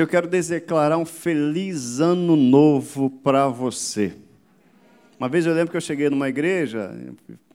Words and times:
Eu 0.00 0.06
quero 0.06 0.26
declarar 0.26 0.96
um 0.96 1.04
feliz 1.04 2.00
ano 2.00 2.34
novo 2.34 3.10
para 3.10 3.48
você. 3.48 4.14
Uma 5.18 5.28
vez 5.28 5.44
eu 5.44 5.52
lembro 5.52 5.70
que 5.70 5.76
eu 5.76 5.80
cheguei 5.80 6.08
numa 6.08 6.26
igreja, 6.26 6.90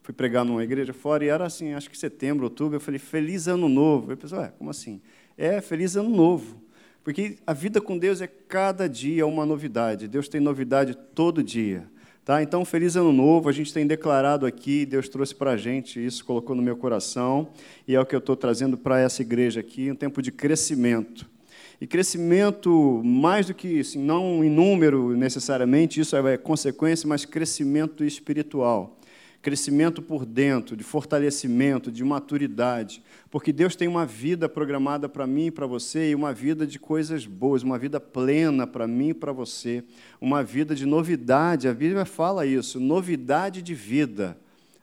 fui 0.04 0.14
pregar 0.14 0.46
numa 0.46 0.64
igreja 0.64 0.94
fora, 0.94 1.26
e 1.26 1.28
era 1.28 1.44
assim, 1.44 1.74
acho 1.74 1.90
que 1.90 1.98
setembro, 1.98 2.44
outubro, 2.44 2.76
eu 2.76 2.80
falei, 2.80 3.00
feliz 3.00 3.48
ano 3.48 3.68
novo. 3.68 4.12
Eu 4.12 4.18
pensei, 4.18 4.38
ué, 4.38 4.54
como 4.60 4.70
assim? 4.70 5.02
É, 5.36 5.60
feliz 5.60 5.96
ano 5.96 6.10
novo. 6.12 6.62
Porque 7.04 7.40
a 7.48 7.54
vida 7.54 7.82
com 7.82 7.98
Deus 7.98 8.22
é 8.22 8.28
cada 8.28 8.88
dia 8.88 9.26
uma 9.26 9.44
novidade. 9.44 10.08
Deus 10.08 10.28
tem 10.28 10.40
novidade 10.40 10.96
todo 11.16 11.42
dia. 11.42 11.90
Tá? 12.24 12.44
Então, 12.44 12.64
feliz 12.64 12.96
ano 12.96 13.12
novo. 13.12 13.50
A 13.50 13.52
gente 13.52 13.74
tem 13.74 13.88
declarado 13.88 14.46
aqui, 14.46 14.86
Deus 14.86 15.10
trouxe 15.10 15.34
para 15.34 15.54
a 15.54 15.58
gente 15.58 16.06
isso, 16.06 16.24
colocou 16.24 16.56
no 16.56 16.62
meu 16.62 16.78
coração, 16.78 17.50
e 17.88 17.96
é 17.96 18.00
o 18.00 18.06
que 18.06 18.14
eu 18.14 18.20
estou 18.20 18.36
trazendo 18.36 18.78
para 18.78 19.00
essa 19.00 19.24
igreja 19.24 19.62
aqui, 19.62 19.92
um 19.92 19.96
tempo 19.96 20.22
de 20.22 20.32
crescimento. 20.32 21.34
E 21.80 21.86
crescimento, 21.86 23.02
mais 23.04 23.48
do 23.48 23.54
que, 23.54 23.80
assim, 23.80 24.00
não 24.00 24.44
em 24.44 24.50
número 24.50 25.16
necessariamente, 25.16 26.00
isso 26.00 26.16
é 26.16 26.38
consequência, 26.38 27.08
mas 27.08 27.26
crescimento 27.26 28.04
espiritual. 28.04 28.98
Crescimento 29.42 30.02
por 30.02 30.26
dentro, 30.26 30.76
de 30.76 30.84
fortalecimento, 30.84 31.92
de 31.92 32.04
maturidade. 32.04 33.04
Porque 33.30 33.54
Deus 33.54 33.76
tem 33.76 33.88
uma 33.88 34.06
vida 34.06 34.50
programada 34.50 35.08
para 35.08 35.28
mim 35.28 35.48
e 35.48 35.52
para 35.52 35.68
você, 35.68 36.10
e 36.10 36.16
uma 36.16 36.34
vida 36.34 36.66
de 36.66 36.80
coisas 36.80 37.28
boas, 37.28 37.62
uma 37.62 37.78
vida 37.78 38.00
plena 38.00 38.66
para 38.66 38.88
mim 38.88 39.10
e 39.10 39.14
para 39.14 39.32
você. 39.32 39.84
Uma 40.20 40.42
vida 40.42 40.74
de 40.74 40.86
novidade. 40.86 41.68
A 41.68 41.74
Bíblia 41.74 42.06
fala 42.06 42.46
isso, 42.46 42.80
novidade 42.80 43.62
de 43.62 43.76
vida. 43.76 44.36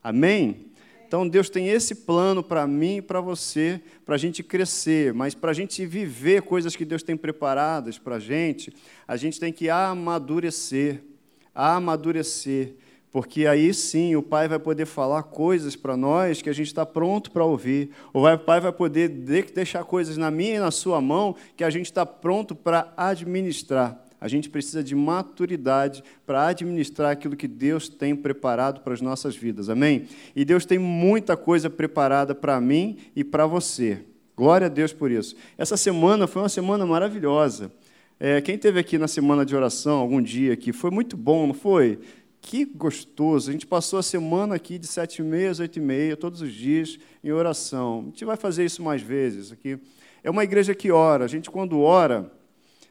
Amém? 0.05 0.72
Então 1.13 1.29
Deus 1.29 1.51
tem 1.51 1.69
esse 1.69 1.95
plano 1.95 2.43
para 2.43 2.67
mim 2.67 2.97
e 2.97 3.03
para 3.03 3.21
você, 3.21 3.83
para 4.03 4.15
a 4.15 4.19
gente 4.19 4.43
crescer, 4.43 5.13
mas 5.13 5.35
para 5.35 5.51
a 5.51 5.53
gente 5.53 5.85
viver 5.85 6.41
coisas 6.41 6.75
que 6.75 6.87
Deus 6.87 7.03
tem 7.03 7.19
preparadas 7.19 7.99
para 7.99 8.17
a 8.17 8.19
gente, 8.19 8.73
a 9.07 9.15
gente 9.15 9.39
tem 9.39 9.53
que 9.53 9.69
amadurecer, 9.69 11.03
amadurecer, 11.55 12.77
porque 13.11 13.47
aí 13.47 13.75
sim 13.75 14.17
o 14.17 14.23
Pai 14.23 14.49
vai 14.49 14.59
poder 14.59 14.87
falar 14.87 15.25
coisas 15.25 15.77
para 15.77 15.99
nós 15.99 16.41
que 16.41 16.49
a 16.49 16.55
gente 16.55 16.69
está 16.69 16.87
pronto 16.87 17.31
para 17.31 17.45
ouvir. 17.45 17.91
O 18.11 18.23
Pai 18.39 18.59
vai 18.59 18.73
poder 18.73 19.11
deixar 19.11 19.85
coisas 19.85 20.17
na 20.17 20.31
minha 20.31 20.55
e 20.55 20.61
na 20.61 20.71
sua 20.71 20.99
mão 20.99 21.37
que 21.55 21.63
a 21.63 21.69
gente 21.69 21.85
está 21.85 22.07
pronto 22.07 22.55
para 22.55 22.91
administrar. 22.97 24.02
A 24.23 24.29
gente 24.29 24.49
precisa 24.49 24.85
de 24.85 24.95
maturidade 24.95 26.05
para 26.25 26.47
administrar 26.47 27.11
aquilo 27.11 27.35
que 27.35 27.49
Deus 27.49 27.89
tem 27.89 28.15
preparado 28.15 28.81
para 28.83 28.95
as 28.95 29.01
nossas 29.01 29.35
vidas. 29.35 29.69
Amém? 29.69 30.07
E 30.37 30.45
Deus 30.45 30.65
tem 30.65 30.79
muita 30.79 31.37
coisa 31.37 31.69
preparada 31.69 32.33
para 32.33 32.61
mim 32.61 32.99
e 33.17 33.25
para 33.25 33.49
você. 33.49 34.05
Glória 34.37 34.69
a 34.69 34.71
Deus 34.71 34.93
por 34.93 35.11
isso. 35.11 35.35
Essa 35.59 35.77
semana 35.77 36.29
foi 36.29 36.41
uma 36.41 36.49
semana 36.49 36.87
maravilhosa. 36.87 37.73
É, 38.21 38.41
quem 38.41 38.57
teve 38.57 38.79
aqui 38.79 38.97
na 38.97 39.09
semana 39.09 39.45
de 39.45 39.57
oração 39.57 39.99
algum 39.99 40.23
dia 40.23 40.53
aqui, 40.53 40.73
foi 40.73 40.93
muito 40.93 41.17
bom, 41.17 41.45
não 41.49 41.55
foi? 41.55 41.99
Que 42.41 42.65
gostoso. 42.65 43.51
A 43.51 43.53
gente 43.53 43.67
passou 43.67 43.99
a 43.99 44.05
semana 44.05 44.55
aqui 44.55 44.79
de 44.79 44.87
sete 44.87 45.19
e 45.19 45.25
meia 45.25 45.51
às 45.51 45.59
oito 45.59 45.81
e 45.81 45.83
meia, 45.83 46.17
todos 46.17 46.41
os 46.41 46.53
dias, 46.53 46.97
em 47.25 47.33
oração. 47.33 48.03
A 48.03 48.05
gente 48.11 48.25
vai 48.25 48.37
fazer 48.37 48.65
isso 48.65 48.85
mais 48.85 49.03
vezes 49.03 49.51
aqui. 49.51 49.81
É 50.23 50.31
uma 50.31 50.45
igreja 50.45 50.77
que 50.77 50.93
ora. 50.93 51.25
A 51.25 51.29
gente, 51.29 51.51
quando 51.51 51.81
ora, 51.81 52.31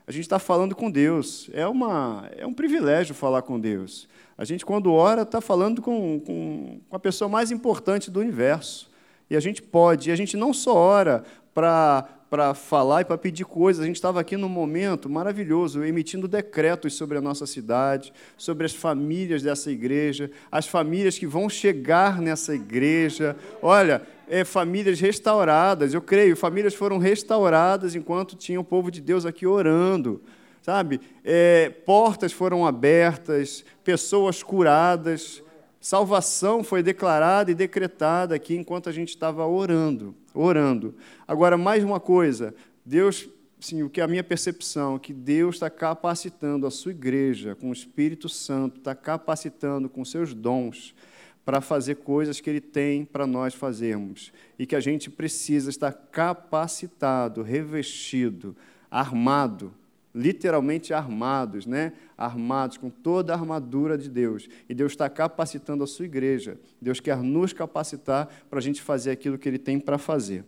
a 0.05 0.11
gente 0.11 0.23
está 0.23 0.39
falando 0.39 0.75
com 0.75 0.89
Deus. 0.89 1.49
É, 1.53 1.67
uma, 1.67 2.29
é 2.35 2.45
um 2.45 2.53
privilégio 2.53 3.13
falar 3.13 3.41
com 3.41 3.59
Deus. 3.59 4.07
A 4.37 4.43
gente, 4.43 4.65
quando 4.65 4.91
ora, 4.91 5.21
está 5.21 5.39
falando 5.39 5.81
com, 5.81 6.19
com, 6.19 6.79
com 6.89 6.95
a 6.95 6.99
pessoa 6.99 7.29
mais 7.29 7.51
importante 7.51 8.09
do 8.09 8.19
universo. 8.19 8.89
E 9.29 9.35
a 9.35 9.39
gente 9.39 9.61
pode, 9.61 10.09
e 10.09 10.11
a 10.11 10.15
gente 10.15 10.35
não 10.35 10.53
só 10.53 10.75
ora 10.75 11.23
para 11.53 12.07
para 12.31 12.53
falar 12.53 13.01
e 13.01 13.03
para 13.03 13.17
pedir 13.17 13.43
coisas. 13.43 13.83
A 13.83 13.85
gente 13.85 13.97
estava 13.97 14.21
aqui 14.21 14.37
num 14.37 14.47
momento 14.47 15.09
maravilhoso, 15.09 15.83
emitindo 15.83 16.29
decretos 16.29 16.93
sobre 16.93 17.17
a 17.17 17.21
nossa 17.21 17.45
cidade, 17.45 18.13
sobre 18.37 18.65
as 18.65 18.73
famílias 18.73 19.43
dessa 19.43 19.69
igreja, 19.69 20.31
as 20.49 20.65
famílias 20.65 21.19
que 21.19 21.27
vão 21.27 21.49
chegar 21.49 22.21
nessa 22.21 22.55
igreja. 22.55 23.35
Olha, 23.61 24.01
é, 24.31 24.45
famílias 24.45 25.01
restauradas, 25.01 25.93
eu 25.93 26.01
creio, 26.01 26.37
famílias 26.37 26.73
foram 26.73 26.97
restauradas 26.97 27.95
enquanto 27.95 28.37
tinha 28.37 28.59
o 28.59 28.63
povo 28.63 28.89
de 28.89 29.01
Deus 29.01 29.25
aqui 29.25 29.45
orando. 29.45 30.21
Sabe? 30.61 31.01
É, 31.23 31.69
portas 31.85 32.31
foram 32.31 32.65
abertas, 32.65 33.65
pessoas 33.83 34.41
curadas, 34.41 35.43
salvação 35.81 36.63
foi 36.63 36.81
declarada 36.81 37.51
e 37.51 37.55
decretada 37.55 38.35
aqui 38.35 38.55
enquanto 38.55 38.87
a 38.87 38.91
gente 38.91 39.09
estava 39.09 39.45
orando 39.45 40.15
orando. 40.33 40.95
Agora, 41.27 41.57
mais 41.57 41.83
uma 41.83 41.99
coisa, 41.99 42.55
Deus, 42.85 43.27
sim, 43.59 43.83
o 43.83 43.89
que 43.89 43.99
é 43.99 44.03
a 44.03 44.07
minha 44.07 44.23
percepção, 44.23 44.97
que 44.97 45.13
Deus 45.13 45.55
está 45.55 45.69
capacitando 45.69 46.65
a 46.65 46.71
sua 46.71 46.91
igreja 46.91 47.55
com 47.55 47.69
o 47.69 47.73
Espírito 47.73 48.29
Santo, 48.29 48.77
está 48.77 48.95
capacitando 48.95 49.89
com 49.89 50.05
seus 50.05 50.33
dons 50.33 50.95
para 51.43 51.61
fazer 51.61 51.95
coisas 51.95 52.39
que 52.39 52.49
Ele 52.49 52.61
tem 52.61 53.03
para 53.03 53.25
nós 53.25 53.53
fazermos 53.53 54.31
e 54.57 54.65
que 54.65 54.75
a 54.75 54.79
gente 54.79 55.09
precisa 55.09 55.69
estar 55.69 55.91
capacitado, 55.91 57.41
revestido, 57.41 58.55
armado, 58.89 59.73
literalmente 60.13 60.93
armados, 60.93 61.65
né? 61.65 61.93
Armados 62.17 62.77
com 62.77 62.89
toda 62.89 63.33
a 63.33 63.37
armadura 63.37 63.97
de 63.97 64.09
Deus. 64.09 64.47
E 64.69 64.73
Deus 64.73 64.91
está 64.91 65.09
capacitando 65.09 65.83
a 65.83 65.87
sua 65.87 66.05
igreja. 66.05 66.57
Deus 66.81 66.99
quer 66.99 67.17
nos 67.17 67.53
capacitar 67.53 68.29
para 68.49 68.59
a 68.59 68.61
gente 68.61 68.81
fazer 68.81 69.11
aquilo 69.11 69.37
que 69.37 69.47
Ele 69.47 69.59
tem 69.59 69.79
para 69.79 69.97
fazer. 69.97 70.43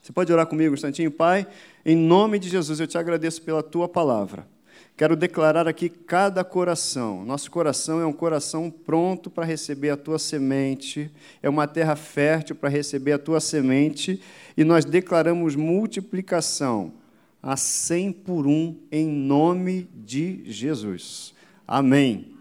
Você 0.00 0.12
pode 0.12 0.32
orar 0.32 0.46
comigo 0.46 0.72
um 0.72 0.74
instantinho, 0.74 1.10
Pai? 1.10 1.46
Em 1.84 1.96
nome 1.96 2.38
de 2.38 2.48
Jesus, 2.48 2.78
eu 2.78 2.86
te 2.86 2.98
agradeço 2.98 3.42
pela 3.42 3.62
tua 3.62 3.88
palavra. 3.88 4.46
Quero 4.96 5.16
declarar 5.16 5.66
aqui 5.66 5.88
cada 5.88 6.44
coração. 6.44 7.24
Nosso 7.24 7.50
coração 7.50 8.00
é 8.00 8.06
um 8.06 8.12
coração 8.12 8.70
pronto 8.70 9.30
para 9.30 9.44
receber 9.44 9.90
a 9.90 9.96
tua 9.96 10.18
semente, 10.18 11.10
é 11.42 11.48
uma 11.48 11.66
terra 11.66 11.96
fértil 11.96 12.56
para 12.56 12.68
receber 12.68 13.12
a 13.12 13.18
tua 13.18 13.40
semente, 13.40 14.20
e 14.56 14.64
nós 14.64 14.84
declaramos 14.84 15.56
multiplicação 15.56 16.92
a 17.42 17.56
cem 17.56 18.10
por 18.12 18.46
um, 18.46 18.76
em 18.90 19.06
nome 19.06 19.88
de 19.94 20.42
Jesus. 20.50 21.34
Amém. 21.66 22.34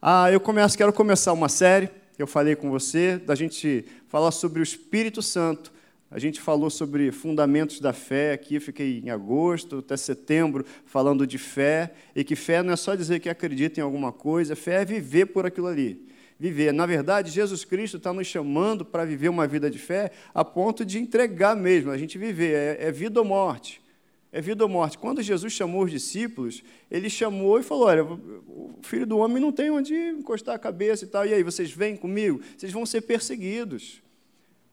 Ah, 0.00 0.30
eu 0.30 0.40
começo, 0.40 0.76
quero 0.76 0.92
começar 0.92 1.32
uma 1.32 1.48
série 1.48 1.90
eu 2.18 2.26
falei 2.26 2.56
com 2.56 2.68
você, 2.68 3.16
da 3.16 3.36
gente 3.36 3.84
falar 4.08 4.32
sobre 4.32 4.58
o 4.58 4.62
Espírito 4.62 5.22
Santo. 5.22 5.72
A 6.10 6.18
gente 6.18 6.40
falou 6.40 6.70
sobre 6.70 7.12
fundamentos 7.12 7.80
da 7.80 7.92
fé 7.92 8.32
aqui, 8.32 8.58
fiquei 8.58 9.02
em 9.04 9.10
agosto 9.10 9.78
até 9.78 9.96
setembro 9.96 10.64
falando 10.86 11.26
de 11.26 11.36
fé, 11.36 11.92
e 12.16 12.24
que 12.24 12.34
fé 12.34 12.62
não 12.62 12.72
é 12.72 12.76
só 12.76 12.94
dizer 12.94 13.20
que 13.20 13.28
acredita 13.28 13.80
em 13.80 13.82
alguma 13.82 14.10
coisa, 14.10 14.56
fé 14.56 14.82
é 14.82 14.84
viver 14.84 15.26
por 15.26 15.44
aquilo 15.44 15.66
ali. 15.66 16.06
Viver. 16.40 16.72
Na 16.72 16.86
verdade, 16.86 17.30
Jesus 17.30 17.64
Cristo 17.64 17.96
está 17.96 18.12
nos 18.12 18.26
chamando 18.26 18.84
para 18.84 19.04
viver 19.04 19.28
uma 19.28 19.46
vida 19.46 19.70
de 19.70 19.78
fé 19.78 20.12
a 20.32 20.44
ponto 20.44 20.84
de 20.84 20.98
entregar 20.98 21.54
mesmo, 21.54 21.90
a 21.90 21.98
gente 21.98 22.16
viver, 22.16 22.54
é, 22.54 22.88
é 22.88 22.92
vida 22.92 23.20
ou 23.20 23.26
morte 23.26 23.82
é 24.30 24.40
vida 24.40 24.62
ou 24.62 24.68
morte. 24.68 24.98
Quando 24.98 25.22
Jesus 25.22 25.52
chamou 25.52 25.84
os 25.84 25.90
discípulos, 25.90 26.62
ele 26.90 27.08
chamou 27.08 27.58
e 27.58 27.62
falou: 27.62 27.86
Olha, 27.86 28.04
o 28.04 28.78
filho 28.82 29.06
do 29.06 29.18
homem 29.18 29.40
não 29.40 29.50
tem 29.50 29.70
onde 29.70 29.94
encostar 29.94 30.54
a 30.54 30.58
cabeça 30.58 31.04
e 31.04 31.08
tal. 31.08 31.26
E 31.26 31.32
aí, 31.32 31.42
vocês 31.42 31.70
vêm 31.70 31.96
comigo? 31.96 32.40
Vocês 32.56 32.72
vão 32.72 32.84
ser 32.84 33.02
perseguidos. 33.02 34.02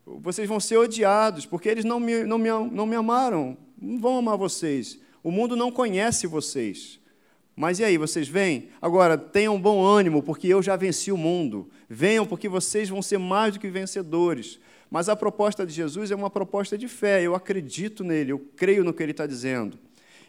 Vocês 0.05 0.47
vão 0.47 0.59
ser 0.59 0.77
odiados, 0.77 1.45
porque 1.45 1.67
eles 1.67 1.83
não 1.83 1.99
me, 1.99 2.23
não 2.23 2.37
me, 2.37 2.49
não 2.49 2.85
me 2.85 2.95
amaram. 2.95 3.57
Não 3.81 3.99
vão 3.99 4.17
amar 4.17 4.37
vocês. 4.37 4.99
O 5.23 5.31
mundo 5.31 5.55
não 5.55 5.71
conhece 5.71 6.27
vocês. 6.27 6.99
Mas 7.55 7.79
e 7.79 7.83
aí, 7.83 7.97
vocês 7.97 8.27
vêm? 8.27 8.69
Agora, 8.81 9.17
tenham 9.17 9.59
bom 9.59 9.83
ânimo, 9.83 10.21
porque 10.21 10.47
eu 10.47 10.61
já 10.61 10.75
venci 10.75 11.11
o 11.11 11.17
mundo. 11.17 11.69
Venham, 11.89 12.25
porque 12.25 12.49
vocês 12.49 12.89
vão 12.89 13.01
ser 13.01 13.17
mais 13.17 13.53
do 13.53 13.59
que 13.59 13.69
vencedores. 13.69 14.59
Mas 14.91 15.09
a 15.09 15.15
proposta 15.15 15.65
de 15.65 15.73
Jesus 15.73 16.11
é 16.11 16.15
uma 16.15 16.29
proposta 16.29 16.77
de 16.77 16.87
fé. 16.87 17.23
Eu 17.23 17.33
acredito 17.33 18.03
nele, 18.03 18.31
eu 18.31 18.39
creio 18.55 18.83
no 18.83 18.93
que 18.93 19.01
ele 19.01 19.11
está 19.11 19.25
dizendo. 19.25 19.79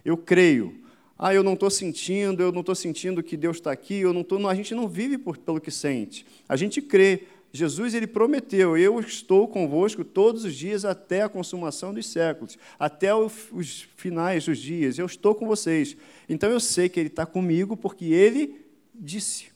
Eu 0.04 0.16
creio. 0.16 0.80
Ah, 1.18 1.34
eu 1.34 1.42
não 1.42 1.54
estou 1.54 1.70
sentindo, 1.70 2.42
eu 2.42 2.52
não 2.52 2.60
estou 2.60 2.74
sentindo 2.74 3.22
que 3.22 3.36
Deus 3.36 3.56
está 3.56 3.72
aqui, 3.72 4.00
eu 4.00 4.12
não 4.12 4.22
tô, 4.22 4.46
a 4.46 4.54
gente 4.54 4.74
não 4.74 4.86
vive 4.86 5.16
por, 5.16 5.38
pelo 5.38 5.60
que 5.60 5.70
sente. 5.70 6.26
A 6.48 6.56
gente 6.56 6.80
crê. 6.80 7.24
Jesus 7.52 7.94
ele 7.94 8.06
prometeu: 8.06 8.76
Eu 8.76 9.00
estou 9.00 9.48
convosco 9.48 10.04
todos 10.04 10.44
os 10.44 10.54
dias 10.54 10.84
até 10.84 11.22
a 11.22 11.28
consumação 11.28 11.94
dos 11.94 12.06
séculos, 12.06 12.58
até 12.78 13.14
os 13.14 13.88
finais 13.96 14.44
dos 14.44 14.58
dias. 14.58 14.98
Eu 14.98 15.06
estou 15.06 15.34
com 15.34 15.46
vocês. 15.46 15.96
Então 16.28 16.50
eu 16.50 16.60
sei 16.60 16.88
que 16.88 17.00
Ele 17.00 17.08
está 17.08 17.24
comigo 17.24 17.76
porque 17.76 18.06
Ele 18.06 18.60
disse. 18.94 19.46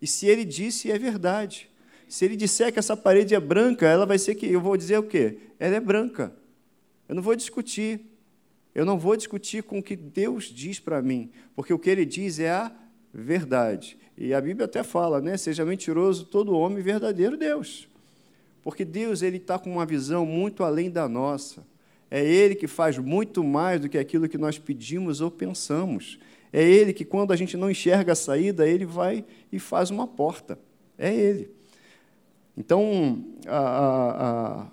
E 0.00 0.06
se 0.06 0.26
Ele 0.26 0.44
disse, 0.44 0.90
é 0.90 0.98
verdade. 0.98 1.68
Se 2.08 2.24
ele 2.24 2.36
disser 2.36 2.72
que 2.72 2.78
essa 2.78 2.96
parede 2.96 3.34
é 3.34 3.40
branca, 3.40 3.86
ela 3.86 4.06
vai 4.06 4.18
ser 4.18 4.34
que. 4.34 4.46
Eu 4.46 4.60
vou 4.60 4.76
dizer 4.76 4.98
o 4.98 5.02
quê? 5.02 5.38
Ela 5.58 5.76
é 5.76 5.80
branca. 5.80 6.32
Eu 7.08 7.14
não 7.14 7.22
vou 7.22 7.34
discutir. 7.34 8.00
Eu 8.74 8.84
não 8.84 8.98
vou 8.98 9.16
discutir 9.16 9.62
com 9.62 9.78
o 9.78 9.82
que 9.82 9.96
Deus 9.96 10.44
diz 10.44 10.78
para 10.78 11.00
mim, 11.00 11.30
porque 11.54 11.72
o 11.72 11.78
que 11.78 11.88
ele 11.88 12.04
diz 12.04 12.38
é 12.38 12.50
a 12.50 12.70
verdade. 13.22 13.96
E 14.16 14.34
a 14.34 14.40
Bíblia 14.40 14.66
até 14.66 14.82
fala, 14.82 15.20
né? 15.20 15.36
Seja 15.36 15.64
mentiroso 15.64 16.24
todo 16.24 16.56
homem, 16.56 16.82
verdadeiro 16.82 17.36
Deus. 17.36 17.88
Porque 18.62 18.84
Deus 18.84 19.22
ele 19.22 19.36
está 19.36 19.58
com 19.58 19.70
uma 19.70 19.86
visão 19.86 20.26
muito 20.26 20.64
além 20.64 20.90
da 20.90 21.08
nossa. 21.08 21.64
É 22.10 22.24
Ele 22.24 22.54
que 22.54 22.66
faz 22.66 22.98
muito 22.98 23.42
mais 23.42 23.80
do 23.80 23.88
que 23.88 23.98
aquilo 23.98 24.28
que 24.28 24.38
nós 24.38 24.58
pedimos 24.58 25.20
ou 25.20 25.30
pensamos. 25.30 26.18
É 26.52 26.62
Ele 26.62 26.92
que, 26.92 27.04
quando 27.04 27.32
a 27.32 27.36
gente 27.36 27.56
não 27.56 27.70
enxerga 27.70 28.12
a 28.12 28.16
saída, 28.16 28.66
Ele 28.66 28.84
vai 28.84 29.24
e 29.50 29.58
faz 29.58 29.90
uma 29.90 30.06
porta. 30.06 30.58
É 30.96 31.12
Ele. 31.12 31.50
Então, 32.56 33.24
a, 33.46 33.58
a, 33.58 34.62
a 34.62 34.66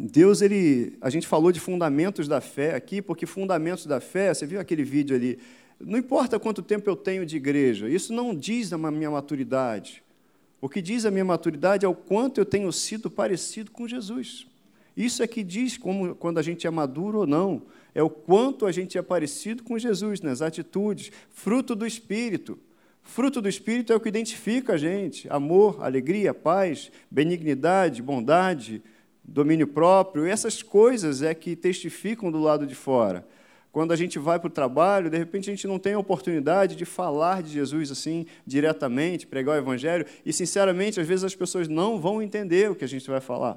Deus, 0.00 0.40
ele, 0.40 0.96
a 1.00 1.10
gente 1.10 1.26
falou 1.26 1.50
de 1.50 1.58
fundamentos 1.58 2.28
da 2.28 2.40
fé 2.40 2.74
aqui, 2.74 3.02
porque 3.02 3.26
fundamentos 3.26 3.84
da 3.84 4.00
fé, 4.00 4.32
você 4.32 4.46
viu 4.46 4.60
aquele 4.60 4.84
vídeo 4.84 5.14
ali, 5.14 5.38
não 5.80 5.98
importa 5.98 6.38
quanto 6.38 6.62
tempo 6.62 6.88
eu 6.90 6.96
tenho 6.96 7.24
de 7.24 7.36
igreja, 7.36 7.88
isso 7.88 8.12
não 8.12 8.34
diz 8.34 8.72
a 8.72 8.78
minha 8.78 9.10
maturidade. 9.10 10.02
O 10.60 10.68
que 10.68 10.82
diz 10.82 11.04
a 11.04 11.10
minha 11.10 11.24
maturidade 11.24 11.86
é 11.86 11.88
o 11.88 11.94
quanto 11.94 12.40
eu 12.40 12.44
tenho 12.44 12.72
sido 12.72 13.08
parecido 13.10 13.70
com 13.70 13.86
Jesus. 13.86 14.46
Isso 14.96 15.22
é 15.22 15.28
que 15.28 15.44
diz 15.44 15.78
como, 15.78 16.16
quando 16.16 16.38
a 16.38 16.42
gente 16.42 16.66
é 16.66 16.70
maduro 16.70 17.20
ou 17.20 17.26
não. 17.26 17.62
É 17.94 18.02
o 18.02 18.10
quanto 18.10 18.66
a 18.66 18.72
gente 18.72 18.98
é 18.98 19.02
parecido 19.02 19.62
com 19.62 19.78
Jesus 19.78 20.20
nas 20.20 20.42
atitudes, 20.42 21.12
fruto 21.30 21.76
do 21.76 21.86
Espírito. 21.86 22.58
Fruto 23.00 23.40
do 23.40 23.48
Espírito 23.48 23.92
é 23.92 23.96
o 23.96 24.00
que 24.00 24.08
identifica 24.08 24.74
a 24.74 24.76
gente: 24.76 25.28
amor, 25.30 25.82
alegria, 25.84 26.34
paz, 26.34 26.90
benignidade, 27.08 28.02
bondade, 28.02 28.82
domínio 29.22 29.68
próprio. 29.68 30.26
Essas 30.26 30.62
coisas 30.62 31.22
é 31.22 31.32
que 31.32 31.54
testificam 31.54 32.32
do 32.32 32.40
lado 32.40 32.66
de 32.66 32.74
fora. 32.74 33.24
Quando 33.78 33.92
a 33.92 33.96
gente 33.96 34.18
vai 34.18 34.40
para 34.40 34.48
o 34.48 34.50
trabalho, 34.50 35.08
de 35.08 35.16
repente 35.16 35.48
a 35.48 35.54
gente 35.54 35.68
não 35.68 35.78
tem 35.78 35.92
a 35.92 35.98
oportunidade 36.00 36.74
de 36.74 36.84
falar 36.84 37.44
de 37.44 37.52
Jesus 37.52 37.92
assim 37.92 38.26
diretamente, 38.44 39.24
pregar 39.24 39.54
o 39.54 39.58
Evangelho, 39.60 40.04
e 40.26 40.32
sinceramente, 40.32 40.98
às 40.98 41.06
vezes 41.06 41.22
as 41.22 41.36
pessoas 41.36 41.68
não 41.68 42.00
vão 42.00 42.20
entender 42.20 42.68
o 42.68 42.74
que 42.74 42.84
a 42.84 42.88
gente 42.88 43.08
vai 43.08 43.20
falar, 43.20 43.56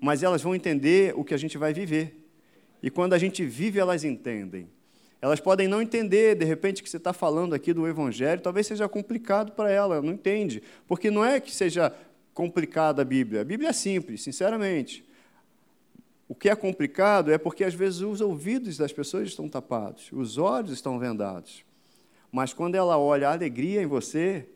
mas 0.00 0.24
elas 0.24 0.42
vão 0.42 0.56
entender 0.56 1.14
o 1.16 1.22
que 1.22 1.32
a 1.32 1.36
gente 1.36 1.56
vai 1.56 1.72
viver. 1.72 2.20
E 2.82 2.90
quando 2.90 3.12
a 3.12 3.18
gente 3.18 3.44
vive, 3.44 3.78
elas 3.78 4.02
entendem. 4.02 4.68
Elas 5.22 5.38
podem 5.38 5.68
não 5.68 5.80
entender, 5.80 6.34
de 6.34 6.44
repente, 6.44 6.82
que 6.82 6.90
você 6.90 6.96
está 6.96 7.12
falando 7.12 7.54
aqui 7.54 7.72
do 7.72 7.86
Evangelho, 7.86 8.40
talvez 8.40 8.66
seja 8.66 8.88
complicado 8.88 9.52
para 9.52 9.70
ela, 9.70 10.02
não 10.02 10.14
entende. 10.14 10.64
Porque 10.88 11.12
não 11.12 11.24
é 11.24 11.38
que 11.38 11.54
seja 11.54 11.94
complicada 12.34 13.02
a 13.02 13.04
Bíblia, 13.04 13.42
a 13.42 13.44
Bíblia 13.44 13.68
é 13.70 13.72
simples, 13.72 14.20
sinceramente. 14.20 15.08
O 16.30 16.34
que 16.36 16.48
é 16.48 16.54
complicado 16.54 17.32
é 17.32 17.38
porque, 17.38 17.64
às 17.64 17.74
vezes, 17.74 18.02
os 18.02 18.20
ouvidos 18.20 18.76
das 18.76 18.92
pessoas 18.92 19.26
estão 19.26 19.48
tapados, 19.48 20.10
os 20.12 20.38
olhos 20.38 20.70
estão 20.70 20.96
vendados. 20.96 21.64
Mas 22.30 22.52
quando 22.52 22.76
ela 22.76 22.96
olha 22.96 23.28
alegria 23.28 23.82
em 23.82 23.86
você, 23.86 24.46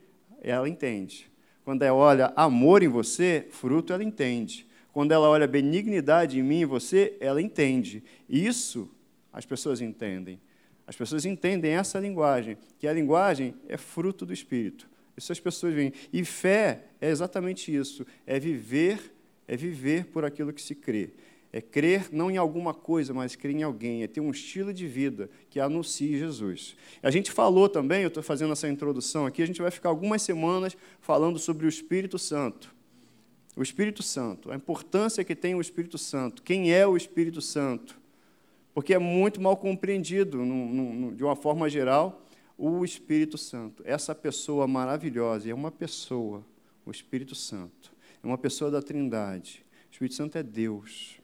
ela 0.41 0.69
entende. 0.69 1.29
Quando 1.65 1.82
ela 1.82 1.97
olha 1.99 2.32
amor 2.37 2.85
em 2.85 2.87
você, 2.87 3.49
fruto, 3.50 3.93
ela 3.93 4.05
entende. 4.05 4.69
Quando 4.93 5.11
ela 5.11 5.29
olha 5.29 5.49
benignidade 5.49 6.38
em 6.38 6.44
mim 6.44 6.61
e 6.61 6.65
você, 6.65 7.17
ela 7.19 7.43
entende. 7.43 8.05
Isso 8.29 8.88
as 9.32 9.44
pessoas 9.44 9.81
entendem. 9.81 10.41
As 10.87 10.94
pessoas 10.94 11.25
entendem 11.25 11.73
essa 11.73 11.99
linguagem, 11.99 12.56
que 12.79 12.87
a 12.87 12.93
linguagem 12.93 13.53
é 13.69 13.77
fruto 13.77 14.25
do 14.25 14.32
Espírito. 14.32 14.88
Isso 15.17 15.32
as 15.32 15.41
pessoas 15.41 15.75
veem. 15.75 15.93
E 16.12 16.25
fé 16.25 16.85
é 17.00 17.11
exatamente 17.11 17.75
isso: 17.75 18.06
é 18.25 18.38
viver, 18.38 19.12
é 19.49 19.56
viver 19.56 20.05
por 20.05 20.25
aquilo 20.25 20.53
que 20.53 20.62
se 20.62 20.77
crê. 20.77 21.11
É 21.56 21.61
crer 21.61 22.09
não 22.11 22.33
em 22.33 22.37
alguma 22.37 22.75
coisa, 22.75 23.15
mas 23.15 23.37
crer 23.37 23.55
em 23.55 23.62
alguém. 23.62 24.03
É 24.03 24.09
ter 24.09 24.21
um 24.21 24.33
estilo 24.33 24.75
de 24.75 24.89
vida 24.89 25.31
que 25.49 25.61
anuncie 25.61 26.19
Jesus. 26.19 26.75
A 27.01 27.12
gente 27.12 27.31
falou 27.31 27.69
também, 27.69 28.03
eu 28.03 28.09
estou 28.09 28.25
fazendo 28.25 28.53
essa 28.53 28.69
introdução 28.69 29.25
aqui, 29.25 29.41
a 29.41 29.47
gente 29.47 29.62
vai 29.62 29.71
ficar 29.71 29.89
algumas 29.89 30.21
semanas 30.21 30.77
falando 31.01 31.39
sobre 31.39 31.65
o 31.65 31.69
Espírito 31.69 32.19
Santo. 32.19 32.75
O 33.56 33.62
Espírito 33.62 34.03
Santo, 34.03 34.51
a 34.51 34.56
importância 34.56 35.23
que 35.23 35.37
tem 35.37 35.55
o 35.55 35.61
Espírito 35.61 35.97
Santo. 35.97 36.43
Quem 36.43 36.73
é 36.73 36.85
o 36.85 36.97
Espírito 36.97 37.41
Santo? 37.41 37.97
Porque 38.75 38.93
é 38.93 38.99
muito 38.99 39.41
mal 39.41 39.56
compreendido, 39.56 40.39
no, 40.39 40.67
no, 40.67 41.15
de 41.15 41.23
uma 41.23 41.37
forma 41.37 41.71
geral, 41.71 42.27
o 42.59 42.85
Espírito 42.85 43.39
Santo. 43.39 43.81
Essa 43.87 44.12
pessoa 44.12 44.67
maravilhosa, 44.67 45.49
é 45.49 45.55
uma 45.55 45.71
pessoa, 45.71 46.45
o 46.85 46.91
Espírito 46.91 47.37
Santo. 47.37 47.93
É 48.21 48.27
uma 48.27 48.39
pessoa 48.39 48.73
da 48.73 48.83
Trindade. 48.83 49.65
O 49.89 49.93
Espírito 49.93 50.17
Santo 50.17 50.37
é 50.37 50.43
Deus 50.43 51.23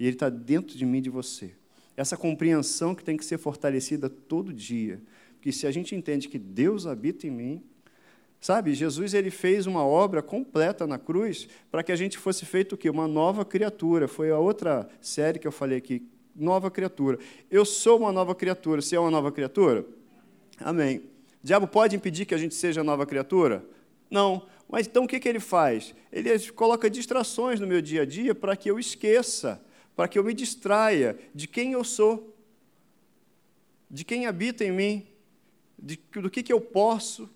e 0.00 0.04
Ele 0.06 0.16
está 0.16 0.30
dentro 0.30 0.78
de 0.78 0.86
mim 0.86 0.98
e 0.98 1.02
de 1.02 1.10
você. 1.10 1.52
Essa 1.94 2.16
compreensão 2.16 2.94
que 2.94 3.04
tem 3.04 3.18
que 3.18 3.24
ser 3.24 3.36
fortalecida 3.36 4.08
todo 4.08 4.50
dia. 4.50 5.02
Porque 5.34 5.52
se 5.52 5.66
a 5.66 5.70
gente 5.70 5.94
entende 5.94 6.26
que 6.26 6.38
Deus 6.38 6.86
habita 6.86 7.26
em 7.26 7.30
mim, 7.30 7.62
sabe, 8.40 8.72
Jesus 8.72 9.12
ele 9.12 9.30
fez 9.30 9.66
uma 9.66 9.84
obra 9.84 10.22
completa 10.22 10.86
na 10.86 10.98
cruz 10.98 11.46
para 11.70 11.82
que 11.82 11.92
a 11.92 11.96
gente 11.96 12.16
fosse 12.16 12.46
feito 12.46 12.74
o 12.74 12.78
quê? 12.78 12.88
Uma 12.88 13.06
nova 13.06 13.44
criatura. 13.44 14.08
Foi 14.08 14.30
a 14.30 14.38
outra 14.38 14.88
série 15.02 15.38
que 15.38 15.46
eu 15.46 15.52
falei 15.52 15.76
aqui, 15.76 16.02
nova 16.34 16.70
criatura. 16.70 17.18
Eu 17.50 17.66
sou 17.66 17.98
uma 17.98 18.10
nova 18.10 18.34
criatura. 18.34 18.80
Você 18.80 18.96
é 18.96 19.00
uma 19.00 19.10
nova 19.10 19.30
criatura? 19.30 19.84
Amém. 20.58 21.02
Diabo 21.42 21.68
pode 21.68 21.94
impedir 21.94 22.24
que 22.24 22.34
a 22.34 22.38
gente 22.38 22.54
seja 22.54 22.82
nova 22.82 23.04
criatura? 23.04 23.62
Não. 24.10 24.46
Mas 24.66 24.86
então 24.86 25.04
o 25.04 25.06
que, 25.06 25.20
que 25.20 25.28
ele 25.28 25.40
faz? 25.40 25.94
Ele 26.10 26.38
coloca 26.52 26.88
distrações 26.88 27.60
no 27.60 27.66
meu 27.66 27.82
dia 27.82 28.02
a 28.02 28.06
dia 28.06 28.34
para 28.34 28.56
que 28.56 28.70
eu 28.70 28.78
esqueça 28.78 29.60
para 30.00 30.08
que 30.08 30.18
eu 30.18 30.24
me 30.24 30.32
distraia 30.32 31.18
de 31.34 31.46
quem 31.46 31.72
eu 31.72 31.84
sou, 31.84 32.34
de 33.90 34.02
quem 34.02 34.24
habita 34.24 34.64
em 34.64 34.72
mim, 34.72 35.06
de, 35.78 36.00
do 36.14 36.30
que, 36.30 36.42
que 36.42 36.50
eu 36.50 36.58
posso, 36.58 37.28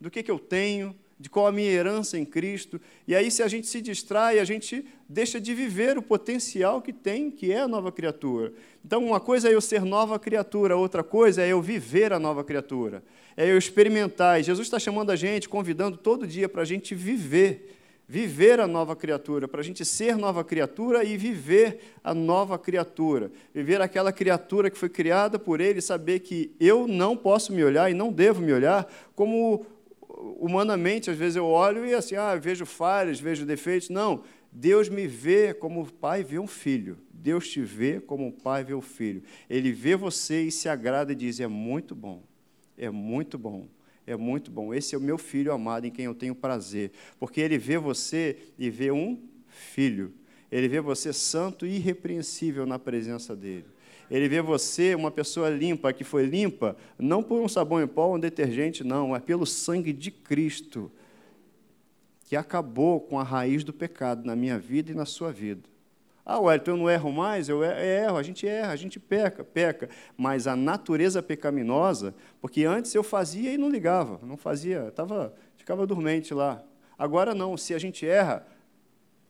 do 0.00 0.08
que, 0.08 0.22
que 0.22 0.30
eu 0.30 0.38
tenho, 0.38 0.94
de 1.18 1.28
qual 1.28 1.48
a 1.48 1.50
minha 1.50 1.68
herança 1.68 2.16
em 2.16 2.24
Cristo. 2.24 2.80
E 3.08 3.16
aí, 3.16 3.32
se 3.32 3.42
a 3.42 3.48
gente 3.48 3.66
se 3.66 3.80
distrai, 3.80 4.38
a 4.38 4.44
gente 4.44 4.86
deixa 5.08 5.40
de 5.40 5.52
viver 5.54 5.98
o 5.98 6.02
potencial 6.02 6.80
que 6.80 6.92
tem, 6.92 7.32
que 7.32 7.50
é 7.50 7.62
a 7.62 7.66
nova 7.66 7.90
criatura. 7.90 8.52
Então, 8.84 9.04
uma 9.04 9.18
coisa 9.18 9.48
é 9.48 9.54
eu 9.56 9.60
ser 9.60 9.84
nova 9.84 10.16
criatura, 10.16 10.76
outra 10.76 11.02
coisa 11.02 11.42
é 11.42 11.48
eu 11.48 11.60
viver 11.60 12.12
a 12.12 12.20
nova 12.20 12.44
criatura, 12.44 13.02
é 13.36 13.50
eu 13.50 13.58
experimentar. 13.58 14.38
E 14.38 14.44
Jesus 14.44 14.68
está 14.68 14.78
chamando 14.78 15.10
a 15.10 15.16
gente, 15.16 15.48
convidando 15.48 15.96
todo 15.96 16.28
dia 16.28 16.48
para 16.48 16.62
a 16.62 16.64
gente 16.64 16.94
viver 16.94 17.76
viver 18.06 18.60
a 18.60 18.66
nova 18.66 18.94
criatura, 18.94 19.48
para 19.48 19.60
a 19.60 19.64
gente 19.64 19.84
ser 19.84 20.16
nova 20.16 20.44
criatura 20.44 21.04
e 21.04 21.16
viver 21.16 21.78
a 22.02 22.14
nova 22.14 22.58
criatura. 22.58 23.30
Viver 23.52 23.80
aquela 23.80 24.12
criatura 24.12 24.70
que 24.70 24.78
foi 24.78 24.88
criada 24.88 25.38
por 25.38 25.60
Ele, 25.60 25.80
saber 25.80 26.20
que 26.20 26.54
eu 26.60 26.86
não 26.86 27.16
posso 27.16 27.52
me 27.52 27.64
olhar 27.64 27.90
e 27.90 27.94
não 27.94 28.12
devo 28.12 28.42
me 28.42 28.52
olhar 28.52 28.86
como 29.14 29.66
humanamente, 30.38 31.10
às 31.10 31.16
vezes 31.16 31.36
eu 31.36 31.46
olho 31.46 31.84
e 31.84 31.94
assim, 31.94 32.14
ah, 32.14 32.34
vejo 32.36 32.66
falhas, 32.66 33.18
vejo 33.18 33.44
defeitos. 33.44 33.88
Não, 33.88 34.22
Deus 34.52 34.88
me 34.88 35.06
vê 35.06 35.54
como 35.54 35.82
o 35.82 35.92
pai 35.92 36.22
vê 36.22 36.38
um 36.38 36.46
filho. 36.46 36.98
Deus 37.10 37.48
te 37.48 37.62
vê 37.62 38.00
como 38.00 38.28
o 38.28 38.32
pai 38.32 38.62
vê 38.62 38.74
o 38.74 38.82
filho. 38.82 39.22
Ele 39.48 39.72
vê 39.72 39.96
você 39.96 40.42
e 40.42 40.52
se 40.52 40.68
agrada 40.68 41.12
e 41.12 41.16
diz: 41.16 41.40
é 41.40 41.46
muito 41.46 41.94
bom, 41.94 42.22
é 42.76 42.90
muito 42.90 43.38
bom 43.38 43.66
é 44.06 44.16
muito 44.16 44.50
bom. 44.50 44.72
Esse 44.74 44.94
é 44.94 44.98
o 44.98 45.00
meu 45.00 45.18
filho 45.18 45.52
amado 45.52 45.86
em 45.86 45.90
quem 45.90 46.04
eu 46.04 46.14
tenho 46.14 46.34
prazer, 46.34 46.92
porque 47.18 47.40
ele 47.40 47.58
vê 47.58 47.78
você 47.78 48.36
e 48.58 48.68
vê 48.70 48.90
um 48.90 49.18
filho. 49.48 50.12
Ele 50.50 50.68
vê 50.68 50.80
você 50.80 51.12
santo 51.12 51.66
e 51.66 51.76
irrepreensível 51.76 52.66
na 52.66 52.78
presença 52.78 53.34
dele. 53.34 53.66
Ele 54.10 54.28
vê 54.28 54.42
você 54.42 54.94
uma 54.94 55.10
pessoa 55.10 55.48
limpa, 55.48 55.92
que 55.92 56.04
foi 56.04 56.26
limpa, 56.26 56.76
não 56.98 57.22
por 57.22 57.40
um 57.40 57.48
sabão 57.48 57.82
em 57.82 57.86
pó, 57.86 58.14
um 58.14 58.20
detergente, 58.20 58.84
não, 58.84 59.08
mas 59.08 59.22
pelo 59.22 59.46
sangue 59.46 59.92
de 59.92 60.10
Cristo, 60.10 60.92
que 62.24 62.36
acabou 62.36 63.00
com 63.00 63.18
a 63.18 63.22
raiz 63.22 63.64
do 63.64 63.72
pecado 63.72 64.24
na 64.24 64.36
minha 64.36 64.58
vida 64.58 64.92
e 64.92 64.94
na 64.94 65.06
sua 65.06 65.32
vida. 65.32 65.73
Ah, 66.26 66.38
Wellington, 66.38 66.70
eu 66.70 66.76
não 66.78 66.90
erro 66.90 67.12
mais? 67.12 67.50
Eu 67.50 67.62
erro, 67.62 68.16
a 68.16 68.22
gente 68.22 68.46
erra, 68.46 68.72
a 68.72 68.76
gente 68.76 68.98
peca, 68.98 69.44
peca. 69.44 69.90
Mas 70.16 70.46
a 70.46 70.56
natureza 70.56 71.22
pecaminosa, 71.22 72.14
porque 72.40 72.64
antes 72.64 72.94
eu 72.94 73.02
fazia 73.02 73.52
e 73.52 73.58
não 73.58 73.68
ligava, 73.68 74.18
não 74.22 74.36
fazia, 74.36 74.90
tava, 74.92 75.34
ficava 75.58 75.86
dormente 75.86 76.32
lá. 76.32 76.62
Agora 76.98 77.34
não, 77.34 77.56
se 77.58 77.74
a 77.74 77.78
gente 77.78 78.06
erra, 78.06 78.46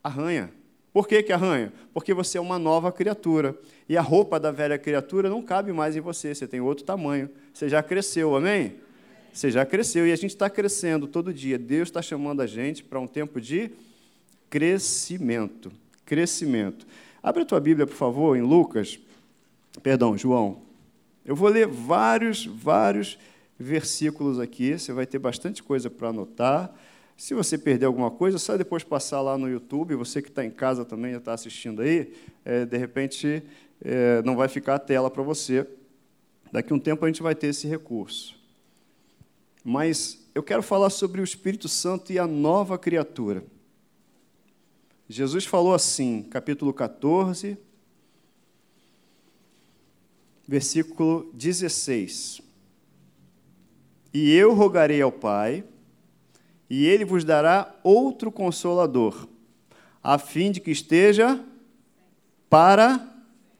arranha. 0.04 0.52
Por 0.92 1.08
que, 1.08 1.20
que 1.24 1.32
arranha? 1.32 1.72
Porque 1.92 2.14
você 2.14 2.38
é 2.38 2.40
uma 2.40 2.60
nova 2.60 2.92
criatura. 2.92 3.58
E 3.88 3.96
a 3.96 4.00
roupa 4.00 4.38
da 4.38 4.52
velha 4.52 4.78
criatura 4.78 5.28
não 5.28 5.42
cabe 5.42 5.72
mais 5.72 5.96
em 5.96 6.00
você, 6.00 6.32
você 6.32 6.46
tem 6.46 6.60
outro 6.60 6.84
tamanho. 6.84 7.28
Você 7.52 7.68
já 7.68 7.82
cresceu, 7.82 8.36
amém? 8.36 8.76
Você 9.32 9.50
já 9.50 9.66
cresceu 9.66 10.06
e 10.06 10.12
a 10.12 10.16
gente 10.16 10.30
está 10.30 10.48
crescendo 10.48 11.08
todo 11.08 11.34
dia. 11.34 11.58
Deus 11.58 11.88
está 11.88 12.00
chamando 12.00 12.40
a 12.40 12.46
gente 12.46 12.84
para 12.84 13.00
um 13.00 13.08
tempo 13.08 13.40
de 13.40 13.72
crescimento 14.48 15.72
crescimento. 16.04 16.86
Abre 17.22 17.42
a 17.42 17.46
tua 17.46 17.60
Bíblia, 17.60 17.86
por 17.86 17.96
favor, 17.96 18.36
em 18.36 18.42
Lucas, 18.42 18.98
perdão, 19.82 20.16
João. 20.16 20.62
Eu 21.24 21.34
vou 21.34 21.48
ler 21.48 21.66
vários, 21.66 22.44
vários 22.44 23.18
versículos 23.58 24.38
aqui, 24.38 24.78
você 24.78 24.92
vai 24.92 25.06
ter 25.06 25.18
bastante 25.18 25.62
coisa 25.62 25.88
para 25.88 26.08
anotar. 26.08 26.74
Se 27.16 27.32
você 27.32 27.56
perder 27.56 27.86
alguma 27.86 28.10
coisa, 28.10 28.38
só 28.38 28.56
depois 28.56 28.82
passar 28.82 29.20
lá 29.20 29.38
no 29.38 29.48
YouTube, 29.48 29.94
você 29.94 30.20
que 30.20 30.28
está 30.28 30.44
em 30.44 30.50
casa 30.50 30.84
também 30.84 31.12
já 31.12 31.18
está 31.18 31.32
assistindo 31.32 31.80
aí, 31.80 32.12
é, 32.44 32.66
de 32.66 32.76
repente 32.76 33.42
é, 33.82 34.20
não 34.22 34.36
vai 34.36 34.48
ficar 34.48 34.74
a 34.74 34.78
tela 34.78 35.10
para 35.10 35.22
você. 35.22 35.66
Daqui 36.50 36.72
a 36.72 36.76
um 36.76 36.78
tempo 36.78 37.04
a 37.04 37.08
gente 37.08 37.22
vai 37.22 37.34
ter 37.34 37.48
esse 37.48 37.66
recurso. 37.66 38.36
Mas 39.64 40.28
eu 40.34 40.42
quero 40.42 40.62
falar 40.62 40.90
sobre 40.90 41.20
o 41.20 41.24
Espírito 41.24 41.68
Santo 41.68 42.12
e 42.12 42.18
a 42.18 42.26
nova 42.26 42.76
criatura. 42.76 43.44
Jesus 45.14 45.44
falou 45.44 45.72
assim, 45.72 46.24
capítulo 46.24 46.72
14, 46.72 47.56
versículo 50.44 51.30
16. 51.32 52.42
E 54.12 54.32
eu 54.34 54.52
rogarei 54.54 55.00
ao 55.00 55.12
Pai, 55.12 55.62
e 56.68 56.84
ele 56.84 57.04
vos 57.04 57.22
dará 57.22 57.78
outro 57.84 58.32
consolador, 58.32 59.28
a 60.02 60.18
fim 60.18 60.50
de 60.50 60.58
que 60.58 60.72
esteja 60.72 61.40
para 62.50 63.08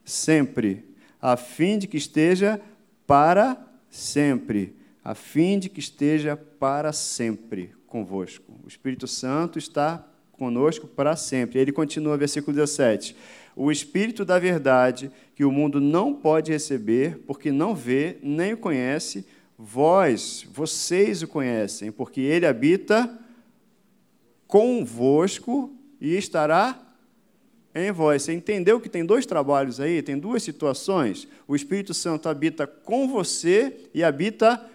sempre, 0.03 0.83
a 1.21 1.37
fim 1.37 1.77
de 1.77 1.87
que 1.87 1.95
esteja 1.95 2.59
para 3.07 3.65
sempre, 3.89 4.75
a 5.01 5.15
fim 5.15 5.57
de 5.57 5.69
que 5.69 5.79
esteja 5.79 6.35
para 6.35 6.91
sempre 6.91 7.73
convosco. 7.87 8.59
O 8.61 8.67
Espírito 8.67 9.07
Santo 9.07 9.57
está 9.57 10.05
conosco 10.37 10.87
para 10.87 11.15
sempre. 11.15 11.59
Ele 11.59 11.71
continua, 11.71 12.17
versículo 12.17 12.55
17: 12.55 13.15
O 13.55 13.71
Espírito 13.71 14.23
da 14.23 14.37
verdade, 14.37 15.11
que 15.35 15.45
o 15.45 15.51
mundo 15.51 15.79
não 15.79 16.13
pode 16.13 16.51
receber, 16.51 17.19
porque 17.25 17.51
não 17.51 17.75
vê 17.75 18.17
nem 18.21 18.53
o 18.53 18.57
conhece, 18.57 19.25
vós, 19.57 20.45
vocês 20.51 21.21
o 21.23 21.27
conhecem, 21.27 21.91
porque 21.91 22.21
ele 22.21 22.45
habita 22.45 23.09
convosco 24.47 25.73
e 25.99 26.15
estará 26.15 26.79
em 27.73 27.91
vós. 27.91 28.23
Você 28.23 28.33
entendeu 28.33 28.79
que 28.79 28.89
tem 28.89 29.05
dois 29.05 29.25
trabalhos 29.25 29.79
aí, 29.79 30.01
tem 30.01 30.17
duas 30.17 30.43
situações? 30.43 31.27
O 31.47 31.55
Espírito 31.55 31.93
Santo 31.93 32.29
habita 32.29 32.65
com 32.65 33.07
você 33.07 33.89
e 33.93 34.03
habita 34.03 34.65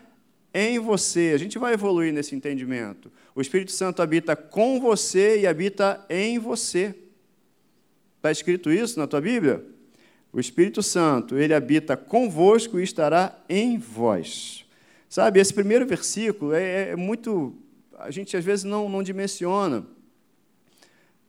em 0.52 0.78
você. 0.78 1.32
A 1.34 1.38
gente 1.38 1.58
vai 1.58 1.72
evoluir 1.72 2.12
nesse 2.12 2.34
entendimento. 2.34 3.10
O 3.40 3.42
Espírito 3.42 3.72
Santo 3.72 4.02
habita 4.02 4.36
com 4.36 4.78
você 4.78 5.40
e 5.40 5.46
habita 5.46 6.04
em 6.10 6.38
você. 6.38 6.94
Está 8.18 8.30
escrito 8.30 8.70
isso 8.70 8.98
na 8.98 9.06
tua 9.06 9.18
Bíblia? 9.18 9.64
O 10.30 10.38
Espírito 10.38 10.82
Santo, 10.82 11.38
ele 11.38 11.54
habita 11.54 11.96
convosco 11.96 12.78
e 12.78 12.82
estará 12.82 13.34
em 13.48 13.78
vós. 13.78 14.66
Sabe, 15.08 15.40
esse 15.40 15.54
primeiro 15.54 15.86
versículo 15.86 16.52
é, 16.52 16.90
é 16.90 16.96
muito. 16.96 17.54
A 17.98 18.10
gente 18.10 18.36
às 18.36 18.44
vezes 18.44 18.62
não, 18.62 18.90
não 18.90 19.02
dimensiona 19.02 19.86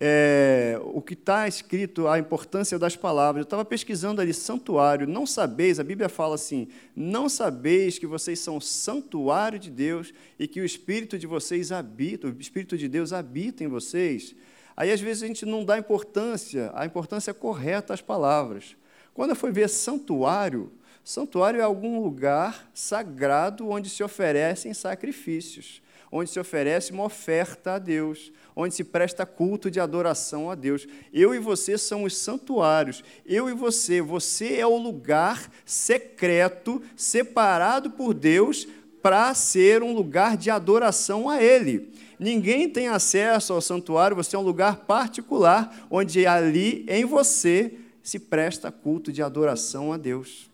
é, 0.03 0.81
o 0.83 0.99
que 0.99 1.13
está 1.13 1.47
escrito, 1.47 2.07
a 2.07 2.17
importância 2.17 2.79
das 2.79 2.95
palavras. 2.95 3.41
Eu 3.41 3.43
estava 3.43 3.63
pesquisando 3.63 4.19
ali, 4.19 4.33
santuário. 4.33 5.07
Não 5.07 5.27
sabeis, 5.27 5.79
a 5.79 5.83
Bíblia 5.83 6.09
fala 6.09 6.33
assim: 6.33 6.67
não 6.95 7.29
sabeis 7.29 7.99
que 7.99 8.07
vocês 8.07 8.39
são 8.39 8.59
santuário 8.59 9.59
de 9.59 9.69
Deus 9.69 10.11
e 10.39 10.47
que 10.47 10.59
o 10.59 10.65
Espírito 10.65 11.19
de 11.19 11.27
vocês 11.27 11.71
habita, 11.71 12.27
o 12.27 12.35
Espírito 12.39 12.75
de 12.75 12.87
Deus 12.87 13.13
habita 13.13 13.63
em 13.63 13.67
vocês. 13.67 14.35
Aí 14.75 14.91
às 14.91 14.99
vezes 14.99 15.21
a 15.21 15.27
gente 15.27 15.45
não 15.45 15.63
dá 15.63 15.77
importância, 15.77 16.71
a 16.73 16.83
importância 16.83 17.31
correta 17.31 17.93
às 17.93 18.01
palavras. 18.01 18.75
Quando 19.13 19.29
eu 19.29 19.35
fui 19.35 19.51
ver 19.51 19.69
santuário, 19.69 20.71
Santuário 21.03 21.59
é 21.59 21.63
algum 21.63 21.99
lugar 21.99 22.69
sagrado 22.73 23.69
onde 23.69 23.89
se 23.89 24.03
oferecem 24.03 24.73
sacrifícios, 24.73 25.81
onde 26.11 26.29
se 26.29 26.39
oferece 26.39 26.91
uma 26.91 27.05
oferta 27.05 27.73
a 27.73 27.79
Deus, 27.79 28.31
onde 28.55 28.75
se 28.75 28.83
presta 28.83 29.25
culto 29.25 29.71
de 29.71 29.79
adoração 29.79 30.51
a 30.51 30.55
Deus. 30.55 30.85
Eu 31.13 31.33
e 31.33 31.39
você 31.39 31.77
somos 31.77 32.17
santuários. 32.17 33.03
Eu 33.25 33.49
e 33.49 33.53
você, 33.53 34.01
você 34.01 34.57
é 34.57 34.67
o 34.67 34.75
lugar 34.77 35.49
secreto, 35.65 36.81
separado 36.95 37.91
por 37.91 38.13
Deus 38.13 38.67
para 39.01 39.33
ser 39.33 39.81
um 39.81 39.93
lugar 39.93 40.35
de 40.35 40.49
adoração 40.49 41.29
a 41.29 41.41
Ele. 41.41 41.89
Ninguém 42.19 42.69
tem 42.69 42.87
acesso 42.87 43.53
ao 43.53 43.61
santuário, 43.61 44.15
você 44.15 44.35
é 44.35 44.39
um 44.39 44.43
lugar 44.43 44.85
particular, 44.85 45.87
onde 45.89 46.27
ali 46.27 46.85
em 46.87 47.03
você 47.03 47.73
se 48.03 48.19
presta 48.19 48.71
culto 48.71 49.11
de 49.11 49.23
adoração 49.23 49.91
a 49.91 49.97
Deus. 49.97 50.51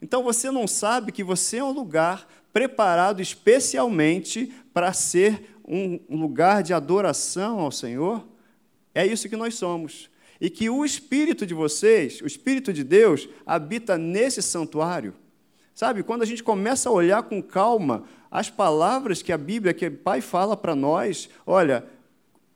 Então 0.00 0.22
você 0.22 0.50
não 0.50 0.68
sabe 0.68 1.10
que 1.10 1.24
você 1.24 1.56
é 1.56 1.64
um 1.64 1.72
lugar 1.72 2.28
preparado 2.52 3.20
especialmente 3.20 4.52
para 4.72 4.92
ser 4.92 5.56
um 5.66 6.00
lugar 6.08 6.62
de 6.62 6.72
adoração 6.72 7.60
ao 7.60 7.70
Senhor? 7.70 8.26
É 8.94 9.06
isso 9.06 9.28
que 9.28 9.36
nós 9.36 9.54
somos. 9.54 10.10
E 10.40 10.48
que 10.48 10.70
o 10.70 10.84
Espírito 10.84 11.46
de 11.46 11.54
vocês, 11.54 12.20
o 12.20 12.26
Espírito 12.26 12.72
de 12.72 12.84
Deus, 12.84 13.28
habita 13.44 13.98
nesse 13.98 14.40
santuário. 14.42 15.14
Sabe, 15.74 16.02
quando 16.02 16.22
a 16.22 16.26
gente 16.26 16.42
começa 16.42 16.88
a 16.88 16.92
olhar 16.92 17.22
com 17.22 17.42
calma 17.42 18.04
as 18.30 18.50
palavras 18.50 19.22
que 19.22 19.32
a 19.32 19.38
Bíblia, 19.38 19.72
que 19.72 19.86
o 19.86 19.96
Pai 19.96 20.20
fala 20.20 20.56
para 20.56 20.74
nós, 20.74 21.28
olha, 21.46 21.84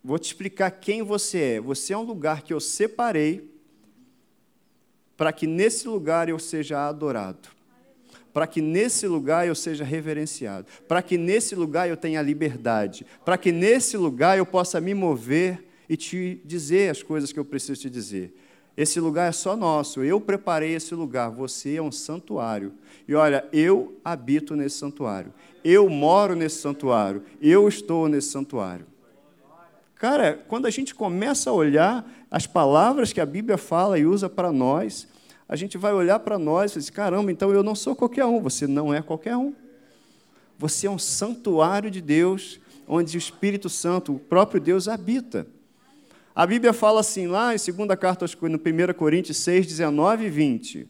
vou 0.03 0.19
te 0.19 0.27
explicar 0.27 0.71
quem 0.71 1.03
você 1.03 1.39
é. 1.39 1.61
Você 1.61 1.93
é 1.93 1.99
um 1.99 2.03
lugar 2.03 2.43
que 2.43 2.53
eu 2.53 2.61
separei 2.61 3.53
para 5.17 5.33
que 5.33 5.47
nesse 5.47 5.87
lugar 5.87 6.29
eu 6.29 6.39
seja 6.39 6.89
adorado, 6.89 7.49
para 8.33 8.47
que 8.47 8.61
nesse 8.61 9.07
lugar 9.07 9.47
eu 9.47 9.55
seja 9.55 9.85
reverenciado, 9.85 10.67
para 10.89 11.03
que 11.03 11.19
nesse 11.19 11.55
lugar 11.55 11.89
eu 11.89 11.97
tenha 11.97 12.23
liberdade, 12.23 13.07
para 13.25 13.37
que 13.37 13.53
nesse 13.53 13.97
lugar 13.97 14.39
eu 14.39 14.47
possa 14.47 14.81
me 14.81 14.95
mover 14.95 15.65
e 15.89 15.97
te 15.97 16.41
dizer 16.45 16.91
as 16.91 17.03
coisas 17.03 17.33
que 17.33 17.39
eu 17.39 17.45
preciso 17.45 17.83
te 17.83 17.91
dizer. 17.91 18.35
Esse 18.75 18.99
lugar 18.99 19.29
é 19.29 19.33
só 19.33 19.55
nosso, 19.55 20.03
eu 20.03 20.19
preparei 20.19 20.75
esse 20.75 20.95
lugar, 20.95 21.31
você 21.31 21.77
é 21.77 21.83
um 21.83 21.93
santuário. 21.93 22.73
E 23.07 23.15
olha, 23.15 23.47
eu 23.53 23.99
habito 24.03 24.57
nesse 24.57 24.79
santuário, 24.79 25.33
eu 25.63 25.91
moro 25.91 26.35
nesse 26.35 26.57
santuário, 26.57 27.23
eu 27.41 27.69
estou 27.69 28.09
nesse 28.09 28.31
santuário. 28.31 28.87
Cara, 29.97 30.43
quando 30.49 30.67
a 30.67 30.71
gente 30.71 30.95
começa 30.95 31.51
a 31.51 31.53
olhar 31.53 32.11
as 32.31 32.47
palavras 32.47 33.13
que 33.13 33.21
a 33.21 33.27
Bíblia 33.27 33.59
fala 33.59 33.99
e 33.99 34.07
usa 34.07 34.29
para 34.29 34.51
nós, 34.51 35.07
a 35.53 35.57
gente 35.57 35.77
vai 35.77 35.93
olhar 35.93 36.19
para 36.21 36.39
nós 36.39 36.71
e 36.71 36.79
dizer: 36.79 36.89
assim, 36.89 36.97
caramba, 36.97 37.31
então 37.31 37.53
eu 37.53 37.63
não 37.63 37.75
sou 37.75 37.95
qualquer 37.95 38.25
um. 38.25 38.41
Você 38.41 38.67
não 38.67 38.93
é 38.93 39.03
qualquer 39.03 39.37
um. 39.37 39.53
Você 40.59 40.87
é 40.87 40.91
um 40.91 40.99
santuário 40.99 41.91
de 41.91 42.01
Deus, 42.01 42.59
onde 42.89 43.15
o 43.15 43.19
Espírito 43.19 43.69
Santo, 43.69 44.15
o 44.15 44.19
próprio 44.19 44.59
Deus, 44.59 44.89
habita. 44.89 45.47
A 46.35 46.47
Bíblia 46.47 46.73
fala 46.73 47.01
assim, 47.01 47.27
lá 47.27 47.55
em 47.55 47.59
2 47.59 47.99
carta 48.01 48.25
no 48.49 48.57
1 48.57 48.95
Coríntios 48.95 49.37
6, 49.37 49.67
19 49.67 50.25
e 50.25 50.31
20. 50.31 50.89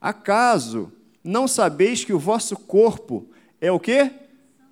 Acaso 0.00 0.90
não 1.22 1.46
sabeis 1.46 2.02
que 2.02 2.14
o 2.14 2.18
vosso 2.18 2.56
corpo 2.56 3.28
é 3.60 3.70
o 3.70 3.78
quê? 3.78 4.10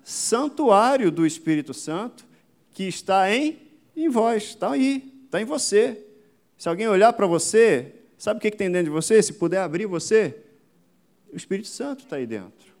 Santuário 0.03 1.11
do 1.11 1.27
Espírito 1.27 1.75
Santo, 1.75 2.25
que 2.73 2.85
está 2.85 3.31
em, 3.31 3.59
em 3.95 4.09
vós, 4.09 4.45
está 4.45 4.71
aí, 4.71 5.13
está 5.25 5.39
em 5.39 5.45
você. 5.45 6.07
Se 6.57 6.67
alguém 6.67 6.87
olhar 6.87 7.13
para 7.13 7.27
você, 7.27 8.00
Sabe 8.21 8.37
o 8.37 8.39
que 8.39 8.51
tem 8.51 8.69
dentro 8.69 8.85
de 8.85 8.91
você? 8.91 9.19
Se 9.23 9.33
puder 9.33 9.61
abrir 9.61 9.87
você, 9.87 10.37
o 11.33 11.35
Espírito 11.35 11.67
Santo 11.67 12.03
está 12.03 12.17
aí 12.17 12.27
dentro. 12.27 12.71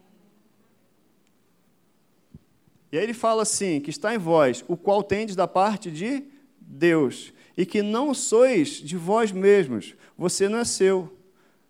E 2.91 2.97
aí 2.99 3.03
ele 3.03 3.15
fala 3.15 3.41
assim: 3.41 3.81
que 3.81 3.89
está 3.89 4.13
em 4.13 4.19
vós, 4.19 4.63
o 4.67 4.77
qual 4.77 5.01
tendes 5.01 5.35
da 5.35 5.47
parte 5.47 5.89
de 5.89 6.23
Deus, 6.59 7.33
e 7.57 7.65
que 7.65 7.81
não 7.81 8.13
sois 8.13 8.73
de 8.73 8.95
vós 8.95 9.31
mesmos, 9.31 9.95
você 10.15 10.47
não 10.47 10.59
é 10.59 10.63
seu. 10.63 11.11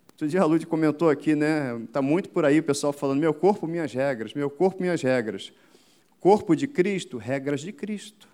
Outro 0.09 0.27
dia 0.27 0.41
a 0.41 0.45
Lud 0.45 0.67
comentou 0.67 1.09
aqui, 1.09 1.33
né? 1.33 1.81
Está 1.85 2.01
muito 2.01 2.27
por 2.27 2.43
aí 2.43 2.59
o 2.59 2.63
pessoal 2.63 2.91
falando: 2.91 3.21
meu 3.21 3.33
corpo, 3.33 3.65
minhas 3.65 3.93
regras, 3.93 4.33
meu 4.33 4.49
corpo, 4.49 4.81
minhas 4.81 5.01
regras. 5.01 5.53
Corpo 6.19 6.57
de 6.57 6.67
Cristo, 6.67 7.17
regras 7.17 7.61
de 7.61 7.71
Cristo. 7.71 8.27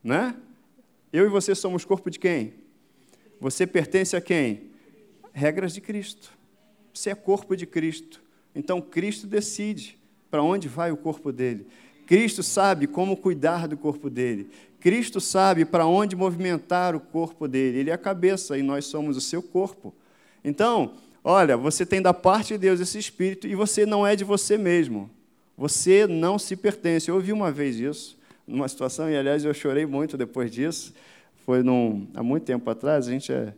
Né? 0.00 0.36
Eu 1.12 1.26
e 1.26 1.28
você 1.28 1.56
somos 1.56 1.84
corpo 1.84 2.08
de 2.08 2.20
quem? 2.20 2.65
Você 3.40 3.66
pertence 3.66 4.16
a 4.16 4.20
quem? 4.20 4.70
Regras 5.32 5.74
de 5.74 5.80
Cristo. 5.80 6.30
Você 6.92 7.10
é 7.10 7.14
corpo 7.14 7.56
de 7.56 7.66
Cristo. 7.66 8.22
Então 8.54 8.80
Cristo 8.80 9.26
decide 9.26 9.98
para 10.30 10.42
onde 10.42 10.68
vai 10.68 10.90
o 10.90 10.96
corpo 10.96 11.30
dele. 11.30 11.66
Cristo 12.06 12.42
sabe 12.42 12.86
como 12.86 13.16
cuidar 13.16 13.68
do 13.68 13.76
corpo 13.76 14.08
dele. 14.08 14.48
Cristo 14.80 15.20
sabe 15.20 15.64
para 15.64 15.86
onde 15.86 16.16
movimentar 16.16 16.94
o 16.94 17.00
corpo 17.00 17.46
dele. 17.48 17.78
Ele 17.78 17.90
é 17.90 17.92
a 17.92 17.98
cabeça 17.98 18.56
e 18.56 18.62
nós 18.62 18.86
somos 18.86 19.16
o 19.16 19.20
seu 19.20 19.42
corpo. 19.42 19.94
Então, 20.44 20.94
olha, 21.22 21.56
você 21.56 21.84
tem 21.84 22.00
da 22.00 22.14
parte 22.14 22.54
de 22.54 22.58
Deus 22.58 22.80
esse 22.80 22.98
espírito 22.98 23.46
e 23.46 23.54
você 23.54 23.84
não 23.84 24.06
é 24.06 24.14
de 24.14 24.24
você 24.24 24.56
mesmo. 24.56 25.10
Você 25.58 26.06
não 26.06 26.38
se 26.38 26.54
pertence. 26.54 27.08
Eu 27.08 27.16
ouvi 27.16 27.32
uma 27.32 27.50
vez 27.50 27.76
isso, 27.80 28.16
numa 28.46 28.68
situação, 28.68 29.10
e 29.10 29.16
aliás 29.16 29.44
eu 29.44 29.52
chorei 29.52 29.84
muito 29.84 30.16
depois 30.16 30.50
disso 30.50 30.94
foi 31.46 31.62
num, 31.62 32.08
há 32.12 32.24
muito 32.24 32.42
tempo 32.42 32.68
atrás, 32.68 33.06
a 33.06 33.10
gente, 33.12 33.32
é, 33.32 33.54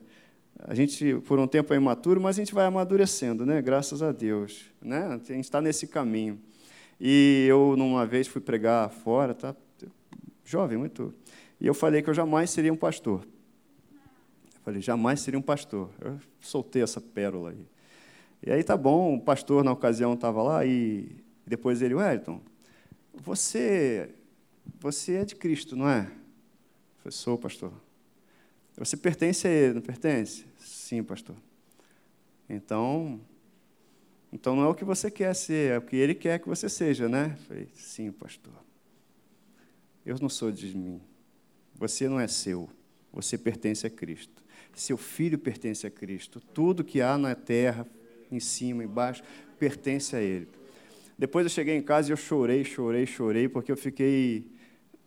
a 0.60 0.74
gente, 0.74 1.14
por 1.26 1.38
um 1.38 1.46
tempo, 1.46 1.72
é 1.72 1.76
imaturo, 1.78 2.20
mas 2.20 2.36
a 2.36 2.42
gente 2.42 2.52
vai 2.52 2.66
amadurecendo, 2.66 3.46
né? 3.46 3.62
graças 3.62 4.02
a 4.02 4.12
Deus. 4.12 4.66
Né? 4.82 5.06
A 5.06 5.16
gente 5.16 5.44
está 5.44 5.62
nesse 5.62 5.86
caminho. 5.86 6.38
E 7.00 7.46
eu, 7.48 7.76
numa 7.78 8.04
vez, 8.04 8.28
fui 8.28 8.42
pregar 8.42 8.90
fora, 8.90 9.34
tá? 9.34 9.56
jovem, 10.44 10.76
muito. 10.76 11.14
E 11.58 11.66
eu 11.66 11.72
falei 11.72 12.02
que 12.02 12.10
eu 12.10 12.14
jamais 12.14 12.50
seria 12.50 12.70
um 12.70 12.76
pastor. 12.76 13.26
Eu 13.94 14.60
falei, 14.62 14.82
jamais 14.82 15.20
seria 15.20 15.38
um 15.38 15.42
pastor. 15.42 15.88
Eu 15.98 16.18
soltei 16.40 16.82
essa 16.82 17.00
pérola 17.00 17.52
aí. 17.52 17.66
E 18.42 18.52
aí 18.52 18.62
tá 18.62 18.76
bom, 18.76 19.14
o 19.14 19.20
pastor 19.20 19.64
na 19.64 19.72
ocasião 19.72 20.12
estava 20.12 20.42
lá 20.42 20.64
e 20.66 21.16
depois 21.46 21.80
ele, 21.80 21.94
Wellington, 21.94 22.40
você, 23.14 24.10
você 24.78 25.14
é 25.14 25.24
de 25.24 25.34
Cristo, 25.34 25.74
não 25.74 25.88
é? 25.88 26.17
Falei, 27.08 27.12
sou, 27.12 27.38
pastor. 27.38 27.72
Você 28.76 28.96
pertence 28.96 29.46
a 29.46 29.50
ele, 29.50 29.74
não 29.74 29.80
pertence? 29.80 30.44
Sim, 30.58 31.02
pastor. 31.02 31.36
Então, 32.48 33.20
então 34.32 34.54
não 34.54 34.64
é 34.64 34.68
o 34.68 34.74
que 34.74 34.84
você 34.84 35.10
quer 35.10 35.34
ser, 35.34 35.72
é 35.72 35.78
o 35.78 35.82
que 35.82 35.96
ele 35.96 36.14
quer 36.14 36.38
que 36.38 36.48
você 36.48 36.68
seja, 36.68 37.08
né? 37.08 37.36
Eu 37.36 37.44
falei, 37.44 37.68
sim, 37.74 38.12
pastor. 38.12 38.52
Eu 40.06 40.16
não 40.20 40.28
sou 40.28 40.52
de 40.52 40.76
mim. 40.76 41.00
Você 41.74 42.08
não 42.08 42.20
é 42.20 42.28
seu. 42.28 42.68
Você 43.12 43.36
pertence 43.36 43.86
a 43.86 43.90
Cristo. 43.90 44.42
Seu 44.74 44.96
filho 44.96 45.38
pertence 45.38 45.86
a 45.86 45.90
Cristo. 45.90 46.40
Tudo 46.40 46.84
que 46.84 47.00
há 47.00 47.18
na 47.18 47.34
terra, 47.34 47.86
em 48.30 48.38
cima, 48.38 48.84
embaixo, 48.84 49.22
pertence 49.58 50.14
a 50.14 50.20
Ele. 50.20 50.48
Depois 51.18 51.44
eu 51.44 51.50
cheguei 51.50 51.76
em 51.76 51.82
casa 51.82 52.10
e 52.10 52.12
eu 52.12 52.16
chorei, 52.16 52.64
chorei, 52.64 53.04
chorei, 53.04 53.48
porque 53.48 53.72
eu 53.72 53.76
fiquei 53.76 54.48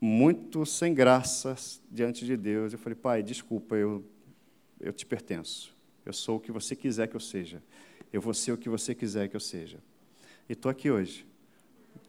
muito 0.02 0.66
sem 0.66 0.96
graças 0.96 1.80
diante 1.92 2.26
de 2.26 2.36
Deus. 2.36 2.74
Eu 2.74 2.80
falei, 2.80 2.96
pai, 2.96 3.22
desculpa, 3.22 3.76
eu, 3.76 4.04
eu 4.80 4.92
te 4.92 5.06
pertenço. 5.06 5.78
Eu 6.04 6.12
sou 6.12 6.38
o 6.38 6.40
que 6.40 6.52
você 6.52 6.76
quiser 6.76 7.08
que 7.08 7.16
eu 7.16 7.20
seja. 7.20 7.62
Eu 8.12 8.20
vou 8.20 8.34
ser 8.34 8.52
o 8.52 8.58
que 8.58 8.68
você 8.68 8.96
quiser 8.96 9.28
que 9.28 9.36
eu 9.36 9.40
seja. 9.40 9.78
E 10.50 10.54
estou 10.54 10.72
aqui 10.72 10.90
hoje. 10.90 11.26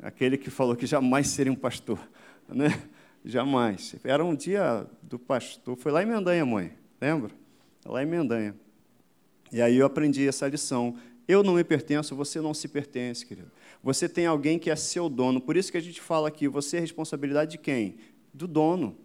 Aquele 0.01 0.39
que 0.39 0.49
falou 0.49 0.75
que 0.75 0.87
jamais 0.87 1.29
seria 1.29 1.53
um 1.53 1.57
pastor. 1.57 1.99
Né? 2.49 2.69
Jamais. 3.25 3.95
Era 4.05 4.23
um 4.23 4.35
dia 4.35 4.87
do 5.01 5.19
pastor. 5.19 5.77
Foi 5.77 5.91
lá 5.91 6.03
em 6.03 6.07
Mendanha, 6.07 6.45
mãe. 6.45 6.73
Lembra? 7.01 7.31
Lá 7.87 8.03
em 8.03 8.07
Mendanha. 8.07 8.55
E 9.51 9.63
aí 9.63 9.77
eu 9.77 9.87
aprendi 9.87 10.27
essa 10.27 10.49
lição. 10.49 10.99
Eu 11.27 11.43
não 11.43 11.55
me 11.55 11.65
pertenço, 11.65 12.17
você 12.17 12.41
não 12.41 12.53
se 12.53 12.69
pertence, 12.69 13.25
querido. 13.25 13.51
Você 13.83 14.09
tem 14.09 14.27
alguém 14.27 14.59
que 14.59 14.71
é 14.71 14.77
seu 14.77 15.09
dono. 15.09 15.41
Por 15.41 15.57
isso 15.57 15.71
que 15.71 15.79
a 15.79 15.83
gente 15.83 16.01
fala 16.01 16.29
aqui, 16.29 16.49
você 16.49 16.77
é 16.77 16.81
responsabilidade 16.81 17.53
de 17.53 17.59
quem? 17.59 17.97
Do 18.33 18.47
dono. 18.47 18.97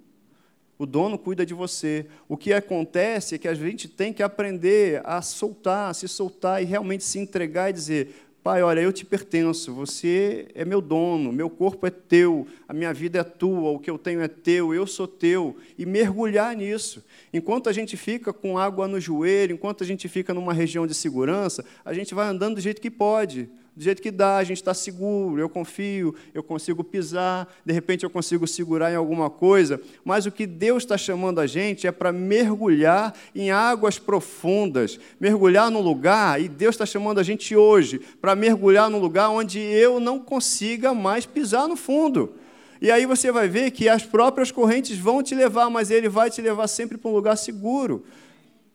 O 0.80 0.86
dono 0.86 1.18
cuida 1.18 1.46
de 1.46 1.54
você. 1.54 2.06
O 2.28 2.38
que 2.38 2.54
acontece 2.54 3.36
é 3.36 3.38
que 3.38 3.48
a 3.48 3.54
gente 3.56 3.88
tem 3.88 4.14
que 4.14 4.22
aprender 4.22 5.02
a 5.04 5.22
soltar, 5.22 5.90
a 5.90 5.94
se 5.94 6.08
soltar 6.08 6.62
e 6.62 6.66
realmente 6.66 7.04
se 7.04 7.18
entregar 7.18 7.70
e 7.70 7.74
dizer: 7.74 8.27
Pai, 8.48 8.64
olha, 8.64 8.80
eu 8.80 8.94
te 8.94 9.04
pertenço, 9.04 9.74
você 9.74 10.48
é 10.56 10.64
meu 10.64 10.80
dono, 10.80 11.34
meu 11.34 11.50
corpo 11.50 11.86
é 11.86 11.90
teu, 11.90 12.48
a 12.66 12.72
minha 12.72 12.94
vida 12.94 13.20
é 13.20 13.24
tua, 13.26 13.72
o 13.72 13.78
que 13.78 13.92
eu 13.92 13.98
tenho 13.98 14.22
é 14.22 14.28
teu, 14.30 14.74
eu 14.74 14.88
sou 14.88 15.06
teu, 15.06 15.58
e 15.78 15.86
mergulhar 15.86 16.56
nisso. 16.56 17.04
Enquanto 17.34 17.68
a 17.68 17.74
gente 17.74 17.98
fica 17.98 18.32
com 18.32 18.58
água 18.58 18.88
no 18.88 19.02
joelho, 19.02 19.54
enquanto 19.54 19.84
a 19.84 19.86
gente 19.86 20.08
fica 20.08 20.34
numa 20.34 20.54
região 20.54 20.88
de 20.88 20.94
segurança, 20.94 21.66
a 21.84 21.94
gente 21.94 22.16
vai 22.16 22.26
andando 22.26 22.56
do 22.56 22.62
jeito 22.62 22.80
que 22.80 22.90
pode 22.90 23.50
do 23.78 23.84
jeito 23.84 24.02
que 24.02 24.10
dá, 24.10 24.38
a 24.38 24.44
gente 24.44 24.58
está 24.58 24.74
seguro, 24.74 25.40
eu 25.40 25.48
confio, 25.48 26.16
eu 26.34 26.42
consigo 26.42 26.84
pisar, 26.84 27.48
de 27.64 27.72
repente 27.72 28.04
eu 28.04 28.10
consigo 28.10 28.48
segurar 28.48 28.92
em 28.92 28.96
alguma 28.96 29.30
coisa, 29.30 29.80
mas 30.04 30.26
o 30.26 30.32
que 30.32 30.48
Deus 30.48 30.82
está 30.82 30.98
chamando 30.98 31.40
a 31.40 31.46
gente 31.46 31.86
é 31.86 31.92
para 31.92 32.12
mergulhar 32.12 33.14
em 33.36 33.52
águas 33.52 34.00
profundas, 34.00 35.00
mergulhar 35.20 35.70
num 35.70 35.82
lugar, 35.82 36.42
e 36.42 36.50
Deus 36.50 36.74
está 36.74 36.88
chamando 36.88 37.20
a 37.20 37.24
gente 37.24 37.56
hoje 37.56 38.02
para 38.20 38.36
mergulhar 38.36 38.90
num 38.90 38.98
lugar 38.98 39.30
onde 39.30 39.60
eu 39.60 40.00
não 40.00 40.18
consiga 40.18 40.92
mais 40.92 41.28
pisar 41.28 41.68
no 41.68 41.76
fundo. 41.76 42.34
E 42.82 42.90
aí 42.90 43.06
você 43.06 43.32
vai 43.32 43.48
ver 43.48 43.70
que 43.70 43.88
as 43.88 44.04
próprias 44.04 44.52
correntes 44.52 44.98
vão 44.98 45.22
te 45.22 45.36
levar, 45.36 45.70
mas 45.70 45.92
Ele 45.92 46.10
vai 46.10 46.32
te 46.32 46.42
levar 46.42 46.68
sempre 46.68 46.98
para 46.98 47.12
um 47.12 47.14
lugar 47.14 47.36
seguro 47.36 48.04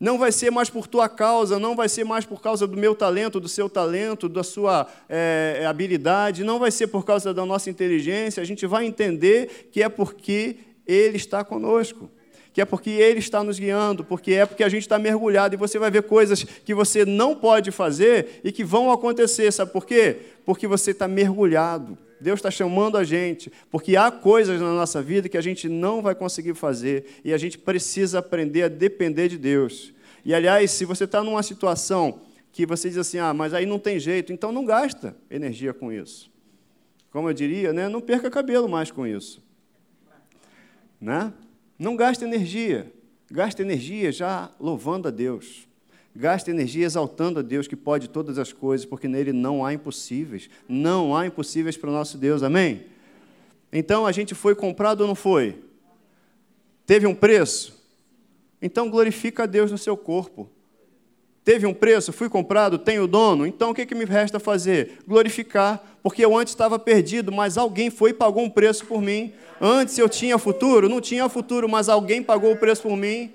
não 0.02 0.18
vai 0.18 0.32
ser 0.32 0.50
mais 0.50 0.68
por 0.68 0.88
tua 0.88 1.08
causa, 1.08 1.60
não 1.60 1.76
vai 1.76 1.88
ser 1.88 2.02
mais 2.02 2.24
por 2.24 2.42
causa 2.42 2.66
do 2.66 2.76
meu 2.76 2.92
talento, 2.92 3.38
do 3.38 3.48
seu 3.48 3.70
talento, 3.70 4.28
da 4.28 4.42
sua 4.42 4.88
é, 5.08 5.64
habilidade, 5.64 6.42
não 6.42 6.58
vai 6.58 6.72
ser 6.72 6.88
por 6.88 7.04
causa 7.04 7.32
da 7.32 7.46
nossa 7.46 7.70
inteligência, 7.70 8.42
a 8.42 8.44
gente 8.44 8.66
vai 8.66 8.84
entender 8.84 9.68
que 9.70 9.80
é 9.80 9.88
porque 9.88 10.56
Ele 10.84 11.16
está 11.16 11.44
conosco. 11.44 12.10
Que 12.52 12.60
é 12.60 12.64
porque 12.64 12.90
Ele 12.90 13.20
está 13.20 13.44
nos 13.44 13.60
guiando, 13.60 14.02
porque 14.02 14.32
é 14.32 14.44
porque 14.44 14.64
a 14.64 14.68
gente 14.68 14.82
está 14.82 14.98
mergulhado 14.98 15.54
e 15.54 15.56
você 15.56 15.78
vai 15.78 15.90
ver 15.90 16.02
coisas 16.02 16.42
que 16.42 16.74
você 16.74 17.04
não 17.04 17.36
pode 17.36 17.70
fazer 17.70 18.40
e 18.42 18.50
que 18.50 18.64
vão 18.64 18.90
acontecer. 18.90 19.52
Sabe 19.52 19.70
por 19.70 19.86
quê? 19.86 20.16
Porque 20.44 20.66
você 20.66 20.90
está 20.90 21.06
mergulhado. 21.06 21.96
Deus 22.22 22.38
está 22.38 22.50
chamando 22.50 22.96
a 22.96 23.04
gente, 23.04 23.52
porque 23.70 23.96
há 23.96 24.10
coisas 24.10 24.60
na 24.60 24.72
nossa 24.72 25.02
vida 25.02 25.28
que 25.28 25.36
a 25.36 25.42
gente 25.42 25.68
não 25.68 26.00
vai 26.00 26.14
conseguir 26.14 26.54
fazer 26.54 27.20
e 27.24 27.32
a 27.32 27.38
gente 27.38 27.58
precisa 27.58 28.20
aprender 28.20 28.62
a 28.62 28.68
depender 28.68 29.28
de 29.28 29.36
Deus. 29.36 29.92
E, 30.24 30.32
aliás, 30.32 30.70
se 30.70 30.84
você 30.84 31.04
está 31.04 31.22
numa 31.22 31.42
situação 31.42 32.20
que 32.52 32.64
você 32.64 32.88
diz 32.88 32.98
assim, 32.98 33.18
ah, 33.18 33.34
mas 33.34 33.52
aí 33.54 33.66
não 33.66 33.78
tem 33.78 33.98
jeito, 33.98 34.32
então 34.32 34.52
não 34.52 34.64
gasta 34.64 35.16
energia 35.30 35.74
com 35.74 35.92
isso. 35.92 36.30
Como 37.10 37.28
eu 37.28 37.34
diria, 37.34 37.72
né, 37.72 37.88
não 37.88 38.00
perca 38.00 38.30
cabelo 38.30 38.68
mais 38.68 38.90
com 38.90 39.06
isso. 39.06 39.42
Né? 41.00 41.32
Não 41.78 41.96
gaste 41.96 42.24
energia. 42.24 42.92
Gaste 43.30 43.60
energia 43.60 44.12
já 44.12 44.50
louvando 44.60 45.08
a 45.08 45.10
Deus. 45.10 45.66
Gaste 46.14 46.50
energia 46.50 46.84
exaltando 46.84 47.38
a 47.38 47.42
Deus 47.42 47.66
que 47.66 47.74
pode 47.74 48.08
todas 48.08 48.38
as 48.38 48.52
coisas, 48.52 48.84
porque 48.84 49.08
nele 49.08 49.32
não 49.32 49.64
há 49.64 49.72
impossíveis. 49.72 50.50
Não 50.68 51.16
há 51.16 51.26
impossíveis 51.26 51.76
para 51.76 51.88
o 51.88 51.92
nosso 51.92 52.18
Deus, 52.18 52.42
amém? 52.42 52.84
Então 53.72 54.06
a 54.06 54.12
gente 54.12 54.34
foi 54.34 54.54
comprado 54.54 55.00
ou 55.00 55.06
não 55.06 55.14
foi? 55.14 55.58
Teve 56.84 57.06
um 57.06 57.14
preço? 57.14 57.80
Então 58.60 58.90
glorifica 58.90 59.44
a 59.44 59.46
Deus 59.46 59.70
no 59.70 59.78
seu 59.78 59.96
corpo. 59.96 60.50
Teve 61.44 61.66
um 61.66 61.74
preço, 61.74 62.12
fui 62.12 62.28
comprado, 62.28 62.78
tenho 62.78 63.06
dono, 63.08 63.44
então 63.44 63.70
o 63.70 63.74
que, 63.74 63.84
que 63.84 63.96
me 63.96 64.04
resta 64.04 64.38
fazer? 64.38 64.98
Glorificar, 65.08 65.82
porque 66.00 66.24
eu 66.24 66.36
antes 66.36 66.52
estava 66.52 66.78
perdido, 66.78 67.32
mas 67.32 67.58
alguém 67.58 67.90
foi 67.90 68.10
e 68.10 68.14
pagou 68.14 68.44
um 68.44 68.50
preço 68.50 68.86
por 68.86 69.02
mim. 69.02 69.32
Antes 69.60 69.98
eu 69.98 70.08
tinha 70.08 70.38
futuro? 70.38 70.88
Não 70.88 71.00
tinha 71.00 71.28
futuro, 71.28 71.68
mas 71.68 71.88
alguém 71.88 72.22
pagou 72.22 72.52
o 72.52 72.56
preço 72.56 72.82
por 72.82 72.96
mim. 72.96 73.32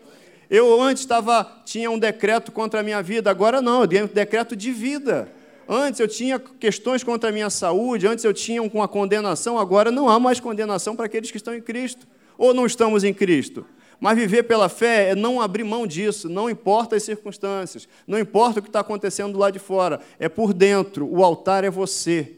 Eu 0.50 0.82
antes 0.82 1.04
estava, 1.04 1.62
tinha 1.66 1.92
um 1.92 2.00
decreto 2.00 2.52
contra 2.52 2.80
a 2.80 2.84
minha 2.84 3.02
vida, 3.02 3.30
agora 3.30 3.62
não, 3.62 3.82
eu 3.82 3.88
tenho 3.88 4.06
um 4.06 4.08
decreto 4.08 4.56
de 4.56 4.72
vida. 4.72 5.30
Antes 5.68 6.00
eu 6.00 6.08
tinha 6.08 6.40
questões 6.40 7.04
contra 7.04 7.30
a 7.30 7.34
minha 7.34 7.50
saúde, 7.50 8.08
antes 8.08 8.24
eu 8.24 8.34
tinha 8.34 8.64
uma 8.64 8.88
condenação, 8.88 9.60
agora 9.60 9.92
não 9.92 10.08
há 10.08 10.18
mais 10.18 10.40
condenação 10.40 10.96
para 10.96 11.06
aqueles 11.06 11.30
que 11.30 11.38
estão 11.38 11.54
em 11.54 11.62
Cristo. 11.62 12.08
Ou 12.38 12.54
não 12.54 12.66
estamos 12.66 13.04
em 13.04 13.14
Cristo? 13.14 13.66
Mas 14.00 14.18
viver 14.18 14.44
pela 14.44 14.70
fé 14.70 15.10
é 15.10 15.16
não 15.16 15.42
abrir 15.42 15.64
mão 15.64 15.86
disso, 15.86 16.30
não 16.30 16.50
importa 16.50 16.96
as 16.96 17.04
circunstâncias, 17.04 17.88
não 18.06 18.18
importa 18.20 18.60
o 18.60 18.64
que 18.64 18.70
está 18.70 18.80
acontecendo 18.80 19.38
lá 19.38 19.50
de 19.50 19.60
fora, 19.60 20.00
é 20.20 20.30
por 20.30 20.54
dentro. 20.54 21.08
O 21.12 21.24
altar 21.24 21.64
é 21.64 21.70
você. 21.70 22.34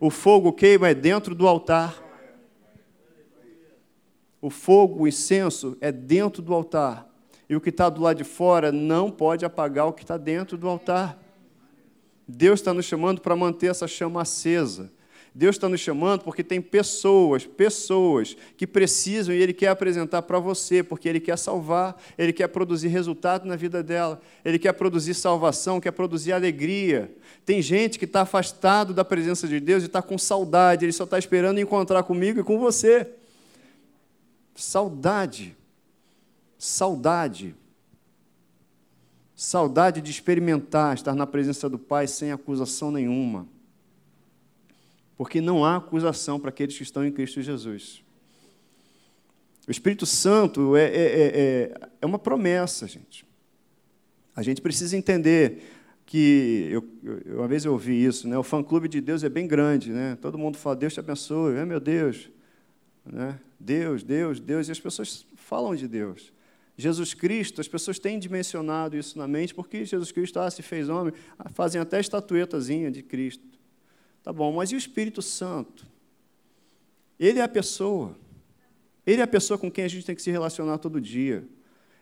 O 0.00 0.10
fogo 0.10 0.52
queima 0.52 0.88
é 0.88 0.94
dentro 0.94 1.34
do 1.34 1.46
altar. 1.46 2.02
O 4.42 4.50
fogo, 4.50 5.04
o 5.04 5.08
incenso 5.08 5.78
é 5.80 5.90
dentro 5.90 6.42
do 6.42 6.52
altar. 6.52 7.13
E 7.48 7.54
o 7.54 7.60
que 7.60 7.68
está 7.68 7.88
do 7.88 8.00
lado 8.00 8.16
de 8.16 8.24
fora 8.24 8.72
não 8.72 9.10
pode 9.10 9.44
apagar 9.44 9.86
o 9.86 9.92
que 9.92 10.02
está 10.02 10.16
dentro 10.16 10.56
do 10.56 10.68
altar. 10.68 11.18
Deus 12.26 12.60
está 12.60 12.72
nos 12.72 12.86
chamando 12.86 13.20
para 13.20 13.36
manter 13.36 13.70
essa 13.70 13.86
chama 13.86 14.22
acesa. 14.22 14.90
Deus 15.34 15.56
está 15.56 15.68
nos 15.68 15.80
chamando 15.80 16.22
porque 16.22 16.44
tem 16.44 16.60
pessoas, 16.60 17.44
pessoas 17.44 18.36
que 18.56 18.68
precisam 18.68 19.34
e 19.34 19.42
Ele 19.42 19.52
quer 19.52 19.66
apresentar 19.66 20.22
para 20.22 20.38
você, 20.38 20.80
porque 20.80 21.08
Ele 21.08 21.18
quer 21.18 21.36
salvar, 21.36 22.00
Ele 22.16 22.32
quer 22.32 22.46
produzir 22.46 22.86
resultado 22.86 23.44
na 23.44 23.56
vida 23.56 23.82
dela, 23.82 24.22
Ele 24.44 24.60
quer 24.60 24.72
produzir 24.74 25.12
salvação, 25.12 25.80
quer 25.80 25.90
produzir 25.90 26.32
alegria. 26.32 27.12
Tem 27.44 27.60
gente 27.60 27.98
que 27.98 28.04
está 28.04 28.20
afastado 28.20 28.94
da 28.94 29.04
presença 29.04 29.48
de 29.48 29.58
Deus 29.58 29.82
e 29.82 29.86
está 29.86 30.00
com 30.00 30.16
saudade, 30.16 30.84
Ele 30.84 30.92
só 30.92 31.02
está 31.02 31.18
esperando 31.18 31.58
encontrar 31.58 32.04
comigo 32.04 32.38
e 32.38 32.44
com 32.44 32.56
você. 32.56 33.08
Saudade. 34.54 35.56
Saudade. 36.64 37.54
Saudade 39.36 40.00
de 40.00 40.10
experimentar, 40.10 40.94
estar 40.94 41.14
na 41.14 41.26
presença 41.26 41.68
do 41.68 41.78
Pai 41.78 42.06
sem 42.06 42.32
acusação 42.32 42.90
nenhuma. 42.90 43.46
Porque 45.14 45.42
não 45.42 45.62
há 45.62 45.76
acusação 45.76 46.40
para 46.40 46.48
aqueles 46.48 46.74
que 46.74 46.82
estão 46.82 47.04
em 47.04 47.12
Cristo 47.12 47.42
Jesus. 47.42 48.02
O 49.68 49.70
Espírito 49.70 50.06
Santo 50.06 50.74
é, 50.74 50.84
é, 50.84 50.94
é, 50.94 51.74
é 52.00 52.06
uma 52.06 52.18
promessa, 52.18 52.88
gente. 52.88 53.26
A 54.34 54.42
gente 54.42 54.62
precisa 54.62 54.96
entender 54.96 55.62
que 56.06 56.68
eu, 56.70 56.88
eu, 57.02 57.38
uma 57.40 57.46
vez 57.46 57.66
eu 57.66 57.72
ouvi 57.72 58.02
isso, 58.02 58.26
né? 58.26 58.38
O 58.38 58.42
fã-clube 58.42 58.88
de 58.88 59.02
Deus 59.02 59.22
é 59.22 59.28
bem 59.28 59.46
grande, 59.46 59.90
né? 59.90 60.16
Todo 60.18 60.38
mundo 60.38 60.56
fala 60.56 60.76
Deus 60.76 60.94
te 60.94 61.00
abençoe, 61.00 61.56
é 61.56 61.66
meu 61.66 61.78
Deus, 61.78 62.30
né? 63.04 63.38
Deus, 63.60 64.02
Deus, 64.02 64.40
Deus, 64.40 64.68
e 64.68 64.72
as 64.72 64.80
pessoas 64.80 65.26
falam 65.36 65.76
de 65.76 65.86
Deus. 65.86 66.33
Jesus 66.76 67.14
Cristo, 67.14 67.60
as 67.60 67.68
pessoas 67.68 67.98
têm 67.98 68.18
dimensionado 68.18 68.96
isso 68.96 69.16
na 69.16 69.28
mente, 69.28 69.54
porque 69.54 69.84
Jesus 69.84 70.10
Cristo 70.10 70.40
ah, 70.40 70.50
se 70.50 70.60
fez 70.60 70.88
homem, 70.88 71.14
ah, 71.38 71.48
fazem 71.48 71.80
até 71.80 72.00
estatuetazinha 72.00 72.90
de 72.90 73.02
Cristo. 73.02 73.46
Tá 74.22 74.32
bom, 74.32 74.52
mas 74.52 74.72
e 74.72 74.74
o 74.74 74.78
Espírito 74.78 75.22
Santo? 75.22 75.86
Ele 77.18 77.38
é 77.38 77.42
a 77.42 77.48
pessoa. 77.48 78.16
Ele 79.06 79.20
é 79.20 79.24
a 79.24 79.28
pessoa 79.28 79.56
com 79.56 79.70
quem 79.70 79.84
a 79.84 79.88
gente 79.88 80.04
tem 80.04 80.14
que 80.14 80.22
se 80.22 80.30
relacionar 80.30 80.78
todo 80.78 81.00
dia. 81.00 81.46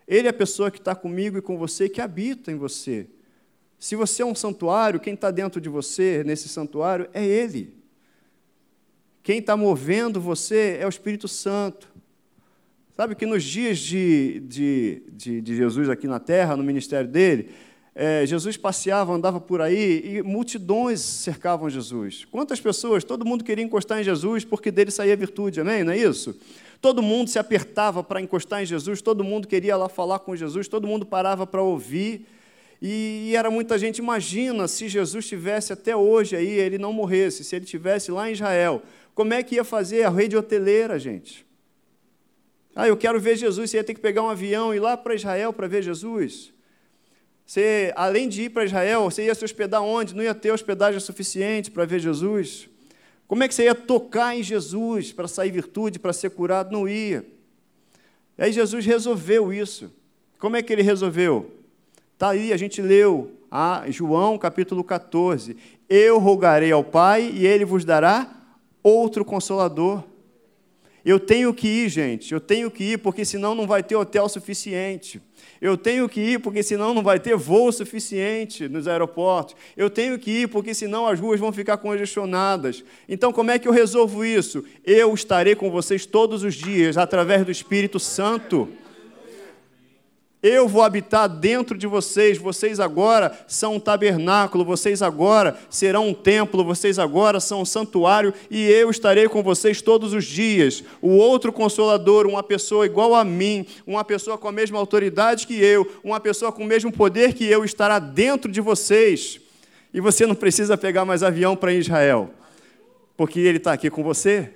Ele 0.07 0.27
é 0.27 0.31
a 0.31 0.33
pessoa 0.33 0.71
que 0.71 0.79
está 0.79 0.95
comigo 0.95 1.37
e 1.37 1.41
com 1.41 1.57
você, 1.57 1.87
que 1.87 2.01
habita 2.01 2.51
em 2.51 2.55
você. 2.55 3.07
Se 3.77 3.95
você 3.95 4.21
é 4.21 4.25
um 4.25 4.33
santuário, 4.33 4.99
quem 4.99 5.13
está 5.13 5.29
dentro 5.29 5.61
de 5.61 5.69
você, 5.69 6.23
nesse 6.25 6.47
santuário, 6.49 7.09
é 7.13 7.23
Ele. 7.23 7.77
Quem 9.21 9.39
está 9.39 9.55
movendo 9.55 10.19
você 10.19 10.77
é 10.79 10.85
o 10.85 10.89
Espírito 10.89 11.27
Santo. 11.27 11.92
Sabe 12.95 13.15
que 13.15 13.25
nos 13.25 13.43
dias 13.43 13.79
de, 13.79 14.39
de, 14.41 15.03
de, 15.11 15.41
de, 15.41 15.55
Jesus 15.55 15.89
aqui 15.89 16.05
na 16.05 16.19
terra, 16.19 16.55
no 16.55 16.61
ministério 16.61 17.09
dele, 17.09 17.49
é, 17.95 18.23
Jesus 18.23 18.55
passeava, 18.55 19.11
andava 19.11 19.41
por 19.41 19.61
aí 19.61 20.17
e 20.17 20.21
multidões 20.21 20.99
cercavam 20.99 21.67
Jesus. 21.71 22.23
Quantas 22.25 22.61
pessoas? 22.61 23.03
Todo 23.03 23.25
mundo 23.25 23.43
queria 23.43 23.65
encostar 23.65 23.99
em 23.99 24.03
Jesus 24.03 24.45
porque 24.45 24.69
dele 24.69 24.91
saía 24.91 25.15
virtude, 25.15 25.59
amém? 25.59 25.83
Não 25.83 25.91
é 25.91 25.97
isso? 25.97 26.39
Todo 26.79 27.01
mundo 27.01 27.31
se 27.31 27.39
apertava 27.39 28.03
para 28.03 28.21
encostar 28.21 28.61
em 28.61 28.65
Jesus, 28.65 29.01
todo 29.01 29.23
mundo 29.23 29.47
queria 29.47 29.75
lá 29.75 29.89
falar 29.89 30.19
com 30.19 30.35
Jesus, 30.35 30.67
todo 30.67 30.85
mundo 30.85 31.03
parava 31.03 31.47
para 31.47 31.63
ouvir. 31.63 32.27
E 32.79 33.33
era 33.35 33.49
muita 33.49 33.75
gente, 33.79 33.97
imagina 33.97 34.67
se 34.67 34.87
Jesus 34.87 35.25
tivesse 35.25 35.73
até 35.73 35.95
hoje 35.95 36.35
aí, 36.35 36.47
ele 36.47 36.77
não 36.77 36.93
morresse, 36.93 37.43
se 37.43 37.55
ele 37.55 37.65
tivesse 37.65 38.11
lá 38.11 38.29
em 38.29 38.33
Israel, 38.33 38.83
como 39.15 39.33
é 39.33 39.41
que 39.41 39.55
ia 39.55 39.63
fazer 39.63 40.03
a 40.03 40.11
rede 40.11 40.37
hoteleira, 40.37 40.99
gente? 40.99 41.43
Ah, 42.75 42.87
eu 42.87 42.97
quero 42.97 43.19
ver 43.19 43.35
Jesus, 43.35 43.69
você 43.69 43.77
ia 43.77 43.83
ter 43.83 43.93
que 43.93 43.99
pegar 44.01 44.23
um 44.23 44.29
avião 44.29 44.73
e 44.73 44.77
ir 44.77 44.79
lá 44.79 44.97
para 44.97 45.13
Israel 45.13 45.53
para 45.53 45.67
ver 45.67 45.83
Jesus. 45.83 46.51
Você, 47.45 47.93
além 47.95 48.27
de 48.27 48.43
ir 48.43 48.49
para 48.49 48.65
Israel, 48.65 49.03
você 49.03 49.25
ia 49.25 49.35
se 49.35 49.43
hospedar 49.45 49.81
onde? 49.81 50.15
Não 50.15 50.23
ia 50.23 50.33
ter 50.33 50.51
hospedagem 50.51 50.99
suficiente 50.99 51.69
para 51.69 51.85
ver 51.85 51.99
Jesus. 51.99 52.69
Como 53.27 53.43
é 53.43 53.47
que 53.47 53.53
você 53.53 53.65
ia 53.65 53.75
tocar 53.75 54.35
em 54.35 54.41
Jesus 54.41 55.11
para 55.11 55.27
sair 55.27 55.51
virtude, 55.51 55.99
para 55.99 56.13
ser 56.13 56.31
curado? 56.31 56.71
Não 56.71 56.87
ia. 56.87 57.25
E 58.37 58.43
aí 58.43 58.51
Jesus 58.51 58.85
resolveu 58.85 59.53
isso. 59.53 59.91
Como 60.39 60.55
é 60.55 60.61
que 60.61 60.73
ele 60.73 60.81
resolveu? 60.81 61.51
Está 62.13 62.29
aí, 62.29 62.53
a 62.53 62.57
gente 62.57 62.81
leu, 62.81 63.31
ah, 63.51 63.83
João 63.87 64.37
capítulo 64.37 64.83
14. 64.83 65.55
Eu 65.87 66.17
rogarei 66.19 66.71
ao 66.71 66.83
Pai 66.83 67.29
e 67.33 67.45
ele 67.45 67.65
vos 67.65 67.85
dará 67.85 68.29
outro 68.81 69.23
consolador. 69.23 70.03
Eu 71.05 71.19
tenho 71.19 71.53
que 71.53 71.67
ir, 71.67 71.89
gente, 71.89 72.33
eu 72.33 72.39
tenho 72.39 72.71
que 72.71 72.93
ir, 72.93 72.97
porque 72.97 73.25
senão 73.25 73.53
não 73.53 73.67
vai 73.67 73.83
ter 73.83 73.95
hotel 73.95 74.29
suficiente. 74.29 75.21
Eu 75.59 75.77
tenho 75.77 76.07
que 76.07 76.21
ir, 76.21 76.39
porque 76.39 76.63
senão 76.63 76.93
não 76.93 77.03
vai 77.03 77.19
ter 77.19 77.35
voo 77.35 77.71
suficiente 77.71 78.69
nos 78.69 78.87
aeroportos. 78.87 79.55
Eu 79.75 79.89
tenho 79.89 80.17
que 80.17 80.31
ir, 80.31 80.47
porque 80.47 80.73
senão 80.73 81.07
as 81.07 81.19
ruas 81.19 81.39
vão 81.39 81.51
ficar 81.51 81.77
congestionadas. 81.77 82.83
Então, 83.07 83.33
como 83.33 83.51
é 83.51 83.59
que 83.59 83.67
eu 83.67 83.71
resolvo 83.71 84.23
isso? 84.23 84.63
Eu 84.85 85.13
estarei 85.13 85.55
com 85.55 85.69
vocês 85.69 86.05
todos 86.05 86.43
os 86.43 86.55
dias, 86.55 86.97
através 86.97 87.45
do 87.45 87.51
Espírito 87.51 87.99
Santo. 87.99 88.69
Eu 90.43 90.67
vou 90.67 90.81
habitar 90.81 91.29
dentro 91.29 91.77
de 91.77 91.87
vocês, 91.87 92.37
vocês 92.37 92.77
agora 92.77 93.31
são 93.47 93.75
um 93.75 93.79
tabernáculo, 93.79 94.65
vocês 94.65 95.01
agora 95.01 95.57
serão 95.69 96.09
um 96.09 96.13
templo, 96.13 96.65
vocês 96.65 96.99
agora 96.99 97.39
são 97.39 97.61
um 97.61 97.65
santuário 97.65 98.33
e 98.51 98.61
eu 98.69 98.89
estarei 98.89 99.29
com 99.29 99.41
vocês 99.41 99.81
todos 99.81 100.11
os 100.11 100.25
dias. 100.25 100.83
O 101.01 101.11
outro 101.11 101.53
consolador, 101.53 102.27
uma 102.27 102.43
pessoa 102.43 102.85
igual 102.85 103.15
a 103.15 103.23
mim, 103.23 103.65
uma 103.87 104.03
pessoa 104.03 104.37
com 104.37 104.49
a 104.49 104.51
mesma 104.51 104.77
autoridade 104.77 105.47
que 105.47 105.53
eu, 105.53 105.89
uma 106.03 106.19
pessoa 106.19 106.51
com 106.51 106.63
o 106.63 106.67
mesmo 106.67 106.91
poder 106.91 107.33
que 107.33 107.45
eu, 107.45 107.63
estará 107.63 107.97
dentro 107.97 108.51
de 108.51 108.59
vocês. 108.59 109.39
E 109.93 110.01
você 110.01 110.27
não 110.27 110.35
precisa 110.35 110.77
pegar 110.77 111.05
mais 111.05 111.23
avião 111.23 111.55
para 111.55 111.71
Israel, 111.71 112.29
porque 113.15 113.39
ele 113.39 113.59
está 113.59 113.71
aqui 113.71 113.89
com 113.89 114.03
você. 114.03 114.51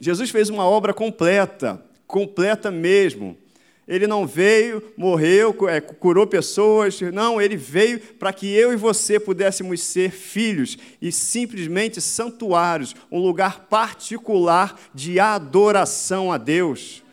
Jesus 0.00 0.30
fez 0.30 0.48
uma 0.48 0.64
obra 0.64 0.94
completa 0.94 1.82
completa 2.06 2.70
mesmo. 2.70 3.36
Ele 3.86 4.06
não 4.06 4.26
veio, 4.26 4.82
morreu, 4.96 5.54
é, 5.68 5.78
curou 5.80 6.26
pessoas, 6.26 7.00
não, 7.12 7.40
ele 7.40 7.56
veio 7.56 8.00
para 8.00 8.32
que 8.32 8.46
eu 8.46 8.72
e 8.72 8.76
você 8.76 9.20
pudéssemos 9.20 9.82
ser 9.82 10.10
filhos 10.10 10.78
e 11.02 11.12
simplesmente 11.12 12.00
santuários, 12.00 12.96
um 13.12 13.18
lugar 13.20 13.66
particular 13.66 14.80
de 14.94 15.20
adoração 15.20 16.32
a 16.32 16.38
Deus. 16.38 17.04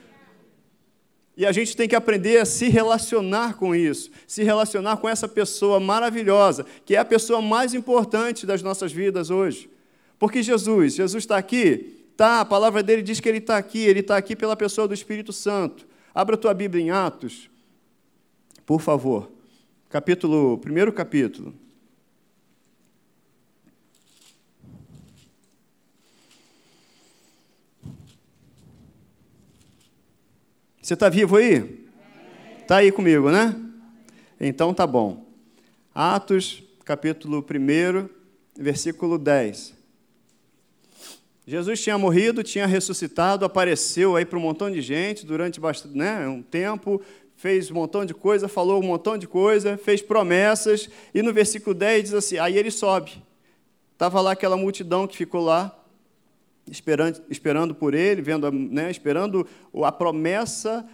E 1.35 1.45
a 1.45 1.51
gente 1.51 1.75
tem 1.75 1.89
que 1.89 1.95
aprender 1.95 2.37
a 2.37 2.45
se 2.45 2.69
relacionar 2.69 3.55
com 3.55 3.75
isso, 3.75 4.09
se 4.25 4.43
relacionar 4.43 4.97
com 4.97 5.09
essa 5.09 5.27
pessoa 5.27 5.79
maravilhosa, 5.79 6.65
que 6.85 6.95
é 6.95 6.99
a 6.99 7.05
pessoa 7.05 7.41
mais 7.41 7.73
importante 7.73 8.45
das 8.45 8.61
nossas 8.61 8.93
vidas 8.93 9.29
hoje. 9.29 9.69
Porque 10.19 10.43
Jesus, 10.43 10.95
Jesus 10.95 11.23
está 11.23 11.37
aqui, 11.37 12.00
Tá, 12.21 12.41
a 12.41 12.45
palavra 12.45 12.83
dele 12.83 13.01
diz 13.01 13.19
que 13.19 13.27
ele 13.27 13.39
está 13.39 13.57
aqui, 13.57 13.79
ele 13.79 14.01
está 14.01 14.15
aqui 14.15 14.35
pela 14.35 14.55
pessoa 14.55 14.87
do 14.87 14.93
Espírito 14.93 15.33
Santo. 15.33 15.87
Abra 16.13 16.35
a 16.35 16.37
tua 16.37 16.53
Bíblia 16.53 16.83
em 16.83 16.91
Atos, 16.91 17.49
por 18.63 18.79
favor. 18.79 19.31
Capítulo, 19.89 20.59
primeiro 20.59 20.93
capítulo. 20.93 21.51
Você 30.79 30.93
está 30.93 31.09
vivo 31.09 31.37
aí? 31.37 31.87
Está 32.61 32.77
aí 32.77 32.91
comigo, 32.91 33.31
né? 33.31 33.59
Então 34.39 34.75
tá 34.75 34.85
bom. 34.85 35.25
Atos, 35.91 36.61
capítulo 36.85 37.39
1, 37.39 38.07
versículo 38.61 39.17
10. 39.17 39.80
Jesus 41.45 41.81
tinha 41.81 41.97
morrido, 41.97 42.43
tinha 42.43 42.67
ressuscitado, 42.67 43.43
apareceu 43.43 44.15
aí 44.15 44.25
para 44.25 44.37
um 44.37 44.41
montão 44.41 44.69
de 44.69 44.81
gente 44.81 45.25
durante 45.25 45.59
bastante, 45.59 45.97
né, 45.97 46.27
um 46.27 46.41
tempo, 46.41 47.01
fez 47.35 47.71
um 47.71 47.73
montão 47.73 48.05
de 48.05 48.13
coisa, 48.13 48.47
falou 48.47 48.79
um 48.79 48.85
montão 48.85 49.17
de 49.17 49.27
coisa, 49.27 49.75
fez 49.75 50.01
promessas, 50.01 50.87
e 51.13 51.23
no 51.23 51.33
versículo 51.33 51.73
10 51.73 52.03
diz 52.03 52.13
assim: 52.13 52.37
aí 52.37 52.55
ele 52.57 52.69
sobe. 52.69 53.23
Estava 53.93 54.21
lá 54.21 54.33
aquela 54.33 54.55
multidão 54.55 55.07
que 55.07 55.17
ficou 55.17 55.41
lá, 55.41 55.75
esperando, 56.69 57.21
esperando 57.29 57.73
por 57.73 57.95
ele, 57.95 58.21
vendo, 58.21 58.51
né, 58.51 58.91
esperando 58.91 59.47
a 59.83 59.91
promessa 59.91 60.87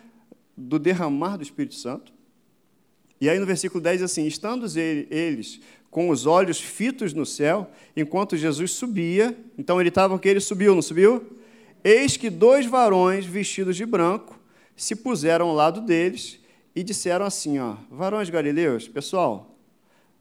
do 0.55 0.79
derramar 0.79 1.35
do 1.35 1.43
Espírito 1.43 1.75
Santo. 1.75 2.13
E 3.19 3.29
aí 3.29 3.39
no 3.39 3.45
versículo 3.45 3.81
10 3.81 3.97
diz 3.97 4.11
assim: 4.11 4.25
estando 4.25 4.65
eles 4.77 5.59
com 5.97 6.11
os 6.11 6.27
olhos 6.27 6.61
fitos 6.61 7.11
no 7.11 7.25
céu, 7.25 7.71
enquanto 7.95 8.37
Jesus 8.37 8.69
subia. 8.69 9.35
Então 9.57 9.81
ele 9.81 9.89
estava 9.89 10.19
que 10.19 10.29
ele 10.29 10.39
subiu, 10.39 10.75
não 10.75 10.81
subiu? 10.83 11.25
Eis 11.83 12.15
que 12.15 12.29
dois 12.29 12.67
varões 12.67 13.25
vestidos 13.25 13.75
de 13.75 13.83
branco 13.83 14.39
se 14.75 14.95
puseram 14.95 15.47
ao 15.47 15.55
lado 15.55 15.81
deles 15.81 16.39
e 16.75 16.83
disseram 16.83 17.25
assim: 17.25 17.57
ó, 17.57 17.77
varões 17.89 18.29
galileus, 18.29 18.87
pessoal, 18.87 19.57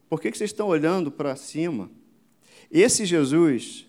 por 0.08 0.18
que, 0.18 0.30
que 0.30 0.38
vocês 0.38 0.48
estão 0.48 0.68
olhando 0.68 1.10
para 1.10 1.36
cima? 1.36 1.90
Esse 2.72 3.04
Jesus, 3.04 3.84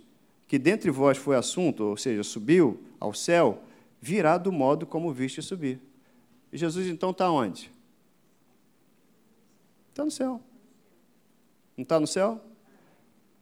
que 0.46 0.60
dentre 0.60 0.92
vós 0.92 1.18
foi 1.18 1.38
assunto, 1.38 1.86
ou 1.86 1.96
seja, 1.96 2.22
subiu 2.22 2.82
ao 3.00 3.14
céu, 3.14 3.64
virá 4.02 4.38
do 4.38 4.52
modo 4.52 4.86
como 4.86 5.14
viste 5.14 5.42
subir. 5.42 5.80
E 6.52 6.58
Jesus 6.58 6.86
então 6.88 7.12
está 7.12 7.32
onde? 7.32 7.72
Está 9.94 10.04
no 10.04 10.12
céu. 10.12 10.42
Não 11.78 11.84
está 11.84 12.00
no 12.00 12.08
céu? 12.08 12.42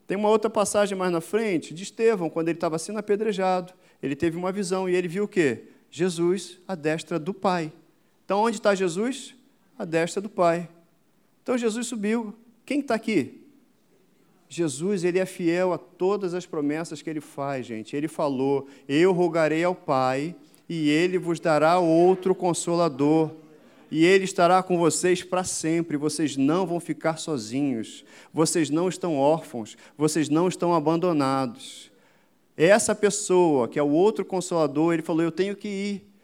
Tem 0.05 0.17
uma 0.17 0.29
outra 0.29 0.49
passagem 0.49 0.97
mais 0.97 1.11
na 1.11 1.21
frente 1.21 1.73
de 1.73 1.83
Estevão, 1.83 2.29
quando 2.29 2.49
ele 2.49 2.57
estava 2.57 2.77
sendo 2.77 2.99
apedrejado. 2.99 3.73
Ele 4.03 4.15
teve 4.15 4.37
uma 4.37 4.51
visão 4.51 4.87
e 4.87 4.93
ele 4.93 5.07
viu 5.07 5.23
o 5.23 5.27
quê? 5.27 5.63
Jesus 5.89 6.59
à 6.67 6.75
destra 6.75 7.17
do 7.17 7.33
Pai. 7.33 7.71
Então, 8.25 8.41
onde 8.41 8.57
está 8.57 8.75
Jesus? 8.75 9.33
À 9.79 9.85
destra 9.85 10.21
do 10.21 10.29
Pai. 10.29 10.69
Então, 11.41 11.57
Jesus 11.57 11.87
subiu. 11.87 12.35
Quem 12.65 12.81
está 12.81 12.93
aqui? 12.95 13.41
Jesus, 14.47 15.03
ele 15.03 15.17
é 15.17 15.25
fiel 15.25 15.73
a 15.73 15.77
todas 15.77 16.33
as 16.33 16.45
promessas 16.45 17.01
que 17.01 17.09
ele 17.09 17.21
faz, 17.21 17.65
gente. 17.65 17.95
Ele 17.95 18.07
falou: 18.07 18.67
Eu 18.87 19.11
rogarei 19.11 19.63
ao 19.63 19.73
Pai 19.73 20.35
e 20.67 20.89
ele 20.89 21.17
vos 21.17 21.39
dará 21.39 21.79
outro 21.79 22.35
consolador 22.35 23.31
e 23.91 24.05
Ele 24.05 24.23
estará 24.25 24.61
com 24.63 24.77
vocês 24.77 25.23
para 25.23 25.43
sempre. 25.43 25.97
Vocês 25.97 26.35
não 26.37 26.65
vão 26.65 26.79
ficar 26.79 27.17
sozinhos, 27.17 28.03
vocês 28.33 28.69
não 28.69 28.89
estão 28.89 29.17
órfãos, 29.17 29.77
vocês 29.97 30.29
não 30.29 30.47
estão 30.47 30.73
abandonados. 30.73 31.91
Essa 32.57 32.95
pessoa, 32.95 33.67
que 33.67 33.77
é 33.77 33.83
o 33.83 33.89
outro 33.89 34.23
consolador, 34.23 34.93
ele 34.93 35.03
falou: 35.03 35.21
Eu 35.21 35.31
tenho 35.31 35.55
que 35.55 35.67
ir 35.67 36.15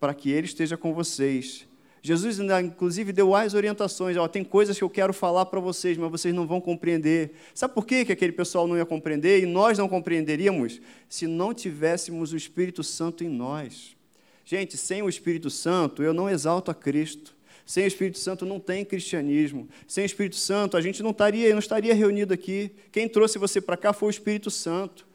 para 0.00 0.12
que 0.12 0.30
Ele 0.30 0.46
esteja 0.46 0.76
com 0.76 0.92
vocês. 0.92 1.66
Jesus, 2.02 2.38
inclusive, 2.38 3.10
deu 3.14 3.34
as 3.34 3.54
orientações: 3.54 4.18
ó, 4.18 4.28
tem 4.28 4.44
coisas 4.44 4.76
que 4.76 4.84
eu 4.84 4.90
quero 4.90 5.14
falar 5.14 5.46
para 5.46 5.58
vocês, 5.58 5.96
mas 5.96 6.10
vocês 6.10 6.34
não 6.34 6.46
vão 6.46 6.60
compreender. 6.60 7.32
Sabe 7.54 7.72
por 7.72 7.86
que, 7.86 8.04
que 8.04 8.12
aquele 8.12 8.32
pessoal 8.32 8.66
não 8.66 8.76
ia 8.76 8.84
compreender 8.84 9.42
e 9.42 9.46
nós 9.46 9.78
não 9.78 9.88
compreenderíamos? 9.88 10.82
Se 11.08 11.26
não 11.26 11.54
tivéssemos 11.54 12.34
o 12.34 12.36
Espírito 12.36 12.84
Santo 12.84 13.24
em 13.24 13.28
nós. 13.28 13.96
Gente, 14.44 14.76
sem 14.76 15.02
o 15.02 15.08
Espírito 15.08 15.48
Santo, 15.48 16.02
eu 16.02 16.12
não 16.12 16.28
exalto 16.28 16.70
a 16.70 16.74
Cristo. 16.74 17.34
Sem 17.64 17.84
o 17.84 17.86
Espírito 17.86 18.18
Santo 18.18 18.44
não 18.44 18.60
tem 18.60 18.84
cristianismo. 18.84 19.68
Sem 19.88 20.04
o 20.04 20.06
Espírito 20.06 20.36
Santo, 20.36 20.76
a 20.76 20.82
gente 20.82 21.02
não 21.02 21.10
estaria, 21.10 21.50
não 21.52 21.58
estaria 21.58 21.94
reunido 21.94 22.34
aqui. 22.34 22.70
Quem 22.92 23.08
trouxe 23.08 23.38
você 23.38 23.60
para 23.60 23.76
cá 23.76 23.92
foi 23.92 24.08
o 24.08 24.10
Espírito 24.10 24.50
Santo. 24.50 25.06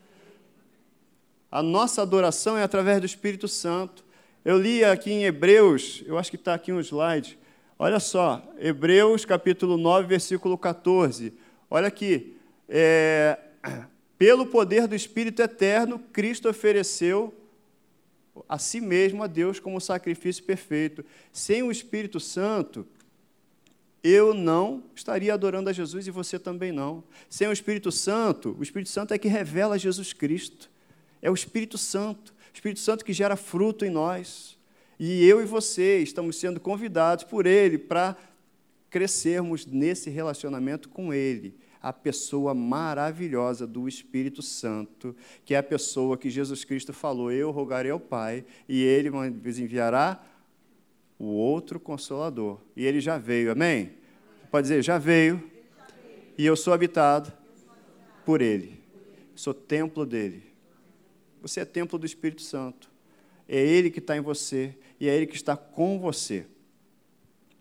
A 1.51 1.61
nossa 1.61 2.01
adoração 2.01 2.57
é 2.57 2.63
através 2.63 2.99
do 2.99 3.05
Espírito 3.05 3.47
Santo. 3.47 4.03
Eu 4.43 4.57
li 4.57 4.83
aqui 4.83 5.11
em 5.11 5.25
Hebreus, 5.25 6.03
eu 6.07 6.17
acho 6.17 6.31
que 6.31 6.35
está 6.35 6.53
aqui 6.53 6.71
um 6.71 6.79
slide. 6.79 7.37
Olha 7.77 7.99
só, 7.99 8.41
Hebreus 8.59 9.25
capítulo 9.25 9.77
9, 9.77 10.07
versículo 10.07 10.57
14. 10.57 11.33
Olha 11.69 11.87
aqui. 11.87 12.35
É, 12.67 13.37
pelo 14.17 14.47
poder 14.47 14.87
do 14.87 14.95
Espírito 14.95 15.41
eterno, 15.41 15.99
Cristo 16.11 16.49
ofereceu 16.49 17.33
a 18.47 18.57
si 18.57 18.79
mesmo 18.79 19.23
a 19.23 19.27
Deus 19.27 19.59
como 19.59 19.79
sacrifício 19.81 20.43
perfeito. 20.43 21.03
Sem 21.31 21.63
o 21.63 21.71
Espírito 21.71 22.19
Santo, 22.19 22.85
eu 24.03 24.33
não 24.33 24.83
estaria 24.95 25.33
adorando 25.33 25.69
a 25.69 25.73
Jesus 25.73 26.07
e 26.07 26.11
você 26.11 26.39
também 26.39 26.71
não. 26.71 27.03
Sem 27.29 27.47
o 27.47 27.51
Espírito 27.51 27.91
Santo, 27.91 28.55
o 28.57 28.63
Espírito 28.63 28.89
Santo 28.89 29.13
é 29.13 29.17
que 29.17 29.27
revela 29.27 29.77
Jesus 29.77 30.13
Cristo. 30.13 30.69
É 31.21 31.29
o 31.29 31.33
Espírito 31.33 31.77
Santo, 31.77 32.33
o 32.33 32.53
Espírito 32.53 32.79
Santo 32.79 33.03
que 33.03 33.11
gera 33.11 33.35
fruto 33.35 33.83
em 33.83 33.89
nós. 33.89 34.57
E 34.97 35.25
eu 35.25 35.41
e 35.41 35.45
você 35.45 35.99
estamos 35.99 36.37
sendo 36.37 36.59
convidados 36.59 37.23
por 37.23 37.45
Ele 37.45 37.77
para 37.77 38.15
crescermos 38.89 39.65
nesse 39.65 40.09
relacionamento 40.09 40.89
com 40.89 41.13
Ele, 41.13 41.55
a 41.81 41.93
pessoa 41.93 42.53
maravilhosa 42.53 43.65
do 43.65 43.87
Espírito 43.87 44.41
Santo, 44.41 45.15
que 45.45 45.53
é 45.53 45.57
a 45.57 45.63
pessoa 45.63 46.17
que 46.17 46.29
Jesus 46.29 46.63
Cristo 46.63 46.93
falou: 46.93 47.31
Eu 47.31 47.51
rogarei 47.51 47.91
ao 47.91 47.99
Pai, 47.99 48.45
e 48.67 48.83
Ele 48.83 49.09
vos 49.09 49.59
enviará 49.59 50.23
o 51.19 51.25
outro 51.25 51.79
consolador. 51.79 52.59
E 52.75 52.85
ele 52.85 53.01
já 53.01 53.17
veio, 53.17 53.51
amém? 53.51 53.91
Pode 54.49 54.67
dizer, 54.67 54.81
já 54.81 54.97
veio, 54.97 55.43
e 56.37 56.45
eu 56.45 56.55
sou 56.55 56.73
habitado 56.73 57.31
por 58.25 58.41
Ele, 58.41 58.81
sou 59.35 59.53
templo 59.53 60.05
dele. 60.05 60.43
Você 61.41 61.59
é 61.59 61.65
templo 61.65 61.99
do 61.99 62.05
Espírito 62.05 62.41
Santo. 62.41 62.89
É 63.47 63.59
Ele 63.59 63.89
que 63.89 63.99
está 63.99 64.15
em 64.15 64.21
você 64.21 64.75
e 64.99 65.07
é 65.07 65.15
Ele 65.15 65.27
que 65.27 65.35
está 65.35 65.55
com 65.55 65.99
você. 65.99 66.45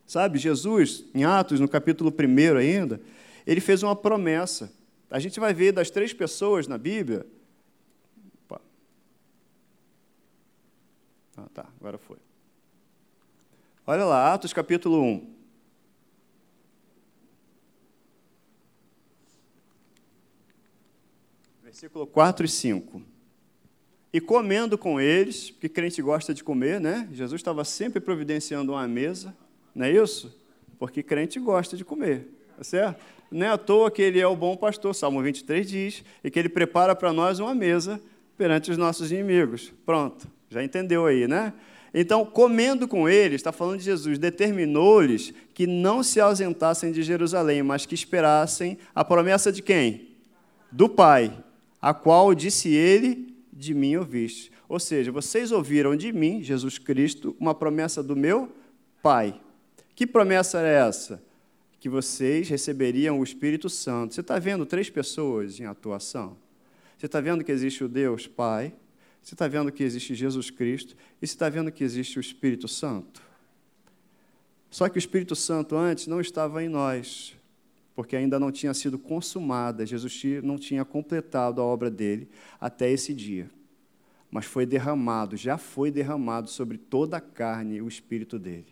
Sabe, 0.07 0.39
Jesus, 0.39 1.05
em 1.15 1.25
Atos, 1.25 1.61
no 1.61 1.69
capítulo 1.69 2.11
1 2.11 2.57
ainda, 2.57 3.01
ele 3.51 3.61
fez 3.61 3.83
uma 3.83 3.97
promessa. 3.97 4.73
A 5.11 5.19
gente 5.19 5.41
vai 5.41 5.55
ver 5.55 5.73
das 5.73 5.91
três 5.91 6.13
pessoas 6.13 6.67
na 6.67 6.77
Bíblia. 6.77 7.27
Opa. 8.45 8.61
Ah, 11.37 11.49
tá, 11.55 11.67
agora 11.81 11.99
foi. 11.99 12.19
Olha 13.87 14.05
lá, 14.05 14.35
Atos 14.35 14.53
capítulo 14.53 15.03
1. 15.03 15.35
Versículo 21.65 22.07
4 22.07 22.45
e 22.45 22.49
5. 22.49 23.03
E 24.13 24.21
comendo 24.21 24.77
com 24.77 25.01
eles, 25.01 25.51
porque 25.51 25.69
crente 25.69 26.01
gosta 26.03 26.35
de 26.35 26.45
comer, 26.45 26.81
né? 26.81 27.09
Jesus 27.13 27.41
estava 27.41 27.65
sempre 27.65 28.01
providenciando 28.01 28.73
uma 28.73 28.87
mesa 28.87 29.35
não 29.79 29.87
é 29.87 29.93
isso? 29.93 30.37
Porque 30.77 31.05
crente 31.05 31.39
gosta 31.39 31.77
de 31.77 31.85
comer, 31.85 32.27
tá 32.57 32.65
certo? 32.65 33.01
Não 33.31 33.47
é 33.47 33.51
à 33.51 33.59
toa 33.59 33.91
que 33.91 34.01
ele 34.01 34.19
é 34.19 34.27
o 34.27 34.37
bom 34.37 34.57
pastor, 34.57 34.95
Salmo 34.95 35.23
23 35.23 35.69
diz, 35.69 36.05
e 36.25 36.31
que 36.31 36.39
ele 36.39 36.49
prepara 36.49 36.95
para 36.95 37.13
nós 37.13 37.39
uma 37.39 37.55
mesa 37.55 38.01
perante 38.37 38.71
os 38.71 38.79
nossos 38.79 39.13
inimigos. 39.13 39.73
Pronto, 39.85 40.27
já 40.49 40.63
entendeu 40.63 41.07
aí, 41.07 41.27
né? 41.27 41.53
Então, 41.93 42.25
comendo 42.25 42.87
com 42.87 43.09
eles, 43.09 43.37
está 43.37 43.51
falando 43.51 43.79
de 43.79 43.85
Jesus, 43.85 44.19
determinou-lhes 44.19 45.33
que 45.55 45.67
não 45.67 46.03
se 46.03 46.21
ausentassem 46.21 46.93
de 46.93 47.03
Jerusalém, 47.03 47.63
mas 47.63 47.87
que 47.87 47.95
esperassem 47.95 48.79
a 48.95 49.05
promessa 49.05 49.51
de 49.51 49.63
quem? 49.63 50.09
Do 50.71 50.89
Pai, 50.89 51.33
a 51.81 51.95
qual 51.95 52.35
disse 52.35 52.69
ele, 52.69 53.35
de 53.53 53.75
mim 53.75 53.97
ouviste. 53.97 54.53
Ou 54.69 54.79
seja, 54.79 55.11
vocês 55.11 55.51
ouviram 55.51 55.97
de 55.97 56.13
mim, 56.13 56.43
Jesus 56.43 56.79
Cristo, 56.79 57.35
uma 57.41 57.55
promessa 57.55 58.03
do 58.03 58.15
meu 58.15 58.53
Pai. 59.03 59.41
Que 59.95 60.07
promessa 60.07 60.61
é 60.61 60.87
essa? 60.87 61.23
Que 61.81 61.89
vocês 61.89 62.49
receberiam 62.49 63.21
o 63.21 63.25
Espírito 63.25 63.69
Santo. 63.69 64.15
Você 64.15 64.21
está 64.21 64.39
vendo 64.39 64.67
três 64.67 64.91
pessoas 64.91 65.61
em 65.61 65.65
atuação? 65.65 66.37
Você 66.97 67.07
está 67.07 67.21
vendo 67.21 67.45
que 67.45 67.53
existe 67.53 67.85
o 67.85 67.89
Deus 67.89 68.27
Pai, 68.27 68.75
você 69.23 69.35
está 69.35 69.47
vendo 69.47 69.71
que 69.71 69.85
existe 69.85 70.15
Jesus 70.15 70.51
Cristo, 70.51 70.97
e 71.23 71.27
você 71.27 71.35
está 71.35 71.49
vendo 71.49 71.71
que 71.71 71.85
existe 71.85 72.19
o 72.19 72.21
Espírito 72.21 72.67
Santo. 72.67 73.23
Só 74.71 74.89
que 74.89 74.97
o 74.97 74.99
Espírito 74.99 75.37
Santo 75.37 75.77
antes 75.77 76.07
não 76.07 76.21
estava 76.21 76.63
em 76.63 76.69
nós, 76.69 77.37
porque 77.95 78.17
ainda 78.17 78.39
não 78.39 78.53
tinha 78.53 78.75
sido 78.75 78.99
consumada, 78.99 79.87
Jesus 79.87 80.23
não 80.43 80.59
tinha 80.59 80.85
completado 80.85 81.61
a 81.61 81.65
obra 81.65 81.91
dele 81.91 82.29
até 82.61 82.91
esse 82.91 83.15
dia. 83.15 83.51
Mas 84.31 84.45
foi 84.45 84.67
derramado, 84.67 85.37
já 85.37 85.57
foi 85.57 85.91
derramado 85.91 86.51
sobre 86.51 86.77
toda 86.77 87.17
a 87.17 87.21
carne 87.21 87.81
o 87.81 87.89
Espírito 87.89 88.39
dele. 88.39 88.67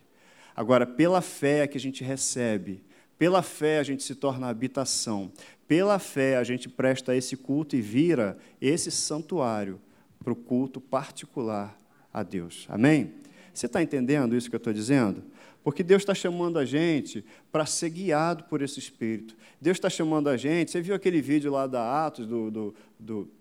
Agora, 0.55 0.85
pela 0.85 1.21
fé 1.21 1.67
que 1.67 1.77
a 1.77 1.81
gente 1.81 2.03
recebe, 2.03 2.83
pela 3.17 3.41
fé 3.41 3.79
a 3.79 3.83
gente 3.83 4.03
se 4.03 4.15
torna 4.15 4.47
habitação, 4.47 5.31
pela 5.67 5.99
fé 5.99 6.37
a 6.37 6.43
gente 6.43 6.69
presta 6.69 7.15
esse 7.15 7.35
culto 7.35 7.75
e 7.75 7.81
vira 7.81 8.37
esse 8.61 8.91
santuário 8.91 9.79
para 10.23 10.31
o 10.31 10.35
culto 10.35 10.79
particular 10.79 11.77
a 12.13 12.23
Deus. 12.23 12.65
Amém? 12.69 13.13
Você 13.53 13.65
está 13.65 13.81
entendendo 13.81 14.35
isso 14.35 14.49
que 14.49 14.55
eu 14.55 14.59
estou 14.59 14.73
dizendo? 14.73 15.23
Porque 15.63 15.83
Deus 15.83 16.01
está 16.01 16.13
chamando 16.13 16.59
a 16.59 16.65
gente 16.65 17.25
para 17.51 17.65
ser 17.65 17.89
guiado 17.89 18.45
por 18.45 18.61
esse 18.61 18.79
Espírito. 18.79 19.35
Deus 19.59 19.77
está 19.77 19.89
chamando 19.89 20.29
a 20.29 20.37
gente. 20.37 20.71
Você 20.71 20.79
viu 20.79 20.95
aquele 20.95 21.21
vídeo 21.21 21.51
lá 21.51 21.67
da 21.67 22.05
Atos, 22.05 22.25
do, 22.25 22.49
do, 22.49 22.75
do, 22.97 23.31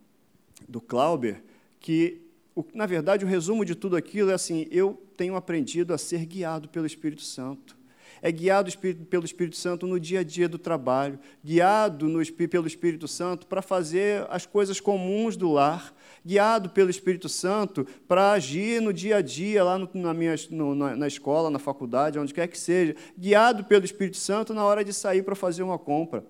do 0.69 0.81
Clauber, 0.81 1.43
que 1.79 2.27
na 2.73 2.87
verdade, 2.87 3.25
o 3.25 3.29
resumo 3.29 3.65
de 3.65 3.75
tudo 3.75 3.97
aquilo 3.97 4.31
é 4.31 4.35
assim: 4.35 4.67
eu 4.71 5.01
tenho 5.17 5.37
aprendido 5.37 5.93
a 5.93 5.99
ser 5.99 6.25
guiado 6.25 6.69
pelo 6.69 6.87
Espírito 6.87 7.23
Santo. 7.23 7.76
É 8.23 8.33
guiado 8.33 8.71
pelo 9.11 9.25
Espírito 9.25 9.57
Santo 9.57 9.87
no 9.87 10.01
dia 10.01 10.21
a 10.21 10.23
dia 10.25 10.49
do 10.49 10.59
trabalho, 10.59 11.19
guiado 11.45 12.09
no, 12.09 12.25
pelo 12.49 12.67
Espírito 12.67 13.07
Santo 13.07 13.47
para 13.47 13.63
fazer 13.63 14.27
as 14.31 14.47
coisas 14.47 14.81
comuns 14.81 15.37
do 15.37 15.53
lar, 15.53 15.95
guiado 16.25 16.71
pelo 16.71 16.91
Espírito 16.91 17.29
Santo 17.29 17.87
para 18.09 18.33
agir 18.33 18.81
no 18.81 18.93
dia 18.93 19.17
a 19.19 19.23
dia, 19.23 19.63
lá 19.63 19.79
no, 19.79 19.89
na, 19.95 20.13
minha, 20.13 20.35
no, 20.51 20.75
na, 20.75 20.97
na 20.97 21.07
escola, 21.07 21.51
na 21.51 21.59
faculdade, 21.59 22.19
onde 22.19 22.35
quer 22.35 22.49
que 22.49 22.59
seja, 22.59 22.97
guiado 23.17 23.65
pelo 23.65 23.85
Espírito 23.85 24.17
Santo 24.17 24.53
na 24.53 24.65
hora 24.65 24.85
de 24.85 24.93
sair 24.93 25.23
para 25.23 25.35
fazer 25.35 25.63
uma 25.63 25.79
compra. 25.79 26.25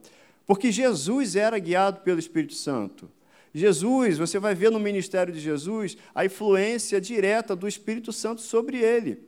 Porque 0.46 0.70
Jesus 0.70 1.34
era 1.34 1.58
guiado 1.58 2.00
pelo 2.00 2.20
Espírito 2.20 2.54
Santo. 2.54 3.10
Jesus, 3.52 4.18
você 4.18 4.38
vai 4.38 4.54
ver 4.54 4.70
no 4.70 4.78
ministério 4.78 5.32
de 5.32 5.40
Jesus 5.40 5.96
a 6.14 6.26
influência 6.26 7.00
direta 7.00 7.56
do 7.56 7.66
Espírito 7.66 8.12
Santo 8.12 8.42
sobre 8.42 8.78
ele. 8.78 9.18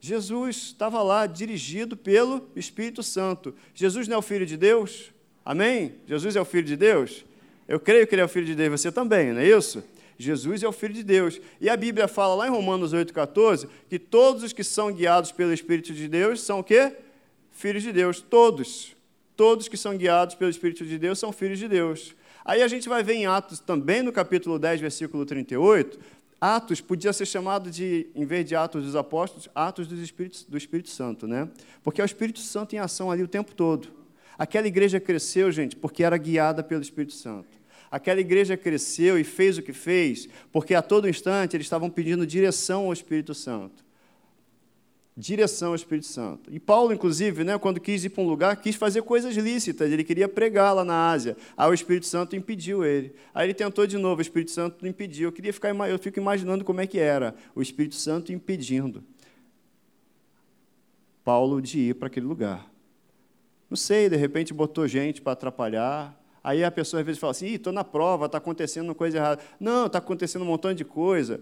Jesus 0.00 0.56
estava 0.56 1.02
lá 1.02 1.26
dirigido 1.26 1.96
pelo 1.96 2.48
Espírito 2.56 3.02
Santo. 3.02 3.54
Jesus 3.74 4.08
não 4.08 4.16
é 4.16 4.18
o 4.18 4.22
Filho 4.22 4.46
de 4.46 4.56
Deus? 4.56 5.12
Amém? 5.44 5.94
Jesus 6.06 6.36
é 6.36 6.40
o 6.40 6.44
Filho 6.44 6.66
de 6.66 6.76
Deus? 6.76 7.24
Eu 7.68 7.78
creio 7.78 8.06
que 8.06 8.14
ele 8.14 8.22
é 8.22 8.24
o 8.24 8.28
Filho 8.28 8.46
de 8.46 8.54
Deus, 8.54 8.80
você 8.80 8.90
também, 8.90 9.32
não 9.32 9.40
é 9.40 9.46
isso? 9.46 9.84
Jesus 10.18 10.62
é 10.62 10.68
o 10.68 10.72
Filho 10.72 10.94
de 10.94 11.02
Deus. 11.02 11.40
E 11.60 11.68
a 11.68 11.76
Bíblia 11.76 12.08
fala 12.08 12.34
lá 12.34 12.46
em 12.46 12.50
Romanos 12.50 12.92
8,14 12.92 13.68
que 13.88 13.98
todos 13.98 14.42
os 14.42 14.52
que 14.52 14.64
são 14.64 14.92
guiados 14.92 15.32
pelo 15.32 15.52
Espírito 15.52 15.94
de 15.94 16.08
Deus 16.08 16.42
são 16.42 16.60
o 16.60 16.64
quê? 16.64 16.92
Filhos 17.52 17.82
de 17.82 17.92
Deus. 17.92 18.20
Todos. 18.20 18.94
Todos 19.36 19.68
que 19.68 19.76
são 19.76 19.96
guiados 19.96 20.34
pelo 20.34 20.50
Espírito 20.50 20.84
de 20.84 20.98
Deus 20.98 21.18
são 21.18 21.32
filhos 21.32 21.58
de 21.58 21.68
Deus. 21.68 22.14
Aí 22.44 22.62
a 22.62 22.68
gente 22.68 22.88
vai 22.88 23.02
ver 23.02 23.14
em 23.14 23.26
Atos, 23.26 23.60
também 23.60 24.02
no 24.02 24.12
capítulo 24.12 24.58
10, 24.58 24.80
versículo 24.80 25.24
38, 25.24 25.98
Atos 26.40 26.80
podia 26.80 27.12
ser 27.12 27.26
chamado 27.26 27.70
de, 27.70 28.08
em 28.14 28.24
vez 28.24 28.46
de 28.46 28.56
Atos 28.56 28.84
dos 28.84 28.96
Apóstolos, 28.96 29.48
Atos 29.54 29.86
do 29.86 29.94
Espírito, 29.94 30.46
do 30.48 30.56
Espírito 30.56 30.88
Santo, 30.88 31.26
né? 31.26 31.48
Porque 31.82 32.00
é 32.00 32.04
o 32.04 32.06
Espírito 32.06 32.38
Santo 32.38 32.74
em 32.74 32.78
ação 32.78 33.10
ali 33.10 33.22
o 33.22 33.28
tempo 33.28 33.54
todo. 33.54 33.88
Aquela 34.38 34.66
igreja 34.66 34.98
cresceu, 34.98 35.52
gente, 35.52 35.76
porque 35.76 36.02
era 36.02 36.16
guiada 36.16 36.62
pelo 36.62 36.80
Espírito 36.80 37.12
Santo. 37.12 37.60
Aquela 37.90 38.20
igreja 38.20 38.56
cresceu 38.56 39.18
e 39.18 39.24
fez 39.24 39.58
o 39.58 39.62
que 39.62 39.72
fez, 39.72 40.28
porque 40.50 40.74
a 40.74 40.80
todo 40.80 41.08
instante 41.08 41.56
eles 41.56 41.66
estavam 41.66 41.90
pedindo 41.90 42.26
direção 42.26 42.86
ao 42.86 42.92
Espírito 42.92 43.34
Santo 43.34 43.89
direção 45.16 45.70
ao 45.70 45.74
Espírito 45.74 46.06
Santo. 46.06 46.52
E 46.52 46.58
Paulo, 46.58 46.92
inclusive, 46.92 47.44
né, 47.44 47.58
quando 47.58 47.80
quis 47.80 48.04
ir 48.04 48.10
para 48.10 48.22
um 48.22 48.28
lugar, 48.28 48.56
quis 48.56 48.76
fazer 48.76 49.02
coisas 49.02 49.36
lícitas, 49.36 49.90
ele 49.90 50.04
queria 50.04 50.28
pregar 50.28 50.74
lá 50.74 50.84
na 50.84 51.10
Ásia. 51.10 51.36
Aí 51.56 51.70
o 51.70 51.74
Espírito 51.74 52.06
Santo 52.06 52.36
impediu 52.36 52.84
ele. 52.84 53.14
Aí 53.34 53.46
ele 53.46 53.54
tentou 53.54 53.86
de 53.86 53.98
novo, 53.98 54.18
o 54.18 54.22
Espírito 54.22 54.50
Santo 54.50 54.86
impediu. 54.86 55.28
Eu 55.28 55.32
queria 55.32 55.52
ficar, 55.52 55.74
eu 55.88 55.98
fico 55.98 56.18
imaginando 56.18 56.64
como 56.64 56.80
é 56.80 56.86
que 56.86 56.98
era 56.98 57.34
o 57.54 57.60
Espírito 57.60 57.96
Santo 57.96 58.32
impedindo 58.32 59.04
Paulo 61.24 61.60
de 61.60 61.78
ir 61.78 61.94
para 61.94 62.08
aquele 62.08 62.26
lugar. 62.26 62.70
Não 63.68 63.76
sei, 63.76 64.08
de 64.08 64.16
repente 64.16 64.52
botou 64.52 64.88
gente 64.88 65.22
para 65.22 65.32
atrapalhar. 65.32 66.18
Aí 66.42 66.64
a 66.64 66.70
pessoa 66.70 67.00
às 67.00 67.06
vezes 67.06 67.20
fala 67.20 67.30
assim: 67.30 67.46
estou 67.46 67.72
na 67.72 67.84
prova, 67.84 68.26
está 68.26 68.38
acontecendo 68.38 68.94
coisa 68.94 69.18
errada. 69.18 69.42
Não, 69.60 69.86
está 69.86 69.98
acontecendo 69.98 70.42
um 70.42 70.46
montão 70.46 70.74
de 70.74 70.84
coisa. 70.84 71.40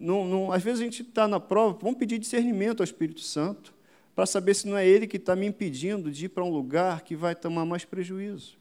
Não, 0.00 0.26
não, 0.26 0.52
às 0.52 0.62
vezes 0.62 0.80
a 0.80 0.84
gente 0.84 1.02
está 1.02 1.26
na 1.26 1.40
prova, 1.40 1.78
vamos 1.80 1.98
pedir 1.98 2.18
discernimento 2.18 2.80
ao 2.80 2.84
Espírito 2.84 3.20
Santo 3.20 3.74
para 4.14 4.24
saber 4.24 4.54
se 4.54 4.66
não 4.66 4.76
é 4.76 4.86
ele 4.86 5.06
que 5.06 5.18
está 5.18 5.36
me 5.36 5.46
impedindo 5.46 6.10
de 6.10 6.24
ir 6.24 6.28
para 6.30 6.42
um 6.42 6.50
lugar 6.50 7.02
que 7.02 7.14
vai 7.14 7.34
tomar 7.34 7.66
mais 7.66 7.84
prejuízo. 7.84 8.56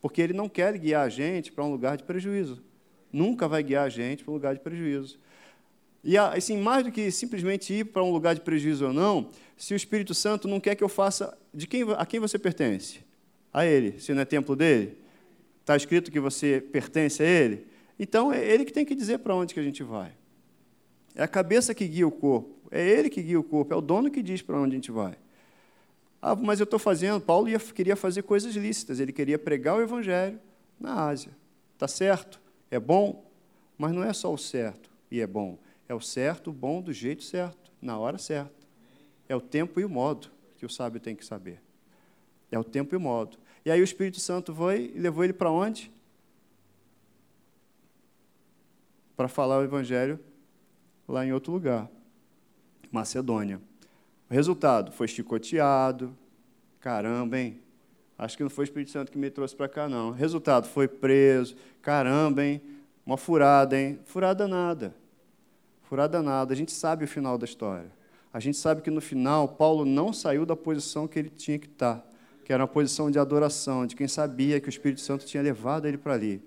Porque 0.00 0.22
ele 0.22 0.32
não 0.32 0.48
quer 0.48 0.76
guiar 0.78 1.04
a 1.04 1.08
gente 1.08 1.52
para 1.52 1.64
um 1.64 1.70
lugar 1.70 1.96
de 1.96 2.04
prejuízo. 2.04 2.62
Nunca 3.12 3.46
vai 3.46 3.62
guiar 3.62 3.84
a 3.84 3.88
gente 3.88 4.24
para 4.24 4.30
um 4.30 4.34
lugar 4.34 4.54
de 4.54 4.60
prejuízo. 4.60 5.18
E 6.02 6.16
assim, 6.16 6.56
mais 6.56 6.84
do 6.84 6.92
que 6.92 7.10
simplesmente 7.10 7.72
ir 7.74 7.84
para 7.84 8.02
um 8.02 8.10
lugar 8.10 8.34
de 8.34 8.40
prejuízo 8.40 8.86
ou 8.86 8.92
não, 8.92 9.28
se 9.56 9.74
o 9.74 9.76
Espírito 9.76 10.14
Santo 10.14 10.48
não 10.48 10.60
quer 10.60 10.74
que 10.74 10.84
eu 10.84 10.88
faça, 10.88 11.36
de 11.52 11.66
quem, 11.66 11.82
a 11.96 12.06
quem 12.06 12.20
você 12.20 12.38
pertence? 12.38 13.00
A 13.52 13.66
Ele. 13.66 14.00
Se 14.00 14.14
não 14.14 14.22
é 14.22 14.24
templo 14.24 14.54
dele, 14.54 14.96
está 15.60 15.76
escrito 15.76 16.10
que 16.10 16.20
você 16.20 16.60
pertence 16.60 17.22
a 17.22 17.26
Ele. 17.26 17.66
Então, 17.98 18.32
é 18.32 18.42
Ele 18.42 18.64
que 18.64 18.72
tem 18.72 18.86
que 18.86 18.94
dizer 18.94 19.18
para 19.18 19.34
onde 19.34 19.52
que 19.52 19.60
a 19.60 19.62
gente 19.62 19.82
vai. 19.82 20.12
É 21.18 21.24
a 21.24 21.28
cabeça 21.28 21.74
que 21.74 21.84
guia 21.88 22.06
o 22.06 22.12
corpo. 22.12 22.54
É 22.70 22.80
Ele 22.80 23.10
que 23.10 23.20
guia 23.20 23.40
o 23.40 23.42
corpo. 23.42 23.74
É 23.74 23.76
o 23.76 23.80
dono 23.80 24.08
que 24.08 24.22
diz 24.22 24.40
para 24.40 24.56
onde 24.56 24.70
a 24.70 24.74
gente 24.76 24.92
vai. 24.92 25.18
Ah, 26.22 26.36
mas 26.36 26.60
eu 26.60 26.64
estou 26.64 26.78
fazendo. 26.78 27.20
Paulo 27.20 27.48
ia, 27.48 27.58
queria 27.58 27.96
fazer 27.96 28.22
coisas 28.22 28.54
lícitas. 28.54 29.00
Ele 29.00 29.12
queria 29.12 29.36
pregar 29.36 29.76
o 29.76 29.82
Evangelho 29.82 30.38
na 30.78 31.08
Ásia. 31.08 31.32
Está 31.74 31.88
certo? 31.88 32.40
É 32.70 32.78
bom? 32.78 33.28
Mas 33.76 33.90
não 33.92 34.04
é 34.04 34.12
só 34.12 34.32
o 34.32 34.38
certo 34.38 34.88
e 35.10 35.20
é 35.20 35.26
bom. 35.26 35.58
É 35.88 35.94
o 35.94 36.00
certo, 36.00 36.50
o 36.50 36.52
bom, 36.52 36.80
do 36.80 36.92
jeito 36.92 37.24
certo, 37.24 37.72
na 37.82 37.98
hora 37.98 38.16
certa. 38.16 38.54
É 39.28 39.34
o 39.34 39.40
tempo 39.40 39.80
e 39.80 39.84
o 39.84 39.88
modo 39.88 40.30
que 40.56 40.64
o 40.64 40.70
sábio 40.70 41.00
tem 41.00 41.16
que 41.16 41.24
saber. 41.24 41.60
É 42.48 42.58
o 42.60 42.64
tempo 42.64 42.94
e 42.94 42.96
o 42.96 43.00
modo. 43.00 43.38
E 43.64 43.72
aí 43.72 43.80
o 43.80 43.84
Espírito 43.84 44.20
Santo 44.20 44.54
foi 44.54 44.92
e 44.94 45.00
levou 45.00 45.24
ele 45.24 45.32
para 45.32 45.50
onde? 45.50 45.90
Para 49.16 49.26
falar 49.26 49.58
o 49.58 49.64
Evangelho 49.64 50.20
lá 51.08 51.24
em 51.24 51.32
outro 51.32 51.52
lugar, 51.52 51.88
Macedônia. 52.92 53.60
O 54.30 54.34
resultado 54.34 54.92
foi 54.92 55.08
chicoteado. 55.08 56.14
Caramba, 56.80 57.38
hein? 57.38 57.60
Acho 58.18 58.36
que 58.36 58.42
não 58.42 58.50
foi 58.50 58.64
o 58.64 58.66
Espírito 58.66 58.90
Santo 58.90 59.10
que 59.10 59.18
me 59.18 59.30
trouxe 59.30 59.56
para 59.56 59.68
cá, 59.68 59.88
não. 59.88 60.10
Resultado, 60.10 60.68
foi 60.68 60.86
preso. 60.86 61.56
Caramba, 61.80 62.44
hein? 62.44 62.60
Uma 63.06 63.16
furada, 63.16 63.78
hein? 63.78 63.98
Furada 64.04 64.46
nada. 64.46 64.94
Furada 65.84 66.20
nada. 66.20 66.52
A 66.52 66.56
gente 66.56 66.72
sabe 66.72 67.04
o 67.04 67.08
final 67.08 67.38
da 67.38 67.46
história. 67.46 67.90
A 68.32 68.40
gente 68.40 68.58
sabe 68.58 68.82
que 68.82 68.90
no 68.90 69.00
final, 69.00 69.48
Paulo 69.48 69.84
não 69.84 70.12
saiu 70.12 70.44
da 70.44 70.54
posição 70.54 71.08
que 71.08 71.18
ele 71.18 71.30
tinha 71.30 71.58
que 71.58 71.66
estar, 71.66 72.06
que 72.44 72.52
era 72.52 72.62
uma 72.62 72.68
posição 72.68 73.10
de 73.10 73.18
adoração, 73.18 73.86
de 73.86 73.96
quem 73.96 74.06
sabia 74.06 74.60
que 74.60 74.68
o 74.68 74.70
Espírito 74.70 75.00
Santo 75.00 75.24
tinha 75.24 75.42
levado 75.42 75.86
ele 75.86 75.96
para 75.96 76.12
ali. 76.12 76.42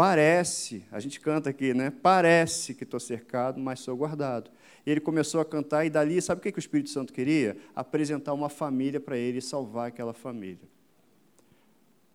Parece, 0.00 0.82
a 0.90 0.98
gente 0.98 1.20
canta 1.20 1.50
aqui, 1.50 1.74
né? 1.74 1.90
Parece 1.90 2.72
que 2.72 2.84
estou 2.84 2.98
cercado, 2.98 3.60
mas 3.60 3.80
sou 3.80 3.94
guardado. 3.94 4.50
E 4.86 4.90
ele 4.90 4.98
começou 4.98 5.42
a 5.42 5.44
cantar, 5.44 5.84
e 5.84 5.90
dali, 5.90 6.22
sabe 6.22 6.38
o 6.38 6.42
que, 6.42 6.50
que 6.50 6.58
o 6.58 6.58
Espírito 6.58 6.88
Santo 6.88 7.12
queria? 7.12 7.54
Apresentar 7.76 8.32
uma 8.32 8.48
família 8.48 8.98
para 8.98 9.18
ele 9.18 9.40
e 9.40 9.42
salvar 9.42 9.88
aquela 9.88 10.14
família. 10.14 10.66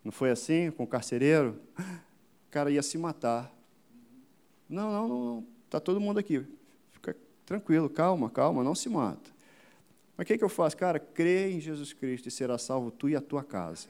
Não 0.04 0.12
foi 0.12 0.32
assim 0.32 0.72
com 0.72 0.82
o 0.84 0.88
carcereiro? 0.88 1.60
O 1.78 2.50
cara 2.50 2.72
ia 2.72 2.82
se 2.82 2.98
matar. 2.98 3.54
Não, 4.68 4.92
não, 4.92 5.08
não, 5.08 5.48
está 5.66 5.80
todo 5.80 6.02
mundo 6.02 6.18
aqui. 6.18 6.44
Fica 6.92 7.16
tranquilo, 7.46 7.88
calma, 7.88 8.32
calma, 8.32 8.64
não 8.64 8.74
se 8.74 8.90
mata. 8.90 9.30
Mas 10.18 10.26
o 10.26 10.28
que, 10.28 10.40
que 10.40 10.44
eu 10.44 10.50
faço? 10.50 10.76
Cara, 10.76 10.98
crê 10.98 11.52
em 11.52 11.60
Jesus 11.60 11.94
Cristo 11.94 12.30
e 12.30 12.32
será 12.32 12.58
salvo 12.58 12.90
tu 12.90 13.08
e 13.08 13.16
a 13.16 13.22
tua 13.22 13.44
casa. 13.44 13.90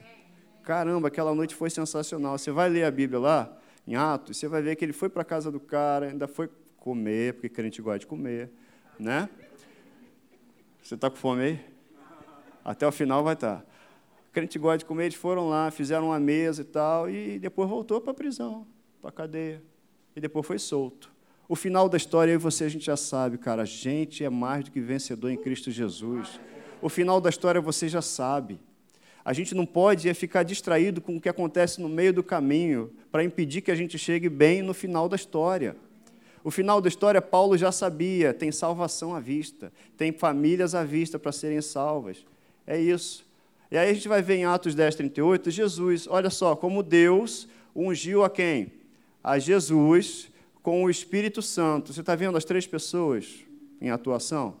Caramba, 0.62 1.08
aquela 1.08 1.34
noite 1.34 1.54
foi 1.54 1.70
sensacional. 1.70 2.36
Você 2.36 2.50
vai 2.50 2.68
ler 2.68 2.84
a 2.84 2.90
Bíblia 2.90 3.18
lá, 3.18 3.58
em 3.86 3.94
Atos, 3.94 4.36
você 4.36 4.48
vai 4.48 4.60
ver 4.62 4.76
que 4.76 4.84
ele 4.84 4.92
foi 4.92 5.08
para 5.08 5.22
a 5.22 5.24
casa 5.24 5.50
do 5.50 5.60
cara, 5.60 6.06
ainda 6.06 6.26
foi 6.26 6.50
comer, 6.76 7.34
porque 7.34 7.48
crente 7.48 7.80
gosta 7.80 8.00
de 8.00 8.06
comer, 8.06 8.50
né? 8.98 9.28
Você 10.82 10.94
está 10.94 11.08
com 11.08 11.16
fome 11.16 11.42
aí? 11.42 11.60
Até 12.64 12.86
o 12.86 12.92
final 12.92 13.22
vai 13.22 13.34
estar. 13.34 13.56
Tá. 13.56 13.66
Crente 14.32 14.58
gosta 14.58 14.78
de 14.78 14.84
comer, 14.84 15.04
eles 15.04 15.16
foram 15.16 15.48
lá, 15.48 15.70
fizeram 15.70 16.06
uma 16.06 16.18
mesa 16.18 16.62
e 16.62 16.64
tal, 16.64 17.08
e 17.08 17.38
depois 17.38 17.68
voltou 17.68 18.00
para 18.00 18.10
a 18.10 18.14
prisão, 18.14 18.66
para 19.00 19.10
a 19.10 19.12
cadeia. 19.12 19.62
E 20.14 20.20
depois 20.20 20.46
foi 20.46 20.58
solto. 20.58 21.10
O 21.48 21.54
final 21.54 21.88
da 21.88 21.96
história, 21.96 22.32
eu 22.32 22.34
e 22.34 22.38
você, 22.38 22.64
a 22.64 22.68
gente 22.68 22.84
já 22.84 22.96
sabe, 22.96 23.38
cara, 23.38 23.62
a 23.62 23.64
gente 23.66 24.24
é 24.24 24.28
mais 24.28 24.64
do 24.64 24.70
que 24.70 24.80
vencedor 24.80 25.30
em 25.30 25.36
Cristo 25.36 25.70
Jesus. 25.70 26.40
O 26.82 26.88
final 26.88 27.20
da 27.20 27.30
história 27.30 27.60
você 27.60 27.88
já 27.88 28.02
sabe. 28.02 28.60
A 29.26 29.32
gente 29.32 29.56
não 29.56 29.66
pode 29.66 30.08
é 30.08 30.14
ficar 30.14 30.44
distraído 30.44 31.00
com 31.00 31.16
o 31.16 31.20
que 31.20 31.28
acontece 31.28 31.80
no 31.80 31.88
meio 31.88 32.12
do 32.12 32.22
caminho 32.22 32.92
para 33.10 33.24
impedir 33.24 33.60
que 33.60 33.72
a 33.72 33.74
gente 33.74 33.98
chegue 33.98 34.28
bem 34.28 34.62
no 34.62 34.72
final 34.72 35.08
da 35.08 35.16
história. 35.16 35.74
O 36.44 36.50
final 36.52 36.80
da 36.80 36.88
história, 36.88 37.20
Paulo 37.20 37.58
já 37.58 37.72
sabia: 37.72 38.32
tem 38.32 38.52
salvação 38.52 39.16
à 39.16 39.18
vista, 39.18 39.72
tem 39.96 40.12
famílias 40.12 40.76
à 40.76 40.84
vista 40.84 41.18
para 41.18 41.32
serem 41.32 41.60
salvas. 41.60 42.24
É 42.64 42.80
isso. 42.80 43.26
E 43.68 43.76
aí 43.76 43.90
a 43.90 43.92
gente 43.92 44.06
vai 44.06 44.22
ver 44.22 44.36
em 44.36 44.44
Atos 44.44 44.76
10, 44.76 44.94
38, 44.94 45.50
Jesus, 45.50 46.06
olha 46.08 46.30
só, 46.30 46.54
como 46.54 46.80
Deus 46.80 47.48
ungiu 47.74 48.22
a 48.22 48.30
quem? 48.30 48.70
A 49.24 49.40
Jesus 49.40 50.30
com 50.62 50.84
o 50.84 50.88
Espírito 50.88 51.42
Santo. 51.42 51.92
Você 51.92 51.98
está 51.98 52.14
vendo 52.14 52.38
as 52.38 52.44
três 52.44 52.64
pessoas 52.64 53.44
em 53.80 53.90
atuação? 53.90 54.54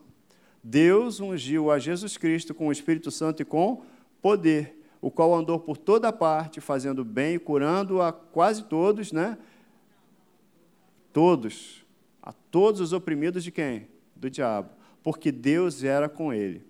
Deus 0.60 1.20
ungiu 1.20 1.70
a 1.70 1.78
Jesus 1.78 2.16
Cristo 2.16 2.52
com 2.52 2.66
o 2.66 2.72
Espírito 2.72 3.12
Santo 3.12 3.42
e 3.42 3.44
com 3.44 3.84
poder, 4.26 4.76
o 5.00 5.08
qual 5.08 5.32
andou 5.32 5.56
por 5.56 5.76
toda 5.76 6.12
parte, 6.12 6.60
fazendo 6.60 7.04
bem 7.04 7.36
e 7.36 7.38
curando 7.38 8.02
a 8.02 8.12
quase 8.12 8.64
todos, 8.64 9.12
né? 9.12 9.38
Todos, 11.12 11.86
a 12.20 12.32
todos 12.32 12.80
os 12.80 12.92
oprimidos 12.92 13.44
de 13.44 13.52
quem? 13.52 13.86
Do 14.16 14.28
diabo, 14.28 14.70
porque 15.00 15.30
Deus 15.30 15.84
era 15.84 16.08
com 16.08 16.32
ele. 16.32 16.66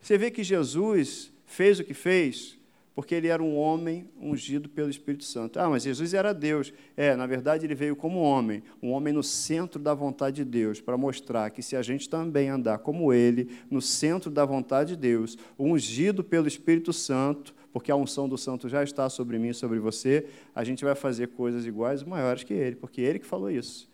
Você 0.00 0.18
vê 0.18 0.32
que 0.32 0.42
Jesus 0.42 1.32
fez 1.46 1.78
o 1.78 1.84
que 1.84 1.94
fez 1.94 2.58
porque 2.94 3.14
ele 3.14 3.26
era 3.26 3.42
um 3.42 3.56
homem 3.56 4.08
ungido 4.20 4.68
pelo 4.68 4.88
Espírito 4.88 5.24
Santo. 5.24 5.58
Ah, 5.58 5.68
mas 5.68 5.82
Jesus 5.82 6.14
era 6.14 6.32
Deus. 6.32 6.72
É, 6.96 7.16
na 7.16 7.26
verdade, 7.26 7.66
ele 7.66 7.74
veio 7.74 7.96
como 7.96 8.20
homem, 8.20 8.62
um 8.80 8.92
homem 8.92 9.12
no 9.12 9.22
centro 9.22 9.80
da 9.82 9.92
vontade 9.92 10.36
de 10.36 10.44
Deus, 10.44 10.80
para 10.80 10.96
mostrar 10.96 11.50
que 11.50 11.60
se 11.60 11.74
a 11.74 11.82
gente 11.82 12.08
também 12.08 12.48
andar 12.48 12.78
como 12.78 13.12
ele, 13.12 13.50
no 13.68 13.82
centro 13.82 14.30
da 14.30 14.44
vontade 14.44 14.90
de 14.90 14.96
Deus, 14.96 15.36
ungido 15.58 16.22
pelo 16.22 16.46
Espírito 16.46 16.92
Santo, 16.92 17.52
porque 17.72 17.90
a 17.90 17.96
unção 17.96 18.28
do 18.28 18.38
santo 18.38 18.68
já 18.68 18.84
está 18.84 19.10
sobre 19.10 19.36
mim 19.36 19.48
e 19.48 19.54
sobre 19.54 19.80
você, 19.80 20.26
a 20.54 20.62
gente 20.62 20.84
vai 20.84 20.94
fazer 20.94 21.28
coisas 21.28 21.66
iguais 21.66 22.04
maiores 22.04 22.44
que 22.44 22.54
ele, 22.54 22.76
porque 22.76 23.00
ele 23.00 23.18
que 23.18 23.26
falou 23.26 23.50
isso. 23.50 23.90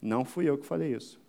Não 0.00 0.24
fui 0.24 0.48
eu 0.48 0.56
que 0.56 0.64
falei 0.64 0.94
isso. 0.94 1.20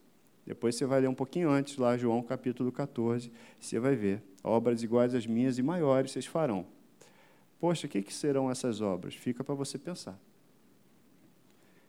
Depois 0.45 0.75
você 0.75 0.85
vai 0.85 1.01
ler 1.01 1.07
um 1.07 1.15
pouquinho 1.15 1.49
antes, 1.49 1.75
lá, 1.77 1.97
João 1.97 2.21
capítulo 2.21 2.71
14, 2.71 3.31
você 3.59 3.79
vai 3.79 3.95
ver. 3.95 4.21
Obras 4.43 4.83
iguais 4.83 5.15
às 5.15 5.25
minhas 5.25 5.57
e 5.57 5.63
maiores 5.63 6.11
vocês 6.11 6.27
farão. 6.27 6.74
Poxa, 7.65 7.87
o 7.87 7.89
que, 7.89 8.03
que 8.03 8.13
serão 8.13 8.51
essas 8.51 8.79
obras? 8.79 9.15
Fica 9.15 9.43
para 9.43 9.55
você 9.55 9.79
pensar. 9.79 10.19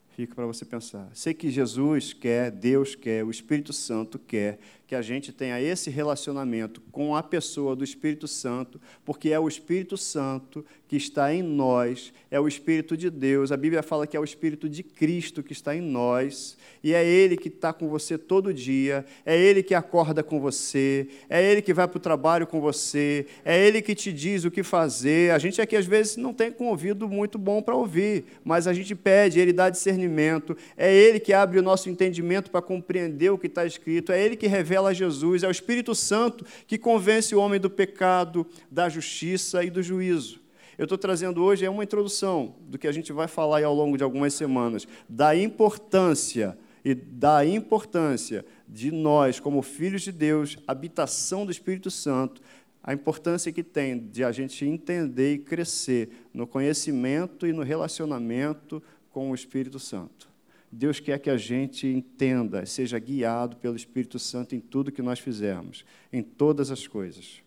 Fica 0.08 0.34
para 0.34 0.46
você 0.46 0.64
pensar. 0.64 1.10
Sei 1.12 1.34
que 1.34 1.50
Jesus 1.50 2.14
quer, 2.14 2.50
Deus 2.50 2.94
quer, 2.94 3.22
o 3.22 3.30
Espírito 3.30 3.74
Santo 3.74 4.18
quer 4.18 4.58
que 4.86 4.94
a 4.94 5.02
gente 5.02 5.32
tenha 5.32 5.60
esse 5.60 5.90
relacionamento 5.90 6.80
com 6.92 7.16
a 7.16 7.22
pessoa 7.22 7.74
do 7.74 7.82
Espírito 7.82 8.28
Santo, 8.28 8.80
porque 9.04 9.30
é 9.30 9.40
o 9.40 9.48
Espírito 9.48 9.96
Santo 9.96 10.64
que 10.86 10.96
está 10.96 11.34
em 11.34 11.42
nós, 11.42 12.12
é 12.30 12.38
o 12.38 12.46
Espírito 12.46 12.96
de 12.96 13.10
Deus. 13.10 13.50
A 13.50 13.56
Bíblia 13.56 13.82
fala 13.82 14.06
que 14.06 14.16
é 14.16 14.20
o 14.20 14.24
Espírito 14.24 14.68
de 14.68 14.84
Cristo 14.84 15.42
que 15.42 15.52
está 15.52 15.74
em 15.74 15.80
nós, 15.80 16.56
e 16.84 16.94
é 16.94 17.04
Ele 17.04 17.36
que 17.36 17.48
está 17.48 17.72
com 17.72 17.88
você 17.88 18.16
todo 18.16 18.54
dia, 18.54 19.04
é 19.24 19.36
Ele 19.36 19.64
que 19.64 19.74
acorda 19.74 20.22
com 20.22 20.40
você, 20.40 21.08
é 21.28 21.42
Ele 21.42 21.60
que 21.60 21.74
vai 21.74 21.88
para 21.88 21.96
o 21.96 22.00
trabalho 22.00 22.46
com 22.46 22.60
você, 22.60 23.26
é 23.44 23.66
Ele 23.66 23.82
que 23.82 23.94
te 23.94 24.12
diz 24.12 24.44
o 24.44 24.50
que 24.52 24.62
fazer. 24.62 25.32
A 25.32 25.38
gente 25.38 25.60
aqui 25.60 25.74
às 25.74 25.86
vezes 25.86 26.16
não 26.16 26.32
tem 26.32 26.52
com 26.52 26.68
ouvido 26.68 27.08
muito 27.08 27.38
bom 27.38 27.60
para 27.60 27.74
ouvir, 27.74 28.24
mas 28.44 28.68
a 28.68 28.72
gente 28.72 28.94
pede, 28.94 29.40
Ele 29.40 29.52
dá 29.52 29.68
discernimento, 29.68 30.56
é 30.76 30.94
Ele 30.94 31.18
que 31.18 31.32
abre 31.32 31.58
o 31.58 31.62
nosso 31.62 31.90
entendimento 31.90 32.52
para 32.52 32.62
compreender 32.62 33.30
o 33.30 33.38
que 33.38 33.48
está 33.48 33.66
escrito, 33.66 34.12
é 34.12 34.24
Ele 34.24 34.36
que 34.36 34.46
revela 34.46 34.75
Jesus, 34.92 35.42
é 35.42 35.48
o 35.48 35.50
Espírito 35.50 35.94
Santo 35.94 36.44
que 36.66 36.78
convence 36.78 37.34
o 37.34 37.40
homem 37.40 37.60
do 37.60 37.70
pecado, 37.70 38.46
da 38.70 38.88
justiça 38.88 39.64
e 39.64 39.70
do 39.70 39.82
juízo. 39.82 40.40
Eu 40.78 40.84
estou 40.84 40.98
trazendo 40.98 41.42
hoje 41.42 41.64
é 41.64 41.70
uma 41.70 41.84
introdução 41.84 42.54
do 42.60 42.78
que 42.78 42.86
a 42.86 42.92
gente 42.92 43.12
vai 43.12 43.26
falar 43.26 43.64
ao 43.64 43.74
longo 43.74 43.96
de 43.96 44.04
algumas 44.04 44.34
semanas, 44.34 44.86
da 45.08 45.34
importância 45.34 46.56
e 46.84 46.94
da 46.94 47.44
importância 47.44 48.44
de 48.68 48.90
nós, 48.90 49.40
como 49.40 49.62
filhos 49.62 50.02
de 50.02 50.12
Deus, 50.12 50.58
habitação 50.66 51.46
do 51.46 51.50
Espírito 51.50 51.90
Santo, 51.90 52.42
a 52.82 52.92
importância 52.92 53.50
que 53.50 53.62
tem 53.62 53.98
de 53.98 54.22
a 54.22 54.30
gente 54.30 54.64
entender 54.64 55.34
e 55.34 55.38
crescer 55.38 56.10
no 56.32 56.46
conhecimento 56.46 57.46
e 57.46 57.52
no 57.52 57.62
relacionamento 57.62 58.82
com 59.10 59.30
o 59.30 59.34
Espírito 59.34 59.80
Santo. 59.80 60.28
Deus 60.70 61.00
quer 61.00 61.18
que 61.18 61.30
a 61.30 61.36
gente 61.36 61.86
entenda, 61.86 62.66
seja 62.66 62.98
guiado 62.98 63.56
pelo 63.56 63.76
Espírito 63.76 64.18
Santo 64.18 64.54
em 64.54 64.60
tudo 64.60 64.92
que 64.92 65.02
nós 65.02 65.18
fizermos, 65.18 65.84
em 66.12 66.22
todas 66.22 66.70
as 66.70 66.86
coisas. 66.86 67.42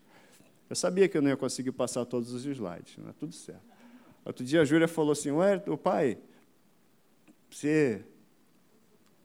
Eu 0.68 0.76
sabia 0.76 1.08
que 1.08 1.16
eu 1.16 1.22
não 1.22 1.28
ia 1.28 1.36
conseguir 1.36 1.72
passar 1.72 2.04
todos 2.04 2.32
os 2.32 2.44
slides, 2.44 2.96
mas 2.98 3.14
tudo 3.16 3.32
certo. 3.32 3.62
Outro 4.24 4.44
dia 4.44 4.62
a 4.62 4.64
Júlia 4.64 4.86
falou 4.86 5.12
assim, 5.12 5.30
ué, 5.30 5.62
o 5.66 5.76
pai, 5.76 6.18
você 7.50 8.02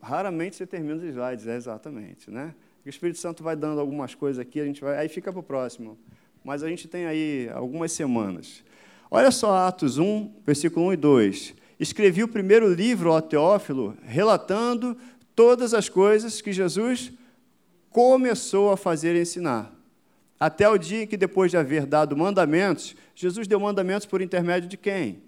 raramente 0.02 0.56
você 0.56 0.68
termina 0.68 0.96
os 0.96 1.04
slides, 1.04 1.48
é 1.48 1.56
exatamente, 1.56 2.30
né? 2.30 2.54
O 2.86 2.90
Espírito 2.90 3.20
Santo 3.20 3.44
vai 3.44 3.56
dando 3.56 3.80
algumas 3.80 4.14
coisas 4.14 4.40
aqui, 4.40 4.60
a 4.60 4.66
gente 4.66 4.82
vai, 4.82 4.98
aí 4.98 5.10
fica 5.10 5.32
para 5.32 5.40
o 5.40 5.44
próximo. 5.44 5.98
Mas 6.44 6.62
a 6.62 6.70
gente 6.70 6.88
tem 6.88 7.08
aí 7.08 7.50
algumas 7.52 7.92
semanas. 7.92 8.64
Olha 9.10 9.32
só 9.32 9.68
Atos 9.68 9.98
1, 9.98 10.42
versículo 10.46 10.88
1 10.88 10.94
e 10.94 10.98
2. 10.98 11.56
Escrevi 11.80 12.24
o 12.24 12.28
primeiro 12.28 12.74
livro 12.74 13.12
ao 13.12 13.22
Teófilo, 13.22 13.98
relatando 14.04 14.98
todas 15.36 15.74
as 15.74 15.90
coisas 15.90 16.42
que 16.42 16.54
Jesus 16.54 17.12
começou 17.90 18.72
a 18.72 18.78
fazer 18.78 19.16
e 19.16 19.22
ensinar 19.22 19.76
até 20.40 20.68
o 20.70 20.78
dia 20.78 21.04
em 21.04 21.08
que, 21.08 21.18
depois 21.18 21.50
de 21.50 21.58
haver 21.58 21.86
dado 21.86 22.16
mandamentos, 22.16 22.96
Jesus 23.16 23.48
deu 23.48 23.60
mandamentos 23.60 24.06
por 24.06 24.22
intermédio 24.22 24.68
de 24.68 24.78
quem? 24.78 25.22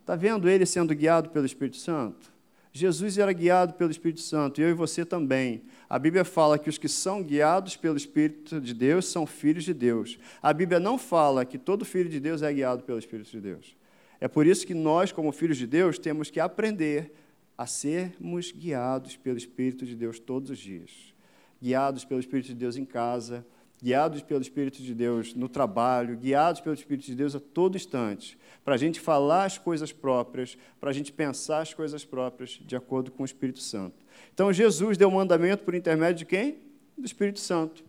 Está 0.00 0.14
vendo 0.14 0.48
ele 0.48 0.66
sendo 0.66 0.94
guiado 0.94 1.30
pelo 1.30 1.46
Espírito 1.46 1.78
Santo? 1.78 2.32
Jesus 2.72 3.18
era 3.18 3.32
guiado 3.32 3.72
pelo 3.74 3.90
Espírito 3.90 4.20
Santo, 4.20 4.60
e 4.60 4.64
eu 4.64 4.70
e 4.70 4.74
você 4.74 5.04
também. 5.04 5.62
A 5.88 5.98
Bíblia 5.98 6.24
fala 6.24 6.58
que 6.58 6.68
os 6.68 6.78
que 6.78 6.88
são 6.88 7.22
guiados 7.22 7.76
pelo 7.76 7.96
Espírito 7.96 8.60
de 8.60 8.74
Deus 8.74 9.06
são 9.06 9.26
filhos 9.26 9.64
de 9.64 9.72
Deus. 9.72 10.18
A 10.42 10.52
Bíblia 10.52 10.78
não 10.78 10.98
fala 10.98 11.44
que 11.44 11.58
todo 11.58 11.84
filho 11.84 12.10
de 12.10 12.20
Deus 12.20 12.42
é 12.42 12.52
guiado 12.52 12.82
pelo 12.82 12.98
Espírito 12.98 13.30
de 13.30 13.40
Deus. 13.40 13.77
É 14.20 14.26
por 14.26 14.46
isso 14.46 14.66
que 14.66 14.74
nós, 14.74 15.12
como 15.12 15.30
filhos 15.32 15.56
de 15.56 15.66
Deus, 15.66 15.98
temos 15.98 16.30
que 16.30 16.40
aprender 16.40 17.12
a 17.56 17.66
sermos 17.66 18.52
guiados 18.52 19.16
pelo 19.16 19.36
Espírito 19.36 19.84
de 19.84 19.94
Deus 19.94 20.18
todos 20.18 20.50
os 20.50 20.58
dias. 20.58 21.14
Guiados 21.60 22.04
pelo 22.04 22.20
Espírito 22.20 22.46
de 22.46 22.54
Deus 22.54 22.76
em 22.76 22.84
casa, 22.84 23.44
guiados 23.82 24.22
pelo 24.22 24.40
Espírito 24.40 24.82
de 24.82 24.94
Deus 24.94 25.34
no 25.34 25.48
trabalho, 25.48 26.16
guiados 26.16 26.60
pelo 26.60 26.74
Espírito 26.74 27.06
de 27.06 27.14
Deus 27.14 27.34
a 27.34 27.40
todo 27.40 27.76
instante, 27.76 28.38
para 28.64 28.74
a 28.74 28.78
gente 28.78 29.00
falar 29.00 29.44
as 29.44 29.58
coisas 29.58 29.92
próprias, 29.92 30.58
para 30.80 30.90
a 30.90 30.92
gente 30.92 31.12
pensar 31.12 31.60
as 31.60 31.72
coisas 31.72 32.04
próprias 32.04 32.60
de 32.64 32.76
acordo 32.76 33.10
com 33.10 33.22
o 33.22 33.26
Espírito 33.26 33.60
Santo. 33.60 33.96
Então, 34.34 34.52
Jesus 34.52 34.96
deu 34.96 35.08
o 35.08 35.12
mandamento 35.12 35.64
por 35.64 35.74
intermédio 35.74 36.18
de 36.18 36.26
quem? 36.26 36.58
Do 36.96 37.06
Espírito 37.06 37.40
Santo. 37.40 37.84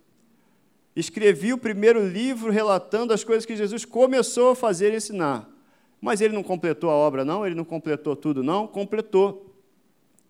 Escrevi 0.95 1.53
o 1.53 1.57
primeiro 1.57 2.07
livro 2.07 2.51
relatando 2.51 3.13
as 3.13 3.23
coisas 3.23 3.45
que 3.45 3.55
Jesus 3.55 3.85
começou 3.85 4.51
a 4.51 4.55
fazer 4.55 4.93
e 4.93 4.97
ensinar. 4.97 5.49
Mas 6.01 6.21
ele 6.21 6.33
não 6.33 6.43
completou 6.43 6.89
a 6.89 6.93
obra, 6.93 7.25
não? 7.25 7.45
Ele 7.45 7.55
não 7.55 7.65
completou 7.65 8.15
tudo, 8.15 8.41
não? 8.41 8.65
Completou. 8.67 9.53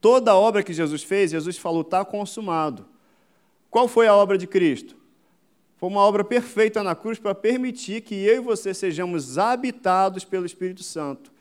Toda 0.02 0.32
a 0.32 0.36
obra 0.36 0.64
que 0.64 0.74
Jesus 0.74 1.04
fez, 1.04 1.32
Jesus 1.32 1.58
falou, 1.58 1.82
está 1.82 2.04
consumado. 2.04 2.86
Qual 3.70 3.88
foi 3.88 4.08
a 4.08 4.16
obra 4.16 4.38
de 4.38 4.48
Cristo? 4.48 4.96
Foi 5.78 5.90
uma 5.90 6.02
obra 6.02 6.24
perfeita 6.24 6.82
na 6.84 6.96
cruz 6.96 7.20
para 7.20 7.36
permitir 7.36 8.02
que 8.02 8.16
eu 8.16 8.36
e 8.36 8.40
você 8.40 8.74
sejamos 8.74 9.38
habitados 9.38 10.26
pelo 10.26 10.46
Espírito 10.46 10.84
Santo. 10.84 11.32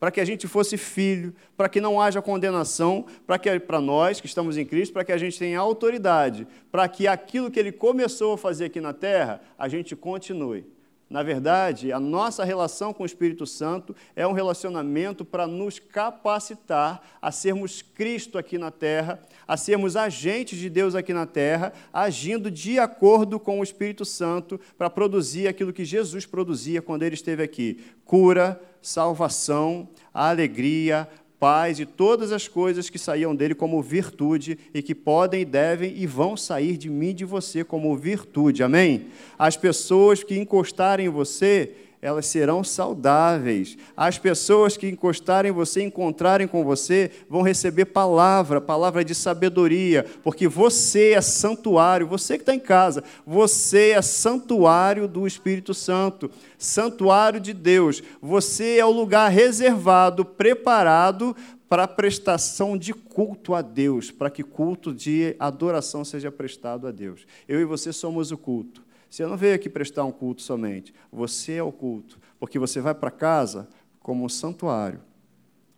Para 0.00 0.10
que 0.10 0.20
a 0.20 0.24
gente 0.24 0.46
fosse 0.46 0.76
filho, 0.76 1.34
para 1.56 1.68
que 1.68 1.80
não 1.80 2.00
haja 2.00 2.22
condenação, 2.22 3.04
para 3.26 3.38
que 3.38 3.60
para 3.60 3.80
nós 3.80 4.20
que 4.20 4.26
estamos 4.26 4.56
em 4.56 4.64
Cristo, 4.64 4.92
para 4.92 5.04
que 5.04 5.12
a 5.12 5.18
gente 5.18 5.38
tenha 5.38 5.58
autoridade, 5.58 6.46
para 6.70 6.88
que 6.88 7.06
aquilo 7.06 7.50
que 7.50 7.58
ele 7.58 7.72
começou 7.72 8.34
a 8.34 8.38
fazer 8.38 8.66
aqui 8.66 8.80
na 8.80 8.92
terra, 8.92 9.40
a 9.58 9.68
gente 9.68 9.94
continue. 9.94 10.64
Na 11.10 11.22
verdade, 11.22 11.90
a 11.90 11.98
nossa 11.98 12.44
relação 12.44 12.92
com 12.92 13.02
o 13.02 13.06
Espírito 13.06 13.46
Santo 13.46 13.96
é 14.14 14.26
um 14.26 14.32
relacionamento 14.32 15.24
para 15.24 15.46
nos 15.46 15.78
capacitar 15.78 17.00
a 17.20 17.32
sermos 17.32 17.80
Cristo 17.80 18.36
aqui 18.36 18.58
na 18.58 18.70
terra, 18.70 19.18
a 19.46 19.56
sermos 19.56 19.96
agentes 19.96 20.58
de 20.58 20.68
Deus 20.68 20.94
aqui 20.94 21.14
na 21.14 21.24
terra, 21.24 21.72
agindo 21.90 22.50
de 22.50 22.78
acordo 22.78 23.40
com 23.40 23.58
o 23.58 23.62
Espírito 23.62 24.04
Santo 24.04 24.60
para 24.76 24.90
produzir 24.90 25.48
aquilo 25.48 25.72
que 25.72 25.84
Jesus 25.84 26.26
produzia 26.26 26.82
quando 26.82 27.04
ele 27.04 27.14
esteve 27.14 27.42
aqui: 27.42 27.82
cura, 28.04 28.60
salvação, 28.82 29.88
alegria, 30.12 31.08
paz 31.38 31.78
e 31.78 31.86
todas 31.86 32.32
as 32.32 32.48
coisas 32.48 32.90
que 32.90 32.98
saíam 32.98 33.34
dele 33.34 33.54
como 33.54 33.82
virtude 33.82 34.58
e 34.74 34.82
que 34.82 34.94
podem, 34.94 35.44
devem 35.44 35.94
e 35.96 36.06
vão 36.06 36.36
sair 36.36 36.76
de 36.76 36.90
mim 36.90 37.14
de 37.14 37.24
você 37.24 37.62
como 37.62 37.96
virtude. 37.96 38.62
Amém? 38.62 39.06
As 39.38 39.56
pessoas 39.56 40.22
que 40.24 40.38
encostarem 40.38 41.06
em 41.06 41.10
você 41.10 41.72
elas 42.00 42.26
serão 42.26 42.62
saudáveis. 42.62 43.76
As 43.96 44.18
pessoas 44.18 44.76
que 44.76 44.88
encostarem 44.88 45.50
você, 45.50 45.82
encontrarem 45.82 46.46
com 46.46 46.64
você, 46.64 47.10
vão 47.28 47.42
receber 47.42 47.86
palavra, 47.86 48.60
palavra 48.60 49.04
de 49.04 49.14
sabedoria, 49.14 50.04
porque 50.22 50.46
você 50.46 51.12
é 51.12 51.20
santuário, 51.20 52.06
você 52.06 52.36
que 52.36 52.42
está 52.42 52.54
em 52.54 52.60
casa, 52.60 53.02
você 53.26 53.90
é 53.90 54.02
santuário 54.02 55.08
do 55.08 55.26
Espírito 55.26 55.74
Santo, 55.74 56.30
santuário 56.56 57.40
de 57.40 57.52
Deus. 57.52 58.02
Você 58.22 58.78
é 58.78 58.84
o 58.84 58.90
lugar 58.90 59.30
reservado, 59.30 60.24
preparado 60.24 61.34
para 61.68 61.84
a 61.84 61.88
prestação 61.88 62.78
de 62.78 62.94
culto 62.94 63.54
a 63.54 63.60
Deus, 63.60 64.10
para 64.10 64.30
que 64.30 64.42
culto 64.42 64.94
de 64.94 65.36
adoração 65.38 66.04
seja 66.04 66.32
prestado 66.32 66.86
a 66.86 66.90
Deus. 66.90 67.26
Eu 67.46 67.60
e 67.60 67.64
você 67.64 67.92
somos 67.92 68.32
o 68.32 68.38
culto. 68.38 68.87
Você 69.08 69.26
não 69.26 69.36
veio 69.36 69.54
aqui 69.54 69.68
prestar 69.68 70.04
um 70.04 70.12
culto 70.12 70.42
somente, 70.42 70.92
você 71.10 71.54
é 71.54 71.62
o 71.62 71.72
culto, 71.72 72.18
porque 72.38 72.58
você 72.58 72.80
vai 72.80 72.94
para 72.94 73.10
casa 73.10 73.68
como 74.00 74.24
um 74.24 74.28
santuário, 74.28 75.00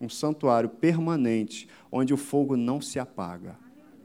um 0.01 0.09
santuário 0.09 0.69
permanente, 0.69 1.69
onde 1.93 2.13
o 2.13 2.17
fogo 2.17 2.57
não 2.57 2.81
se 2.81 2.99
apaga. 2.99 3.57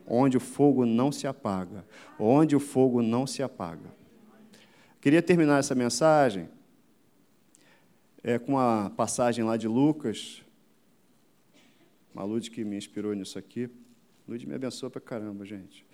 Onde 0.07 0.37
o 0.37 0.39
fogo 0.39 0.85
não 0.85 1.11
se 1.11 1.25
apaga. 1.25 1.83
Onde 2.19 2.55
o 2.55 2.59
fogo 2.59 3.01
não 3.01 3.25
se 3.25 3.41
apaga. 3.41 3.89
Queria 5.01 5.21
terminar 5.21 5.59
essa 5.59 5.73
mensagem 5.73 6.47
é, 8.23 8.37
com 8.37 8.53
uma 8.53 8.91
passagem 8.95 9.43
lá 9.43 9.57
de 9.57 9.67
Lucas. 9.67 10.43
Uma 12.13 12.23
Lud 12.23 12.49
que 12.51 12.63
me 12.63 12.77
inspirou 12.77 13.13
nisso 13.13 13.37
aqui. 13.39 13.69
Lud 14.27 14.47
me 14.47 14.55
abençoou 14.55 14.89
para 14.89 15.01
caramba, 15.01 15.45
gente. 15.45 15.85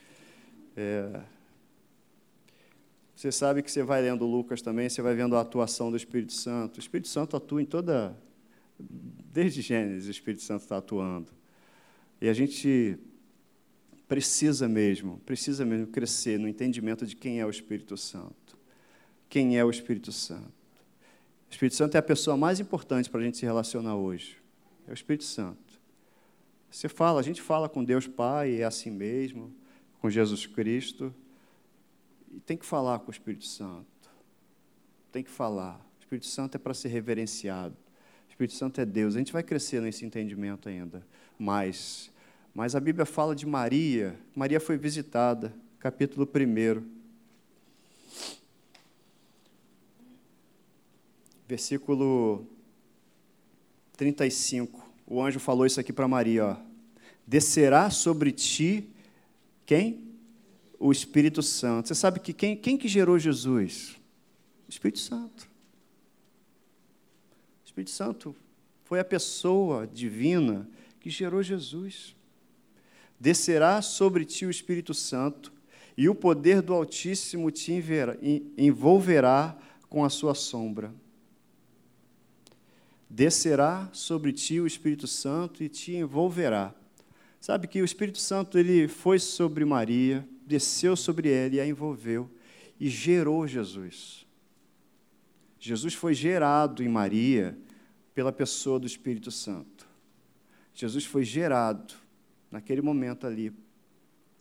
É, 0.76 1.22
você 3.22 3.32
sabe 3.32 3.62
que 3.62 3.72
você 3.72 3.84
vai 3.84 4.02
lendo 4.02 4.26
Lucas 4.26 4.64
também, 4.64 4.90
você 4.90 5.00
vai 5.00 5.14
vendo 5.14 5.36
a 5.36 5.42
atuação 5.42 5.92
do 5.92 5.96
Espírito 5.96 6.34
Santo. 6.34 6.78
O 6.78 6.80
Espírito 6.80 7.08
Santo 7.08 7.38
atua 7.38 7.62
em 7.62 7.66
toda. 7.66 8.18
Desde 8.80 9.62
Gênesis, 9.62 10.08
o 10.08 10.12
Espírito 10.12 10.42
Santo 10.42 10.62
está 10.64 10.78
atuando. 10.78 11.32
E 12.20 12.28
a 12.28 12.34
gente 12.34 12.98
precisa 14.08 14.68
mesmo, 14.68 15.20
precisa 15.24 15.64
mesmo 15.64 15.86
crescer 15.86 16.40
no 16.40 16.48
entendimento 16.48 17.06
de 17.06 17.16
quem 17.16 17.40
é 17.40 17.46
o 17.46 17.50
Espírito 17.52 17.96
Santo. 17.96 18.58
Quem 19.30 19.56
é 19.56 19.64
o 19.64 19.70
Espírito 19.70 20.12
Santo? 20.12 20.52
O 21.48 21.52
Espírito 21.52 21.76
Santo 21.76 21.94
é 21.94 22.00
a 22.00 22.04
pessoa 22.04 22.36
mais 22.36 22.60
importante 22.60 23.08
para 23.08 23.22
a 23.22 23.24
gente 23.24 23.38
se 23.38 23.46
relacionar 23.46 23.98
hoje. 23.98 24.36
É 24.88 24.92
o 24.92 24.96
Espírito 24.96 25.26
Santo. 25.26 25.80
Você 26.72 26.90
fala, 26.90 27.20
a 27.20 27.24
gente 27.24 27.40
fala 27.40 27.70
com 27.70 27.84
Deus 27.84 28.08
Pai, 28.08 28.62
é 28.62 28.64
assim 28.64 28.90
mesmo, 28.90 29.54
com 30.00 30.10
Jesus 30.10 30.48
Cristo. 30.48 31.14
E 32.34 32.40
tem 32.40 32.56
que 32.58 32.66
falar 32.66 33.00
com 33.00 33.10
o 33.10 33.12
Espírito 33.12 33.46
Santo. 33.46 33.86
Tem 35.12 35.24
que 35.24 35.30
falar. 35.30 35.76
O 36.00 36.02
Espírito 36.02 36.28
Santo 36.28 36.56
é 36.56 36.58
para 36.58 36.74
ser 36.74 36.88
reverenciado. 36.88 37.76
O 38.28 38.30
Espírito 38.30 38.56
Santo 38.56 38.80
é 38.80 38.86
Deus. 38.86 39.16
A 39.16 39.20
gente 39.20 39.34
vai 39.34 39.44
crescer 39.44 39.82
nesse 39.82 40.06
entendimento 40.06 40.70
ainda 40.70 41.06
mais. 41.38 42.10
Mas 42.54 42.76
a 42.76 42.80
Bíblia 42.80 43.06
fala 43.06 43.36
de 43.36 43.46
Maria. 43.46 44.18
Maria 44.34 44.60
foi 44.60 44.78
visitada, 44.78 45.54
capítulo 45.80 46.28
1. 46.28 47.02
Versículo 51.48 52.48
35. 53.98 54.90
O 55.06 55.22
anjo 55.22 55.40
falou 55.40 55.66
isso 55.66 55.80
aqui 55.80 55.92
para 55.92 56.08
Maria, 56.08 56.46
ó. 56.46 56.58
Descerá 57.28 57.90
sobre 57.90 58.32
ti 58.32 58.90
quem? 59.66 60.11
O 60.82 60.92
Espírito 60.92 61.44
Santo. 61.44 61.88
Você 61.88 61.96
sabe 61.96 62.20
que 62.20 62.34
quem, 62.34 62.58
quem 62.58 62.76
que 62.76 62.88
gerou 62.88 63.20
Jesus? 63.20 63.96
O 64.68 64.72
Espírito 64.72 64.98
Santo. 64.98 65.48
O 67.64 67.66
Espírito 67.66 67.92
Santo 67.92 68.36
foi 68.84 69.00
a 69.00 69.06
pessoa 69.06 69.86
divina 69.86 70.68
que 71.00 71.10
gerou 71.12 71.44
Jesus. 71.44 72.16
Descerá 73.20 73.80
sobre 73.84 74.26
ti 74.26 74.44
o 74.48 74.50
Espírito 74.50 74.96
Santo, 74.96 75.54
e 75.96 76.10
o 76.10 76.16
poder 76.16 76.64
do 76.64 76.74
Altíssimo 76.74 77.52
te 77.52 77.72
envolverá 78.58 79.56
com 79.88 80.04
a 80.04 80.10
sua 80.10 80.34
sombra. 80.34 80.92
Descerá 83.08 83.88
sobre 83.94 84.34
ti 84.34 84.60
o 84.60 84.66
Espírito 84.66 85.06
Santo 85.06 85.64
e 85.64 85.70
te 85.70 85.94
envolverá. 85.94 86.74
Sabe 87.40 87.68
que 87.68 87.82
o 87.82 87.86
Espírito 87.86 88.20
Santo 88.20 88.58
ele 88.58 88.88
foi 88.88 89.20
sobre 89.20 89.66
Maria, 89.66 90.28
desceu 90.52 90.98
sobre 90.98 91.32
ela 91.32 91.56
e 91.56 91.60
a 91.62 91.66
envolveu 91.66 92.30
e 92.78 92.90
gerou 92.90 93.48
Jesus. 93.48 94.28
Jesus 95.58 95.94
foi 95.94 96.14
gerado 96.14 96.84
em 96.84 96.90
Maria 96.90 97.58
pela 98.14 98.34
pessoa 98.34 98.78
do 98.78 98.86
Espírito 98.86 99.32
Santo. 99.32 99.88
Jesus 100.74 101.06
foi 101.06 101.24
gerado 101.24 101.94
naquele 102.52 102.82
momento 102.82 103.26
ali 103.26 103.54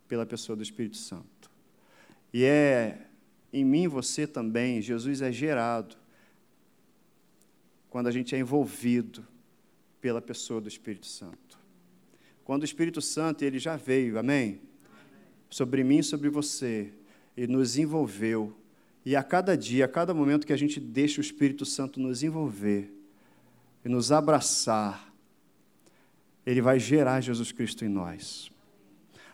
pela 0.08 0.26
pessoa 0.26 0.56
do 0.56 0.62
Espírito 0.62 0.96
Santo. 0.96 1.48
E 2.32 2.44
é 2.44 3.06
em 3.52 3.64
mim, 3.64 3.86
você 3.86 4.26
também, 4.26 4.80
Jesus 4.80 5.22
é 5.22 5.30
gerado 5.30 5.96
quando 7.88 8.06
a 8.06 8.10
gente 8.10 8.34
é 8.34 8.38
envolvido 8.38 9.26
pela 10.00 10.20
pessoa 10.20 10.60
do 10.60 10.68
Espírito 10.68 11.06
Santo. 11.06 11.58
Quando 12.44 12.62
o 12.62 12.64
Espírito 12.64 13.00
Santo, 13.00 13.44
ele 13.44 13.58
já 13.58 13.76
veio, 13.76 14.18
amém? 14.18 14.60
Sobre 15.50 15.84
mim 15.84 15.98
e 15.98 16.04
sobre 16.04 16.30
você, 16.30 16.92
e 17.36 17.46
nos 17.46 17.76
envolveu. 17.76 18.56
E 19.04 19.16
a 19.16 19.22
cada 19.22 19.56
dia, 19.56 19.84
a 19.84 19.88
cada 19.88 20.14
momento 20.14 20.46
que 20.46 20.52
a 20.52 20.56
gente 20.56 20.78
deixa 20.78 21.20
o 21.20 21.24
Espírito 21.24 21.66
Santo 21.66 21.98
nos 21.98 22.22
envolver 22.22 22.90
e 23.84 23.88
nos 23.88 24.12
abraçar, 24.12 25.12
ele 26.46 26.62
vai 26.62 26.78
gerar 26.78 27.20
Jesus 27.20 27.50
Cristo 27.50 27.84
em 27.84 27.88
nós. 27.88 28.50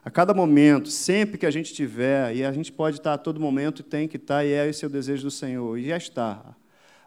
A 0.04 0.10
cada 0.10 0.32
momento, 0.32 0.88
sempre 0.88 1.36
que 1.36 1.46
a 1.46 1.50
gente 1.50 1.74
tiver, 1.74 2.34
e 2.36 2.44
a 2.44 2.52
gente 2.52 2.72
pode 2.72 2.98
estar 2.98 3.14
a 3.14 3.18
todo 3.18 3.40
momento, 3.40 3.82
tem 3.82 4.06
que 4.06 4.16
estar, 4.16 4.44
e 4.44 4.52
é 4.52 4.68
esse 4.68 4.86
o 4.86 4.88
desejo 4.88 5.24
do 5.24 5.30
Senhor, 5.30 5.76
e 5.76 5.88
já 5.88 5.96
está. 5.96 6.54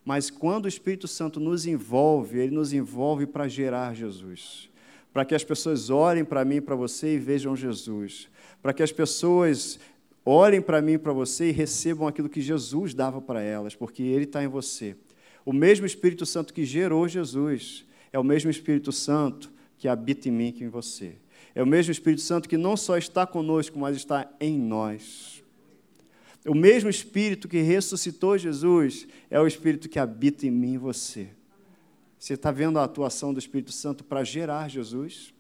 Mas 0.03 0.30
quando 0.30 0.66
o 0.66 0.68
Espírito 0.68 1.07
Santo 1.07 1.39
nos 1.39 1.66
envolve, 1.66 2.39
ele 2.39 2.53
nos 2.53 2.74
envolve 2.74 3.26
para 3.26 3.47
gerar 3.47 3.95
Jesus. 3.95 4.70
Para 5.14 5.26
que 5.26 5.36
as 5.36 5.43
pessoas 5.43 5.89
olhem 5.89 6.24
para 6.24 6.45
mim 6.45 6.55
e 6.55 6.62
para 6.62 6.76
você 6.76 7.16
e 7.16 7.20
vejam 7.20 7.55
Jesus. 7.55 8.30
Para 8.62 8.74
que 8.74 8.84
as 8.84 8.91
pessoas 8.91 9.80
olhem 10.26 10.62
para 10.62 10.82
mim 10.82 10.93
e 10.93 10.97
para 10.97 11.14
você 11.14 11.49
e 11.49 11.51
recebam 11.51 12.07
aquilo 12.07 12.30
que 12.30 12.41
Jesus 12.41 12.93
dava 12.93 13.22
para 13.22 13.41
elas, 13.41 13.76
porque 13.76 14.03
ele 14.03 14.26
está 14.26 14.43
em 14.43 14.47
você. 14.47 14.95
O 15.45 15.51
mesmo 15.51 15.86
Espírito 15.86 16.26
Santo 16.26 16.53
que 16.53 16.66
gerou 16.66 17.07
Jesus 17.07 17.86
é 18.12 18.20
o 18.20 18.24
mesmo 18.24 18.51
Espírito 18.51 18.91
Santo 18.91 19.51
que 19.78 19.88
habita 19.88 20.28
em 20.28 20.32
mim 20.32 20.53
e 20.55 20.64
em 20.64 20.68
você. 20.68 21.16
É 21.55 21.64
o 21.64 21.68
mesmo 21.68 21.91
Espírito 21.91 22.22
Santo 22.22 22.47
que 22.47 22.57
não 22.57 22.78
só 22.78 22.97
está 22.97 23.26
conosco, 23.26 23.80
mas 23.80 23.95
está 23.95 24.30
em 24.39 24.60
nós. 24.60 25.43
O 26.45 26.53
mesmo 26.53 26.89
Espírito 26.89 27.47
que 27.47 27.62
ressuscitou 27.62 28.38
Jesus 28.38 29.07
é 29.30 29.39
o 29.39 29.47
Espírito 29.47 29.89
que 29.89 29.99
habita 29.99 30.45
em 30.45 30.51
mim 30.51 30.74
e 30.74 30.78
você. 30.78 31.30
Você 32.20 32.34
está 32.34 32.52
vendo 32.52 32.78
a 32.78 32.84
atuação 32.84 33.34
do 33.34 33.40
Espírito 33.40 33.72
Santo 33.72 34.04
para 34.04 34.26
gerar 34.26 34.70
Jesus? 34.70 35.34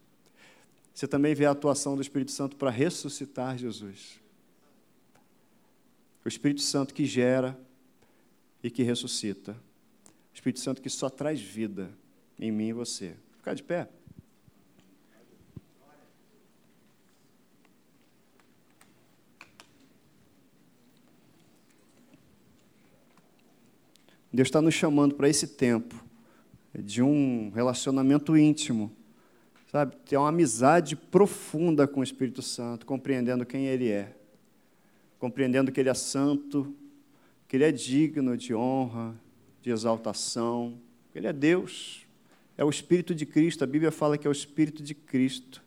Você 0.93 1.05
também 1.05 1.35
vê 1.35 1.45
a 1.45 1.51
atuação 1.51 1.95
do 1.95 2.01
Espírito 2.01 2.31
Santo 2.31 2.55
para 2.55 2.69
ressuscitar 2.69 3.57
Jesus. 3.57 4.17
O 6.23 6.27
Espírito 6.27 6.61
Santo 6.61 6.93
que 6.93 7.05
gera 7.05 7.59
e 8.63 8.71
que 8.71 8.81
ressuscita. 8.81 9.51
O 9.51 10.33
Espírito 10.33 10.61
Santo 10.61 10.81
que 10.81 10.89
só 10.89 11.09
traz 11.09 11.41
vida 11.41 11.91
em 12.39 12.49
mim 12.49 12.69
e 12.69 12.73
você. 12.73 13.13
Ficar 13.37 13.53
de 13.53 13.63
pé. 13.63 13.89
Deus 24.31 24.47
está 24.47 24.61
nos 24.61 24.73
chamando 24.73 25.15
para 25.15 25.27
esse 25.27 25.45
tempo 25.45 26.08
de 26.83 27.01
um 27.01 27.49
relacionamento 27.49 28.37
íntimo, 28.37 28.91
sabe? 29.71 29.95
Ter 30.05 30.17
uma 30.17 30.29
amizade 30.29 30.95
profunda 30.95 31.87
com 31.87 31.99
o 31.99 32.03
Espírito 32.03 32.41
Santo, 32.41 32.85
compreendendo 32.85 33.45
quem 33.45 33.67
Ele 33.67 33.89
é, 33.89 34.15
compreendendo 35.17 35.71
que 35.71 35.79
Ele 35.79 35.89
é 35.89 35.93
santo, 35.93 36.73
que 37.47 37.57
Ele 37.57 37.63
é 37.63 37.71
digno 37.71 38.37
de 38.37 38.53
honra, 38.53 39.15
de 39.61 39.69
exaltação, 39.69 40.79
Ele 41.13 41.27
é 41.27 41.33
Deus, 41.33 42.05
é 42.57 42.63
o 42.63 42.69
Espírito 42.69 43.15
de 43.15 43.25
Cristo. 43.25 43.63
A 43.63 43.67
Bíblia 43.67 43.91
fala 43.91 44.17
que 44.17 44.27
é 44.27 44.29
o 44.29 44.33
Espírito 44.33 44.83
de 44.83 44.93
Cristo. 44.93 45.63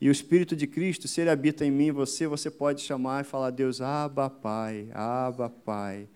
E 0.00 0.08
o 0.08 0.12
Espírito 0.12 0.56
de 0.56 0.66
Cristo, 0.66 1.06
se 1.06 1.20
ele 1.20 1.30
habita 1.30 1.64
em 1.64 1.70
mim 1.70 1.86
e 1.86 1.92
você, 1.92 2.26
você 2.26 2.50
pode 2.50 2.80
chamar 2.80 3.20
e 3.20 3.24
falar: 3.24 3.50
Deus, 3.50 3.80
Abba, 3.80 4.28
Pai, 4.28 4.88
Abba, 4.92 5.48
Pai, 5.48 6.08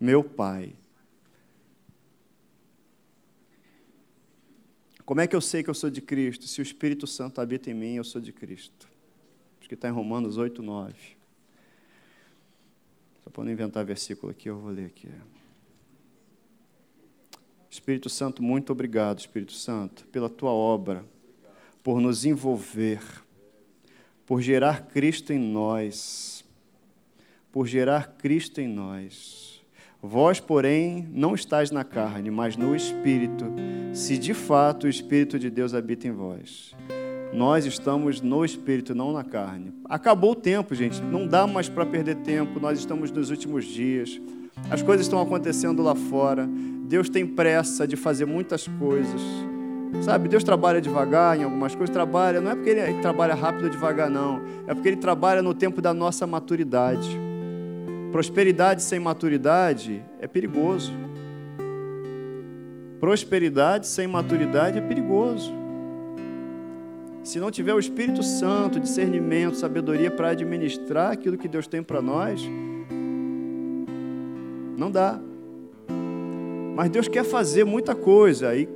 meu 0.00 0.24
Pai. 0.24 0.72
Como 5.04 5.20
é 5.20 5.26
que 5.26 5.36
eu 5.36 5.40
sei 5.40 5.62
que 5.62 5.68
eu 5.68 5.74
sou 5.74 5.90
de 5.90 6.00
Cristo? 6.00 6.46
Se 6.46 6.60
o 6.60 6.62
Espírito 6.62 7.06
Santo 7.06 7.40
habita 7.40 7.70
em 7.70 7.74
mim, 7.74 7.94
eu 7.94 8.04
sou 8.04 8.20
de 8.20 8.32
Cristo. 8.32 8.88
Acho 9.58 9.68
que 9.68 9.74
está 9.74 9.88
em 9.88 9.92
Romanos 9.92 10.38
8, 10.38 10.62
9. 10.62 10.94
Só 13.22 13.30
para 13.30 13.44
não 13.44 13.52
inventar 13.52 13.84
versículo 13.84 14.32
aqui, 14.32 14.48
eu 14.48 14.58
vou 14.58 14.70
ler 14.70 14.86
aqui. 14.86 15.08
Espírito 17.70 18.08
Santo, 18.08 18.42
muito 18.42 18.70
obrigado, 18.72 19.18
Espírito 19.18 19.52
Santo, 19.52 20.06
pela 20.06 20.30
tua 20.30 20.52
obra, 20.52 21.04
por 21.82 22.00
nos 22.00 22.24
envolver, 22.24 23.02
por 24.24 24.40
gerar 24.40 24.86
Cristo 24.86 25.32
em 25.32 25.38
nós, 25.38 26.44
por 27.50 27.66
gerar 27.66 28.16
Cristo 28.16 28.60
em 28.60 28.68
nós. 28.68 29.53
Vós, 30.06 30.38
porém, 30.38 31.08
não 31.14 31.34
estáis 31.34 31.70
na 31.70 31.82
carne, 31.82 32.30
mas 32.30 32.58
no 32.58 32.76
Espírito, 32.76 33.46
se 33.94 34.18
de 34.18 34.34
fato 34.34 34.84
o 34.84 34.88
Espírito 34.88 35.38
de 35.38 35.48
Deus 35.48 35.72
habita 35.72 36.06
em 36.06 36.12
vós. 36.12 36.74
Nós 37.32 37.64
estamos 37.64 38.20
no 38.20 38.44
Espírito, 38.44 38.94
não 38.94 39.12
na 39.12 39.24
carne. 39.24 39.72
Acabou 39.86 40.32
o 40.32 40.34
tempo, 40.34 40.74
gente. 40.74 41.00
Não 41.00 41.26
dá 41.26 41.46
mais 41.46 41.70
para 41.70 41.86
perder 41.86 42.16
tempo. 42.16 42.60
Nós 42.60 42.78
estamos 42.78 43.10
nos 43.10 43.30
últimos 43.30 43.64
dias. 43.64 44.20
As 44.70 44.82
coisas 44.82 45.06
estão 45.06 45.22
acontecendo 45.22 45.82
lá 45.82 45.94
fora. 45.94 46.46
Deus 46.86 47.08
tem 47.08 47.26
pressa 47.26 47.88
de 47.88 47.96
fazer 47.96 48.26
muitas 48.26 48.68
coisas. 48.68 49.22
Sabe, 50.02 50.28
Deus 50.28 50.44
trabalha 50.44 50.82
devagar 50.82 51.38
em 51.38 51.44
algumas 51.44 51.74
coisas, 51.74 51.94
trabalha, 51.94 52.42
não 52.42 52.50
é 52.50 52.54
porque 52.54 52.70
ele 52.70 53.00
trabalha 53.00 53.34
rápido 53.34 53.64
ou 53.64 53.70
devagar, 53.70 54.10
não. 54.10 54.42
É 54.66 54.74
porque 54.74 54.88
ele 54.88 54.98
trabalha 54.98 55.40
no 55.40 55.54
tempo 55.54 55.80
da 55.80 55.94
nossa 55.94 56.26
maturidade. 56.26 57.33
Prosperidade 58.14 58.80
sem 58.80 59.00
maturidade 59.00 60.00
é 60.20 60.28
perigoso. 60.28 60.92
Prosperidade 63.00 63.88
sem 63.88 64.06
maturidade 64.06 64.78
é 64.78 64.80
perigoso. 64.80 65.52
Se 67.24 67.40
não 67.40 67.50
tiver 67.50 67.74
o 67.74 67.78
Espírito 67.80 68.22
Santo, 68.22 68.78
discernimento, 68.78 69.56
sabedoria 69.56 70.12
para 70.12 70.28
administrar 70.28 71.10
aquilo 71.10 71.36
que 71.36 71.48
Deus 71.48 71.66
tem 71.66 71.82
para 71.82 72.00
nós, 72.00 72.40
não 74.78 74.92
dá. 74.92 75.18
Mas 76.76 76.90
Deus 76.90 77.08
quer 77.08 77.24
fazer 77.24 77.64
muita 77.64 77.96
coisa 77.96 78.54
e 78.54 78.68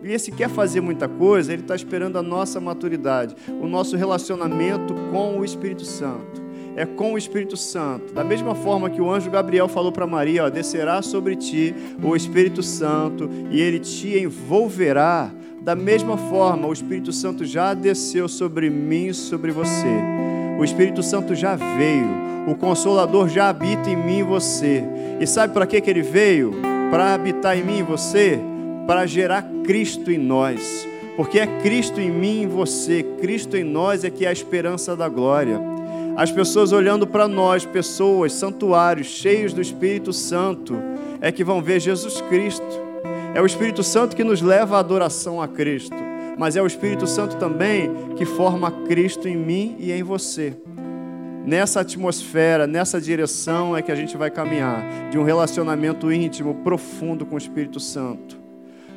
e 0.00 0.12
esse 0.12 0.30
quer 0.30 0.48
fazer 0.48 0.80
muita 0.80 1.08
coisa, 1.08 1.52
ele 1.52 1.62
está 1.62 1.74
esperando 1.74 2.18
a 2.18 2.22
nossa 2.22 2.60
maturidade, 2.60 3.34
o 3.60 3.66
nosso 3.66 3.96
relacionamento 3.96 4.94
com 5.10 5.40
o 5.40 5.44
Espírito 5.44 5.84
Santo. 5.84 6.39
É 6.80 6.86
com 6.86 7.12
o 7.12 7.18
Espírito 7.18 7.58
Santo. 7.58 8.14
Da 8.14 8.24
mesma 8.24 8.54
forma 8.54 8.88
que 8.88 9.02
o 9.02 9.12
anjo 9.12 9.30
Gabriel 9.30 9.68
falou 9.68 9.92
para 9.92 10.06
Maria: 10.06 10.46
ó, 10.46 10.48
descerá 10.48 11.02
sobre 11.02 11.36
ti 11.36 11.74
o 12.02 12.16
Espírito 12.16 12.62
Santo 12.62 13.28
e 13.50 13.60
ele 13.60 13.78
te 13.78 14.18
envolverá. 14.18 15.30
Da 15.60 15.74
mesma 15.74 16.16
forma, 16.16 16.66
o 16.66 16.72
Espírito 16.72 17.12
Santo 17.12 17.44
já 17.44 17.74
desceu 17.74 18.26
sobre 18.30 18.70
mim 18.70 19.08
e 19.08 19.14
sobre 19.14 19.52
você. 19.52 19.94
O 20.58 20.64
Espírito 20.64 21.02
Santo 21.02 21.34
já 21.34 21.54
veio. 21.54 22.08
O 22.48 22.54
Consolador 22.54 23.28
já 23.28 23.50
habita 23.50 23.90
em 23.90 23.96
mim 23.96 24.20
e 24.20 24.22
você. 24.22 24.82
E 25.20 25.26
sabe 25.26 25.52
para 25.52 25.66
que, 25.66 25.82
que 25.82 25.90
ele 25.90 26.00
veio? 26.00 26.54
Para 26.90 27.12
habitar 27.12 27.58
em 27.58 27.62
mim 27.62 27.80
e 27.80 27.82
você? 27.82 28.40
Para 28.86 29.04
gerar 29.04 29.42
Cristo 29.64 30.10
em 30.10 30.16
nós. 30.16 30.88
Porque 31.14 31.38
é 31.38 31.46
Cristo 31.60 32.00
em 32.00 32.10
mim 32.10 32.44
e 32.44 32.46
você, 32.46 33.02
Cristo 33.02 33.54
em 33.54 33.64
nós 33.64 34.02
é 34.02 34.08
que 34.08 34.24
é 34.24 34.30
a 34.30 34.32
esperança 34.32 34.96
da 34.96 35.06
glória. 35.06 35.69
As 36.20 36.30
pessoas 36.30 36.70
olhando 36.70 37.06
para 37.06 37.26
nós, 37.26 37.64
pessoas, 37.64 38.34
santuários 38.34 39.06
cheios 39.06 39.54
do 39.54 39.60
Espírito 39.62 40.12
Santo, 40.12 40.76
é 41.18 41.32
que 41.32 41.42
vão 41.42 41.62
ver 41.62 41.80
Jesus 41.80 42.20
Cristo. 42.20 42.78
É 43.34 43.40
o 43.40 43.46
Espírito 43.46 43.82
Santo 43.82 44.14
que 44.14 44.22
nos 44.22 44.42
leva 44.42 44.76
à 44.76 44.80
adoração 44.80 45.40
a 45.40 45.48
Cristo, 45.48 45.96
mas 46.36 46.56
é 46.56 46.62
o 46.62 46.66
Espírito 46.66 47.06
Santo 47.06 47.36
também 47.36 47.90
que 48.18 48.26
forma 48.26 48.70
Cristo 48.86 49.26
em 49.28 49.34
mim 49.34 49.76
e 49.78 49.90
em 49.92 50.02
você. 50.02 50.54
Nessa 51.46 51.80
atmosfera, 51.80 52.66
nessa 52.66 53.00
direção 53.00 53.74
é 53.74 53.80
que 53.80 53.90
a 53.90 53.96
gente 53.96 54.14
vai 54.14 54.30
caminhar, 54.30 55.08
de 55.10 55.16
um 55.16 55.22
relacionamento 55.22 56.12
íntimo, 56.12 56.56
profundo 56.56 57.24
com 57.24 57.36
o 57.36 57.38
Espírito 57.38 57.80
Santo 57.80 58.40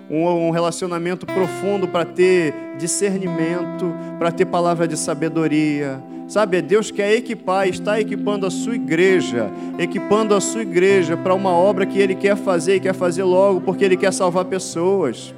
um, 0.09 0.51
relacionamento 0.51 1.25
profundo 1.25 1.87
para 1.87 2.05
ter 2.05 2.53
discernimento, 2.77 3.93
para 4.19 4.31
ter 4.31 4.45
palavra 4.45 4.87
de 4.87 4.97
sabedoria. 4.97 6.01
Sabe, 6.33 6.57
é 6.57 6.61
Deus 6.63 6.89
quer 6.89 7.13
equipar, 7.13 7.67
está 7.67 8.01
equipando 8.01 8.47
a 8.47 8.49
sua 8.49 8.73
igreja, 8.73 9.51
equipando 9.77 10.33
a 10.33 10.41
sua 10.41 10.63
igreja 10.63 11.15
para 11.15 11.31
uma 11.31 11.51
obra 11.51 11.85
que 11.85 11.99
Ele 11.99 12.15
quer 12.15 12.35
fazer 12.35 12.77
e 12.77 12.79
quer 12.79 12.95
fazer 12.95 13.21
logo, 13.21 13.61
porque 13.61 13.85
Ele 13.85 13.95
quer 13.95 14.11
salvar 14.11 14.45
pessoas. 14.45 15.31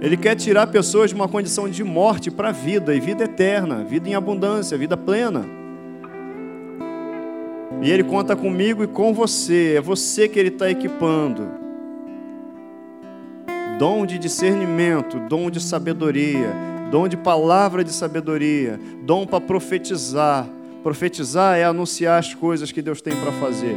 Ele 0.00 0.16
quer 0.16 0.36
tirar 0.36 0.68
pessoas 0.68 1.10
de 1.10 1.14
uma 1.14 1.28
condição 1.28 1.68
de 1.68 1.84
morte 1.84 2.30
para 2.30 2.50
vida, 2.50 2.94
e 2.94 2.98
vida 2.98 3.24
eterna, 3.24 3.84
vida 3.84 4.08
em 4.08 4.14
abundância, 4.14 4.78
vida 4.78 4.96
plena. 4.96 5.44
E 7.82 7.90
Ele 7.90 8.04
conta 8.04 8.34
comigo 8.34 8.82
e 8.82 8.86
com 8.86 9.12
você, 9.12 9.74
é 9.76 9.82
você 9.82 10.26
que 10.26 10.38
Ele 10.38 10.48
está 10.48 10.70
equipando. 10.70 11.46
Dom 13.78 14.06
de 14.06 14.18
discernimento, 14.18 15.18
dom 15.28 15.50
de 15.50 15.60
sabedoria, 15.60 16.71
dom 16.92 17.08
de 17.08 17.16
palavra 17.16 17.82
de 17.82 17.90
sabedoria, 17.90 18.78
dom 19.02 19.26
para 19.26 19.40
profetizar. 19.40 20.46
Profetizar 20.82 21.56
é 21.56 21.64
anunciar 21.64 22.18
as 22.18 22.34
coisas 22.34 22.70
que 22.70 22.82
Deus 22.82 23.00
tem 23.00 23.16
para 23.16 23.32
fazer. 23.32 23.74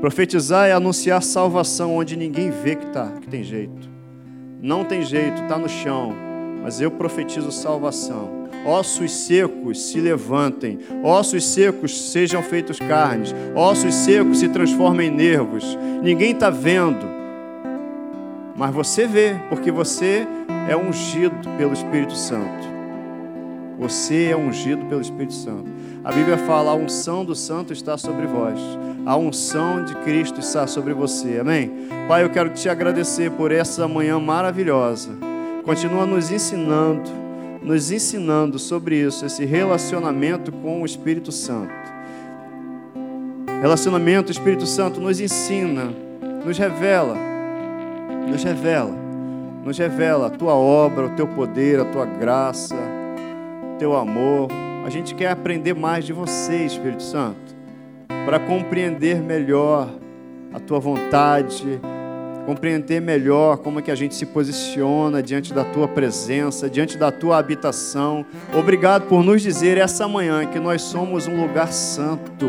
Profetizar 0.00 0.68
é 0.68 0.72
anunciar 0.72 1.20
salvação 1.20 1.96
onde 1.96 2.16
ninguém 2.16 2.52
vê 2.52 2.76
que 2.76 2.86
tá, 2.86 3.10
que 3.20 3.26
tem 3.26 3.42
jeito. 3.42 3.88
Não 4.62 4.84
tem 4.84 5.02
jeito, 5.02 5.42
está 5.42 5.58
no 5.58 5.68
chão, 5.68 6.14
mas 6.62 6.80
eu 6.80 6.92
profetizo 6.92 7.50
salvação 7.50 8.38
ossos 8.66 9.10
secos 9.12 9.80
se 9.80 10.00
levantem, 10.00 10.78
ossos 11.02 11.46
secos 11.46 12.10
sejam 12.10 12.42
feitos 12.42 12.78
carnes, 12.78 13.34
ossos 13.54 13.94
secos 13.94 14.40
se 14.40 14.48
transformem 14.48 15.08
em 15.08 15.14
nervos. 15.14 15.78
Ninguém 16.02 16.32
está 16.32 16.50
vendo, 16.50 17.06
mas 18.56 18.74
você 18.74 19.06
vê, 19.06 19.36
porque 19.48 19.70
você 19.70 20.26
é 20.68 20.76
ungido 20.76 21.48
pelo 21.56 21.72
Espírito 21.72 22.14
Santo. 22.14 22.68
Você 23.78 24.26
é 24.26 24.36
ungido 24.36 24.84
pelo 24.86 25.00
Espírito 25.00 25.32
Santo. 25.32 25.70
A 26.04 26.12
Bíblia 26.12 26.36
fala: 26.38 26.72
a 26.72 26.74
unção 26.74 27.24
do 27.24 27.34
Santo 27.34 27.72
está 27.72 27.96
sobre 27.96 28.26
vós. 28.26 28.58
A 29.06 29.16
unção 29.16 29.84
de 29.84 29.94
Cristo 29.96 30.40
está 30.40 30.66
sobre 30.66 30.92
você. 30.92 31.38
Amém? 31.40 31.88
Pai, 32.06 32.24
eu 32.24 32.30
quero 32.30 32.50
te 32.50 32.68
agradecer 32.68 33.30
por 33.30 33.52
essa 33.52 33.86
manhã 33.88 34.18
maravilhosa. 34.18 35.10
Continua 35.64 36.06
nos 36.06 36.30
ensinando, 36.30 37.08
nos 37.62 37.90
ensinando 37.90 38.58
sobre 38.58 38.96
isso, 38.96 39.24
esse 39.24 39.44
relacionamento 39.44 40.50
com 40.50 40.82
o 40.82 40.86
Espírito 40.86 41.30
Santo. 41.30 41.72
Relacionamento, 43.60 44.30
Espírito 44.30 44.66
Santo 44.66 45.00
nos 45.00 45.20
ensina, 45.20 45.92
nos 46.44 46.56
revela, 46.58 47.16
nos 48.28 48.42
revela, 48.42 49.07
nos 49.68 49.78
revela 49.78 50.28
a 50.28 50.30
tua 50.30 50.54
obra, 50.54 51.06
o 51.06 51.10
teu 51.10 51.26
poder, 51.26 51.78
a 51.78 51.84
tua 51.84 52.06
graça 52.06 52.74
teu 53.78 53.96
amor. 53.96 54.48
A 54.84 54.90
gente 54.90 55.14
quer 55.14 55.30
aprender 55.30 55.74
mais 55.74 56.04
de 56.04 56.12
você, 56.12 56.64
Espírito 56.64 57.02
Santo, 57.02 57.56
para 58.24 58.40
compreender 58.40 59.20
melhor 59.22 59.88
a 60.52 60.58
tua 60.58 60.80
vontade, 60.80 61.80
compreender 62.46 63.00
melhor 63.00 63.58
como 63.58 63.78
é 63.78 63.82
que 63.82 63.90
a 63.90 63.94
gente 63.94 64.14
se 64.14 64.26
posiciona 64.26 65.22
diante 65.22 65.52
da 65.52 65.64
tua 65.64 65.86
presença, 65.86 66.68
diante 66.68 66.96
da 66.98 67.12
tua 67.12 67.38
habitação. 67.38 68.24
Obrigado 68.58 69.06
por 69.06 69.22
nos 69.22 69.42
dizer 69.42 69.78
essa 69.78 70.08
manhã 70.08 70.46
que 70.46 70.58
nós 70.58 70.82
somos 70.82 71.28
um 71.28 71.40
lugar 71.40 71.72
santo. 71.72 72.46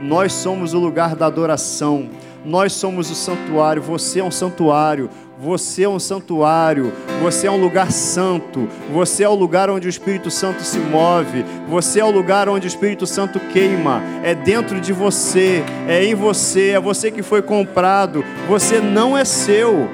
Nós 0.00 0.32
somos 0.32 0.72
o 0.72 0.78
lugar 0.78 1.14
da 1.14 1.26
adoração. 1.26 2.08
Nós 2.44 2.72
somos 2.72 3.10
o 3.10 3.14
santuário, 3.14 3.82
você 3.82 4.20
é 4.20 4.24
um 4.24 4.30
santuário, 4.30 5.10
você 5.40 5.84
é 5.84 5.88
um 5.88 5.98
santuário, 5.98 6.92
você 7.22 7.46
é 7.46 7.50
um 7.50 7.58
lugar 7.58 7.90
santo, 7.90 8.68
você 8.92 9.24
é 9.24 9.28
o 9.28 9.34
lugar 9.34 9.70
onde 9.70 9.86
o 9.86 9.88
Espírito 9.88 10.30
Santo 10.30 10.62
se 10.62 10.78
move, 10.78 11.42
você 11.66 12.00
é 12.00 12.04
o 12.04 12.10
lugar 12.10 12.46
onde 12.46 12.66
o 12.66 12.68
Espírito 12.68 13.06
Santo 13.06 13.40
queima, 13.50 14.02
é 14.22 14.34
dentro 14.34 14.78
de 14.78 14.92
você, 14.92 15.64
é 15.88 16.04
em 16.04 16.14
você, 16.14 16.72
é 16.72 16.80
você 16.80 17.10
que 17.10 17.22
foi 17.22 17.40
comprado, 17.40 18.22
você 18.46 18.80
não 18.80 19.16
é 19.16 19.24
seu, 19.24 19.88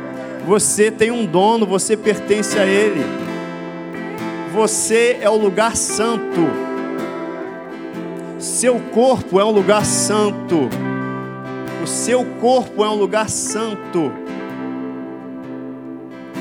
você 0.44 0.90
tem 0.90 1.12
um 1.12 1.24
dono, 1.24 1.64
você 1.64 1.96
pertence 1.96 2.58
a 2.58 2.66
Ele, 2.66 3.04
você 4.52 5.18
é 5.20 5.30
o 5.30 5.36
lugar 5.36 5.76
santo, 5.76 6.40
seu 8.40 8.80
corpo 8.92 9.38
é 9.38 9.44
um 9.44 9.52
lugar 9.52 9.84
santo, 9.84 10.68
o 11.84 11.86
seu 11.86 12.24
corpo 12.40 12.84
é 12.84 12.90
um 12.90 12.96
lugar 12.96 13.30
santo. 13.30 14.25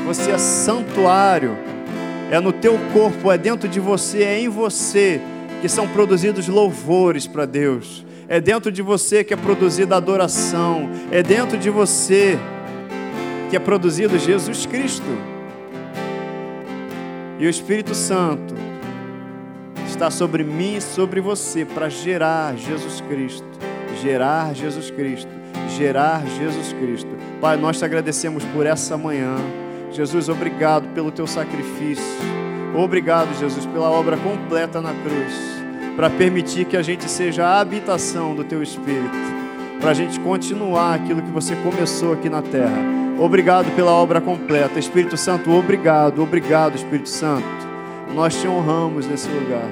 Você 0.05 0.31
é 0.31 0.37
santuário. 0.37 1.57
É 2.31 2.39
no 2.39 2.51
teu 2.51 2.77
corpo, 2.93 3.31
é 3.31 3.37
dentro 3.37 3.67
de 3.69 3.79
você, 3.79 4.23
é 4.23 4.39
em 4.39 4.49
você 4.49 5.21
que 5.61 5.69
são 5.69 5.87
produzidos 5.87 6.47
louvores 6.47 7.27
para 7.27 7.45
Deus. 7.45 8.05
É 8.27 8.39
dentro 8.39 8.71
de 8.71 8.81
você 8.81 9.23
que 9.23 9.33
é 9.33 9.37
produzida 9.37 9.95
adoração. 9.95 10.89
É 11.11 11.21
dentro 11.23 11.57
de 11.57 11.69
você 11.69 12.37
que 13.49 13.55
é 13.55 13.59
produzido 13.59 14.17
Jesus 14.17 14.65
Cristo. 14.65 15.05
E 17.39 17.45
o 17.45 17.49
Espírito 17.49 17.93
Santo 17.93 18.55
está 19.87 20.09
sobre 20.09 20.43
mim 20.43 20.77
e 20.77 20.81
sobre 20.81 21.21
você 21.21 21.65
para 21.65 21.89
gerar 21.89 22.55
Jesus 22.55 23.01
Cristo, 23.01 23.47
gerar 24.01 24.53
Jesus 24.53 24.89
Cristo, 24.91 25.31
gerar 25.77 26.25
Jesus 26.37 26.73
Cristo. 26.73 27.09
Pai, 27.41 27.57
nós 27.57 27.77
te 27.77 27.85
agradecemos 27.85 28.43
por 28.45 28.65
essa 28.65 28.97
manhã. 28.97 29.37
Jesus, 29.95 30.27
obrigado 30.27 30.89
pelo 30.89 31.09
teu 31.09 31.25
sacrifício. 31.25 32.03
Obrigado, 32.75 33.33
Jesus, 33.39 33.65
pela 33.65 33.89
obra 33.89 34.17
completa 34.17 34.81
na 34.81 34.91
cruz, 34.93 35.33
para 35.95 36.09
permitir 36.09 36.65
que 36.65 36.75
a 36.75 36.81
gente 36.81 37.09
seja 37.09 37.45
a 37.45 37.61
habitação 37.61 38.35
do 38.35 38.43
teu 38.43 38.61
Espírito, 38.61 39.15
para 39.79 39.91
a 39.91 39.93
gente 39.93 40.19
continuar 40.19 40.95
aquilo 40.95 41.21
que 41.21 41.31
você 41.31 41.55
começou 41.55 42.11
aqui 42.11 42.29
na 42.29 42.41
terra. 42.41 42.77
Obrigado 43.17 43.73
pela 43.73 43.91
obra 43.91 44.19
completa. 44.19 44.77
Espírito 44.77 45.15
Santo, 45.15 45.49
obrigado, 45.49 46.21
obrigado, 46.21 46.75
Espírito 46.75 47.07
Santo. 47.07 47.47
Nós 48.13 48.35
te 48.35 48.49
honramos 48.49 49.07
nesse 49.07 49.29
lugar. 49.29 49.69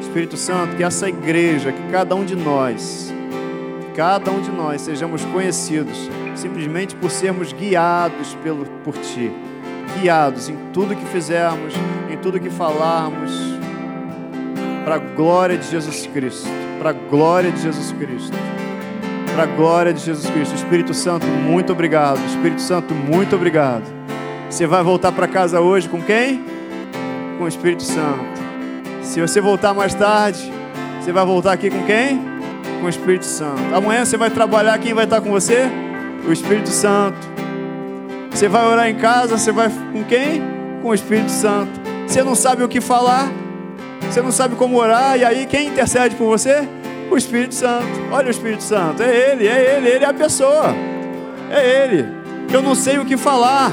Espírito 0.00 0.38
Santo, 0.38 0.76
que 0.76 0.82
essa 0.82 1.10
igreja, 1.10 1.72
que 1.72 1.92
cada 1.92 2.14
um 2.14 2.24
de 2.24 2.34
nós, 2.34 3.12
cada 3.94 4.30
um 4.30 4.40
de 4.40 4.50
nós 4.50 4.80
sejamos 4.80 5.22
conhecidos 5.26 6.08
simplesmente 6.36 6.94
por 6.94 7.10
sermos 7.10 7.52
guiados 7.52 8.36
pelo, 8.42 8.64
por 8.84 8.94
Ti. 8.98 9.32
Guiados 10.00 10.48
em 10.48 10.56
tudo 10.72 10.94
que 10.94 11.04
fizermos, 11.06 11.74
em 12.10 12.16
tudo 12.16 12.38
que 12.38 12.50
falarmos, 12.50 13.32
para 14.84 14.96
a 14.96 14.98
glória 14.98 15.56
de 15.56 15.68
Jesus 15.68 16.06
Cristo. 16.06 16.48
Para 16.78 16.90
a 16.90 16.92
glória 16.92 17.50
de 17.50 17.60
Jesus 17.60 17.92
Cristo. 17.92 18.36
Para 19.34 19.42
a 19.42 19.46
glória 19.46 19.92
de 19.92 20.00
Jesus 20.00 20.30
Cristo. 20.30 20.54
Espírito 20.54 20.94
Santo, 20.94 21.26
muito 21.26 21.72
obrigado. 21.72 22.18
Espírito 22.26 22.60
Santo, 22.60 22.94
muito 22.94 23.34
obrigado. 23.34 23.84
Você 24.48 24.66
vai 24.66 24.82
voltar 24.82 25.12
para 25.12 25.26
casa 25.26 25.60
hoje 25.60 25.88
com 25.88 26.00
quem? 26.00 26.44
Com 27.38 27.44
o 27.44 27.48
Espírito 27.48 27.82
Santo. 27.82 28.24
Se 29.02 29.20
você 29.20 29.40
voltar 29.40 29.74
mais 29.74 29.94
tarde, 29.94 30.52
você 31.00 31.12
vai 31.12 31.24
voltar 31.24 31.52
aqui 31.52 31.70
com 31.70 31.82
quem? 31.84 32.20
Com 32.80 32.86
o 32.86 32.88
Espírito 32.88 33.24
Santo. 33.24 33.74
Amanhã 33.74 34.04
você 34.04 34.16
vai 34.16 34.30
trabalhar, 34.30 34.78
quem 34.78 34.94
vai 34.94 35.04
estar 35.04 35.20
com 35.20 35.30
você? 35.30 35.68
O 36.26 36.32
Espírito 36.32 36.68
Santo. 36.68 37.18
Você 38.30 38.48
vai 38.48 38.66
orar 38.66 38.88
em 38.88 38.94
casa, 38.94 39.38
você 39.38 39.50
vai 39.50 39.70
com 39.92 40.04
quem? 40.04 40.42
Com 40.82 40.88
o 40.88 40.94
Espírito 40.94 41.30
Santo. 41.30 41.80
Você 42.06 42.22
não 42.22 42.34
sabe 42.34 42.62
o 42.62 42.68
que 42.68 42.80
falar, 42.80 43.30
você 44.00 44.22
não 44.22 44.30
sabe 44.30 44.54
como 44.54 44.78
orar, 44.78 45.18
e 45.18 45.24
aí 45.24 45.46
quem 45.46 45.68
intercede 45.68 46.14
por 46.14 46.26
você? 46.26 46.68
O 47.10 47.16
Espírito 47.16 47.54
Santo. 47.54 47.86
Olha 48.12 48.28
o 48.28 48.30
Espírito 48.30 48.62
Santo, 48.62 49.02
é 49.02 49.32
Ele, 49.32 49.48
é 49.48 49.76
Ele, 49.76 49.88
Ele 49.88 50.04
é 50.04 50.08
a 50.08 50.14
pessoa, 50.14 50.74
é 51.50 51.84
Ele. 51.84 52.06
Eu 52.52 52.62
não 52.62 52.74
sei 52.74 52.98
o 52.98 53.04
que 53.04 53.16
falar, 53.16 53.72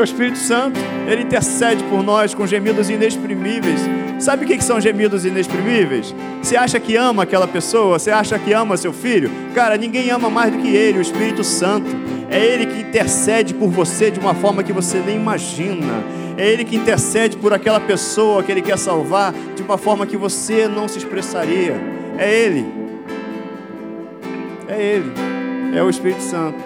o 0.00 0.04
Espírito 0.04 0.38
Santo, 0.38 0.78
Ele 1.06 1.22
intercede 1.22 1.82
por 1.84 2.02
nós 2.02 2.34
com 2.34 2.46
gemidos 2.46 2.90
inexprimíveis. 2.90 3.80
Sabe 4.18 4.44
o 4.44 4.48
que 4.48 4.60
são 4.62 4.80
gemidos 4.80 5.24
inexprimíveis? 5.24 6.14
Você 6.42 6.56
acha 6.56 6.80
que 6.80 6.96
ama 6.96 7.22
aquela 7.22 7.46
pessoa? 7.46 7.98
Você 7.98 8.10
acha 8.10 8.38
que 8.38 8.52
ama 8.52 8.76
seu 8.76 8.92
filho? 8.92 9.30
Cara, 9.54 9.76
ninguém 9.76 10.10
ama 10.10 10.28
mais 10.28 10.52
do 10.52 10.58
que 10.58 10.68
Ele, 10.68 10.98
o 10.98 11.02
Espírito 11.02 11.44
Santo. 11.44 11.88
É 12.30 12.44
Ele 12.44 12.66
que 12.66 12.80
intercede 12.80 13.54
por 13.54 13.70
você 13.70 14.10
de 14.10 14.18
uma 14.18 14.34
forma 14.34 14.62
que 14.62 14.72
você 14.72 14.98
nem 14.98 15.16
imagina. 15.16 16.04
É 16.36 16.46
Ele 16.46 16.64
que 16.64 16.76
intercede 16.76 17.36
por 17.36 17.52
aquela 17.52 17.80
pessoa 17.80 18.42
que 18.42 18.52
Ele 18.52 18.62
quer 18.62 18.78
salvar 18.78 19.32
de 19.54 19.62
uma 19.62 19.78
forma 19.78 20.06
que 20.06 20.16
você 20.16 20.68
não 20.68 20.88
se 20.88 20.98
expressaria. 20.98 21.74
É 22.18 22.32
Ele. 22.32 22.66
É 24.68 24.82
Ele. 24.82 25.12
É 25.74 25.82
o 25.82 25.88
Espírito 25.88 26.22
Santo. 26.22 26.62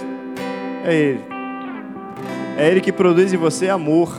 É 0.85 0.95
Ele. 0.95 1.32
É 2.57 2.69
Ele 2.69 2.81
que 2.81 2.93
produz 2.93 3.33
em 3.33 3.37
você 3.37 3.69
amor. 3.69 4.19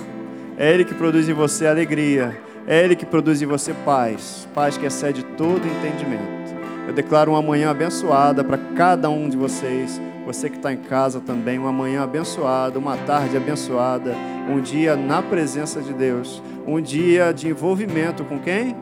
É 0.58 0.74
Ele 0.74 0.84
que 0.84 0.94
produz 0.94 1.30
em 1.30 1.34
você 1.34 1.68
alegria. 1.68 2.38
É 2.66 2.84
Ele 2.84 2.96
que 2.96 3.06
produz 3.06 3.42
em 3.42 3.46
você 3.46 3.74
paz. 3.86 4.48
Paz 4.54 4.78
que 4.78 4.86
excede 4.86 5.24
todo 5.24 5.62
entendimento. 5.68 6.56
Eu 6.88 6.94
declaro 6.94 7.32
uma 7.32 7.42
manhã 7.42 7.70
abençoada 7.70 8.44
para 8.44 8.58
cada 8.76 9.10
um 9.10 9.30
de 9.30 9.38
vocês. 9.38 10.02
Você 10.26 10.50
que 10.50 10.58
está 10.58 10.72
em 10.74 10.78
casa 10.78 11.20
também, 11.20 11.60
uma 11.60 11.72
manhã 11.72 12.04
abençoada, 12.04 12.80
uma 12.80 12.98
tarde 12.98 13.36
abençoada, 13.36 14.16
um 14.50 14.62
dia 14.62 14.96
na 14.96 15.22
presença 15.22 15.82
de 15.82 15.94
Deus, 15.94 16.42
um 16.66 16.82
dia 16.82 17.34
de 17.34 17.50
envolvimento 17.50 18.24
com 18.24 18.40
quem? 18.40 18.74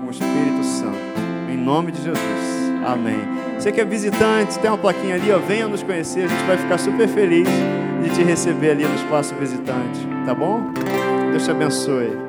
Com 0.00 0.06
o 0.06 0.10
Espírito 0.10 0.64
Santo. 0.64 0.96
Em 1.52 1.56
nome 1.56 1.92
de 1.92 2.02
Jesus. 2.02 2.18
Amém. 2.86 3.20
Você 3.58 3.72
que 3.72 3.80
é 3.80 3.84
visitante, 3.84 4.58
tem 4.58 4.70
uma 4.70 4.78
plaquinha 4.78 5.14
ali, 5.14 5.30
ó, 5.30 5.38
venha 5.38 5.68
nos 5.68 5.82
conhecer, 5.82 6.24
a 6.24 6.28
gente 6.28 6.44
vai 6.44 6.56
ficar 6.56 6.78
super 6.78 7.08
feliz 7.08 7.48
de 8.04 8.10
te 8.10 8.22
receber 8.22 8.72
ali 8.72 8.84
no 8.84 8.94
espaço 8.94 9.34
visitante, 9.36 10.06
tá 10.26 10.34
bom? 10.34 10.72
Deus 11.32 11.44
te 11.44 11.50
abençoe. 11.50 12.23